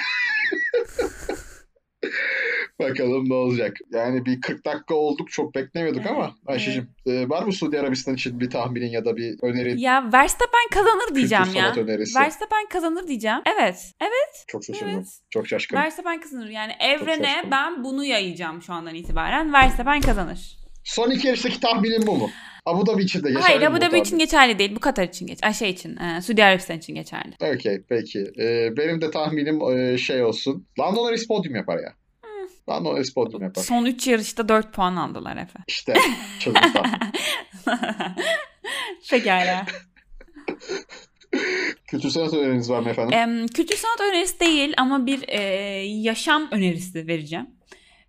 Bakalım 2.81 3.29
ne 3.29 3.35
olacak. 3.35 3.77
Yani 3.93 4.27
bir 4.27 4.41
40 4.41 4.64
dakika 4.64 4.95
olduk 4.95 5.31
çok 5.31 5.55
beklemiyorduk 5.55 6.01
Evet, 6.01 6.11
ama 6.11 6.35
Ayşe'cim 6.47 6.91
e, 7.07 7.29
var 7.29 7.43
mı 7.43 7.53
Suudi 7.53 7.81
Arabistan 7.81 8.14
için 8.14 8.41
bir 8.41 8.51
tahminin 8.51 8.87
ya 8.87 9.05
da 9.05 9.16
bir 9.16 9.37
önerin? 9.43 9.79
Ya 9.79 10.11
Verstappen 10.12 10.68
kazanır 10.70 11.14
diyeceğim 11.14 11.45
ya. 11.55 11.74
önerisi. 11.77 12.18
Verstappen 12.18 12.66
kazanır 12.68 13.09
diyeceğim. 13.09 13.39
Evet. 13.47 13.93
Evet. 14.01 14.45
Çok 14.49 14.64
şaşırdım. 14.64 14.91
Evet. 14.95 15.07
Çok 15.31 15.49
şaşkınım. 15.49 15.83
Verstappen 15.83 16.20
kazanır. 16.20 16.49
Yani 16.49 16.72
evrene 16.81 17.45
ben 17.51 17.85
bunu 17.85 18.05
yayacağım 18.05 18.62
şu 18.62 18.72
andan 18.72 18.95
itibaren. 18.95 19.53
Verstappen 19.53 20.01
kazanır. 20.01 20.57
Son 20.85 21.11
iki 21.11 21.27
yarıştaki 21.27 21.61
tahminin 21.61 22.07
bu 22.07 22.16
mu? 22.16 22.31
Abu 22.66 22.87
Dhabi 22.87 23.03
için 23.03 23.24
de 23.24 23.29
geçerli 23.29 23.43
Hayır 23.43 23.62
Abu 23.62 23.77
bu 23.77 23.81
Dhabi 23.81 23.99
için 23.99 24.18
geçerli 24.18 24.59
değil. 24.59 24.77
Bu 24.77 24.81
Katar 24.81 25.05
için 25.05 25.27
geç. 25.27 25.39
Ay 25.43 25.55
şey 25.55 25.70
için. 25.70 25.97
E, 25.97 26.22
Suudi 26.22 26.45
Arabistan 26.45 26.79
için 26.79 26.95
geçerli. 26.95 27.55
Okey 27.55 27.83
peki. 27.89 28.24
Ee, 28.39 28.77
benim 28.77 29.01
de 29.01 29.11
tahminim 29.11 29.61
e, 29.77 29.99
şey 29.99 30.22
olsun. 30.22 30.66
Lando 30.79 31.05
Norris 31.05 31.27
podyum 31.27 31.55
yapar 31.55 31.79
ya. 31.79 31.93
Lando 32.69 32.91
Norris 32.91 33.14
podyum 33.14 33.43
yapar. 33.43 33.62
Son 33.62 33.85
3 33.85 34.07
yarışta 34.07 34.49
4 34.49 34.73
puan 34.73 34.97
aldılar 34.97 35.37
Efe. 35.37 35.59
İşte 35.69 35.95
tahmin. 36.75 37.12
Pekala. 39.11 39.67
Kültür 41.87 42.11
sanat 42.11 42.35
öneriniz 42.35 42.71
var 42.71 42.81
mı 42.81 42.89
efendim? 42.89 43.19
Em, 43.19 43.47
kültür 43.47 43.77
sanat 43.77 44.01
önerisi 44.01 44.41
değil 44.41 44.75
ama 44.77 45.07
bir 45.07 45.29
e, 45.29 45.41
yaşam 45.87 46.49
önerisi 46.51 47.07
vereceğim. 47.07 47.47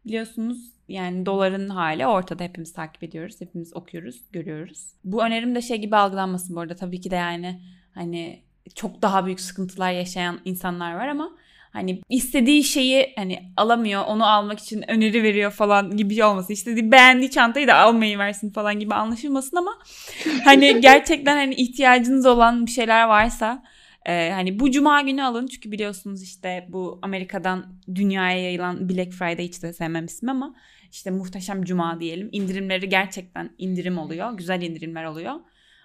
Biliyorsunuz 0.06 0.58
yani 0.88 1.26
doların 1.26 1.70
hali 1.70 2.08
ortada 2.08 2.44
hepimiz 2.44 2.74
takip 2.74 3.04
ediyoruz. 3.04 3.42
Hepimiz 3.42 3.76
okuyoruz, 3.76 4.22
görüyoruz. 4.32 4.94
Bu 5.04 5.24
önerim 5.26 5.56
de 5.56 5.62
şey 5.62 5.78
gibi 5.78 5.96
algılanmasın 5.96 6.56
bu 6.56 6.60
arada. 6.60 6.76
Tabii 6.76 7.02
ki 7.02 7.12
de 7.12 7.16
yani 7.16 7.62
hani 7.94 8.44
çok 8.76 9.02
daha 9.02 9.26
büyük 9.26 9.40
sıkıntılar 9.40 9.92
yaşayan 9.92 10.40
insanlar 10.46 10.96
var 10.96 11.08
ama 11.08 11.38
hani 11.74 12.02
istediği 12.10 12.64
şeyi 12.64 13.14
hani 13.16 13.40
alamıyor 13.58 14.04
onu 14.08 14.26
almak 14.26 14.60
için 14.60 14.92
öneri 14.92 15.24
veriyor 15.24 15.52
falan 15.52 15.98
gibi 15.98 16.24
olmasın. 16.24 16.54
İstediği 16.54 16.92
beğendiği 16.92 17.32
çantayı 17.32 17.68
da 17.68 17.76
almayı 17.76 18.18
versin 18.18 18.50
falan 18.50 18.80
gibi 18.80 18.94
anlaşılmasın 18.94 19.58
ama 19.58 19.78
hani 20.44 20.82
gerçekten 20.82 21.36
hani 21.36 21.56
ihtiyacınız 21.56 22.26
olan 22.26 22.66
bir 22.66 22.72
şeyler 22.72 23.04
varsa 23.04 23.64
ee, 24.08 24.32
hani 24.34 24.60
bu 24.60 24.72
cuma 24.72 25.02
günü 25.02 25.24
alın 25.24 25.48
çünkü 25.48 25.72
biliyorsunuz 25.72 26.24
işte 26.24 26.68
bu 26.70 27.00
Amerika'dan 27.02 27.80
dünyaya 27.96 28.44
yayılan 28.44 28.90
Black 28.90 29.12
Friday 29.12 29.46
hiç 29.46 29.64
de 29.64 29.74
sevmem 29.74 30.06
ismi 30.06 30.32
ama 30.32 30.56
işte 30.92 31.12
muhteşem 31.12 31.64
cuma 31.64 32.00
diyelim. 32.00 32.30
İndirimleri 32.32 32.90
gerçekten 32.90 33.50
indirim 33.58 33.98
oluyor. 33.98 34.34
Güzel 34.34 34.62
indirimler 34.62 35.04
oluyor. 35.04 35.34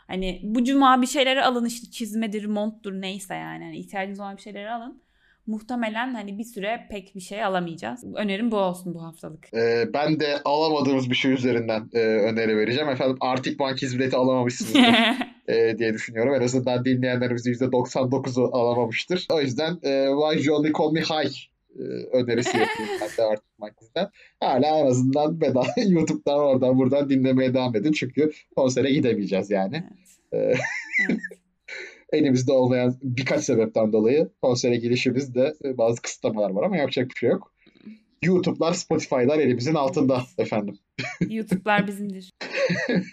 Hani 0.06 0.40
bu 0.44 0.64
cuma 0.64 1.02
bir 1.02 1.06
şeyleri 1.06 1.44
alın 1.44 1.64
işte 1.64 1.90
çizmedir, 1.90 2.44
monttur 2.44 2.92
neyse 2.92 3.34
yani. 3.34 3.64
Hani 3.64 3.78
ihtiyacınız 3.78 4.20
olan 4.20 4.36
bir 4.36 4.42
şeyleri 4.42 4.70
alın. 4.70 5.02
Muhtemelen 5.46 6.14
hani 6.14 6.38
bir 6.38 6.44
süre 6.44 6.86
pek 6.90 7.14
bir 7.14 7.20
şey 7.20 7.44
alamayacağız. 7.44 8.04
Önerim 8.14 8.50
bu 8.50 8.56
olsun 8.56 8.94
bu 8.94 9.02
haftalık. 9.02 9.54
Ee, 9.54 9.88
ben 9.94 10.20
de 10.20 10.42
alamadığımız 10.44 11.10
bir 11.10 11.14
şey 11.14 11.32
üzerinden 11.32 11.90
e, 11.92 11.98
öneri 11.98 12.56
vereceğim. 12.56 12.88
Efendim 12.88 13.16
Arctic 13.20 13.56
Monkeys 13.58 13.94
bileti 13.94 14.16
alamamışsınızdır 14.16 14.82
e, 15.48 15.78
diye 15.78 15.94
düşünüyorum. 15.94 16.34
En 16.34 16.42
azından 16.42 16.84
dinleyenlerimizin 16.84 17.52
%99'u 17.52 18.56
alamamıştır. 18.56 19.26
O 19.32 19.40
yüzden 19.40 19.78
e, 19.82 20.06
Why 20.06 20.42
Johnny 20.42 20.72
Call 20.72 20.92
Me 20.92 21.00
High 21.00 21.36
e, 21.78 21.82
önerisi 22.12 22.58
yapayım 22.58 22.90
ben 23.00 23.08
de 23.08 23.36
Monkeys'ten. 23.58 24.08
Hala 24.40 24.78
en 24.78 24.86
azından 24.86 25.40
bedava 25.40 25.66
YouTube'dan 25.86 26.38
oradan 26.38 26.78
buradan 26.78 27.10
dinlemeye 27.10 27.54
devam 27.54 27.76
edin. 27.76 27.92
Çünkü 27.92 28.32
konsere 28.56 28.92
gidemeyeceğiz 28.92 29.50
yani. 29.50 29.84
Evet. 30.32 30.56
E, 30.56 30.60
elimizde 32.12 32.52
olmayan 32.52 32.96
birkaç 33.02 33.44
sebepten 33.44 33.92
dolayı 33.92 34.30
konsere 34.42 34.76
girişimizde 34.76 35.54
e, 35.64 35.78
bazı 35.78 36.02
kısıtlamalar 36.02 36.50
var 36.50 36.62
ama 36.62 36.76
yapacak 36.76 37.08
bir 37.10 37.14
şey 37.14 37.30
yok. 37.30 37.52
YouTube'lar, 38.22 38.72
Spotify'lar 38.72 39.38
elimizin 39.38 39.74
altında 39.74 40.22
efendim. 40.38 40.78
YouTube'lar 41.28 41.86
bizimdir. 41.86 42.30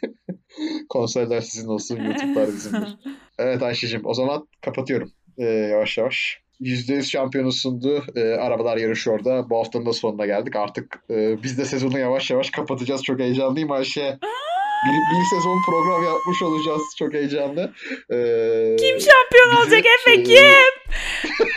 Konserler 0.89 1.41
sizin 1.41 1.67
olsun, 1.67 1.95
YouTube'lar 1.95 2.47
bizimdir. 2.47 2.97
Evet 3.39 3.63
Ayşe'cim 3.63 4.01
o 4.05 4.13
zaman 4.13 4.47
kapatıyorum 4.61 5.11
ee, 5.37 5.43
yavaş 5.45 5.97
yavaş. 5.97 6.41
%100 6.61 7.03
şampiyonu 7.03 7.51
sundu. 7.51 8.03
Ee, 8.15 8.21
arabalar 8.21 8.77
yarışı 8.77 9.11
orada. 9.11 9.49
Bu 9.49 9.57
haftanın 9.57 9.85
da 9.85 9.93
sonuna 9.93 10.25
geldik. 10.25 10.55
Artık 10.55 11.03
e, 11.09 11.43
biz 11.43 11.57
de 11.57 11.65
sezonu 11.65 11.99
yavaş 11.99 12.31
yavaş 12.31 12.49
kapatacağız. 12.49 13.03
Çok 13.03 13.19
heyecanlıyım 13.19 13.71
Ayşe. 13.71 14.19
Bir, 14.85 15.17
bir 15.19 15.25
sezon 15.35 15.61
program 15.65 16.03
yapmış 16.03 16.41
olacağız. 16.41 16.81
Çok 16.99 17.13
heyecanlı. 17.13 17.73
Ee, 18.11 18.75
Kim 18.79 18.97
şampiyon 18.99 19.61
olacak 19.61 19.85
Efe 19.85 20.11
e, 20.11 20.23
kim? 20.23 20.35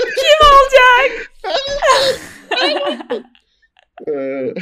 kim 0.00 0.38
olacak? 0.52 1.32
Ee, 4.08 4.54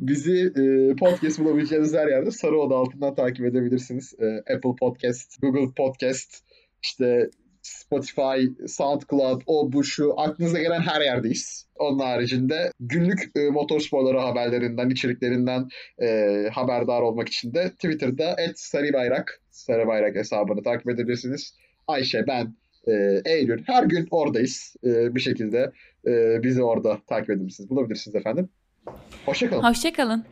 bizi 0.00 0.52
e, 0.56 0.96
podcast 0.96 1.38
bulabileceğiniz 1.38 1.94
her 1.94 2.08
yerde 2.08 2.30
Sarı 2.30 2.60
Oda 2.60 2.74
altından 2.74 3.14
takip 3.14 3.46
edebilirsiniz. 3.46 4.14
Ee, 4.20 4.54
Apple 4.54 4.76
Podcast, 4.80 5.42
Google 5.42 5.74
Podcast, 5.76 6.44
işte 6.82 7.30
Spotify, 7.70 8.66
SoundCloud, 8.66 9.42
o 9.46 9.72
bu 9.72 9.84
şu 9.84 10.20
aklınıza 10.20 10.58
gelen 10.58 10.80
her 10.80 11.00
yerdeyiz. 11.00 11.66
Onun 11.78 11.98
haricinde 11.98 12.72
günlük 12.80 13.30
e, 13.36 13.50
motorsporları 13.50 14.18
haberlerinden, 14.18 14.90
içeriklerinden 14.90 15.68
e, 16.02 16.48
haberdar 16.52 17.02
olmak 17.02 17.28
için 17.28 17.54
de 17.54 17.70
Twitter'da 17.70 18.36
@sarıbayrak 18.54 19.40
Sarı 19.50 19.86
Bayrak 19.86 20.16
hesabını 20.16 20.62
takip 20.62 20.88
edebilirsiniz. 20.88 21.54
Ayşe, 21.86 22.26
ben, 22.26 22.54
e, 22.88 23.22
Eylül 23.24 23.62
her 23.66 23.84
gün 23.84 24.08
oradayız. 24.10 24.76
E, 24.84 25.14
bir 25.14 25.20
şekilde 25.20 25.72
e, 26.06 26.42
bizi 26.42 26.62
orada 26.62 26.98
takip 27.06 27.30
edebilirsiniz. 27.30 27.70
Bulabilirsiniz 27.70 28.14
efendim. 28.14 28.48
Hoşçakalın. 29.26 29.62
Hoşçakalın. 29.62 30.24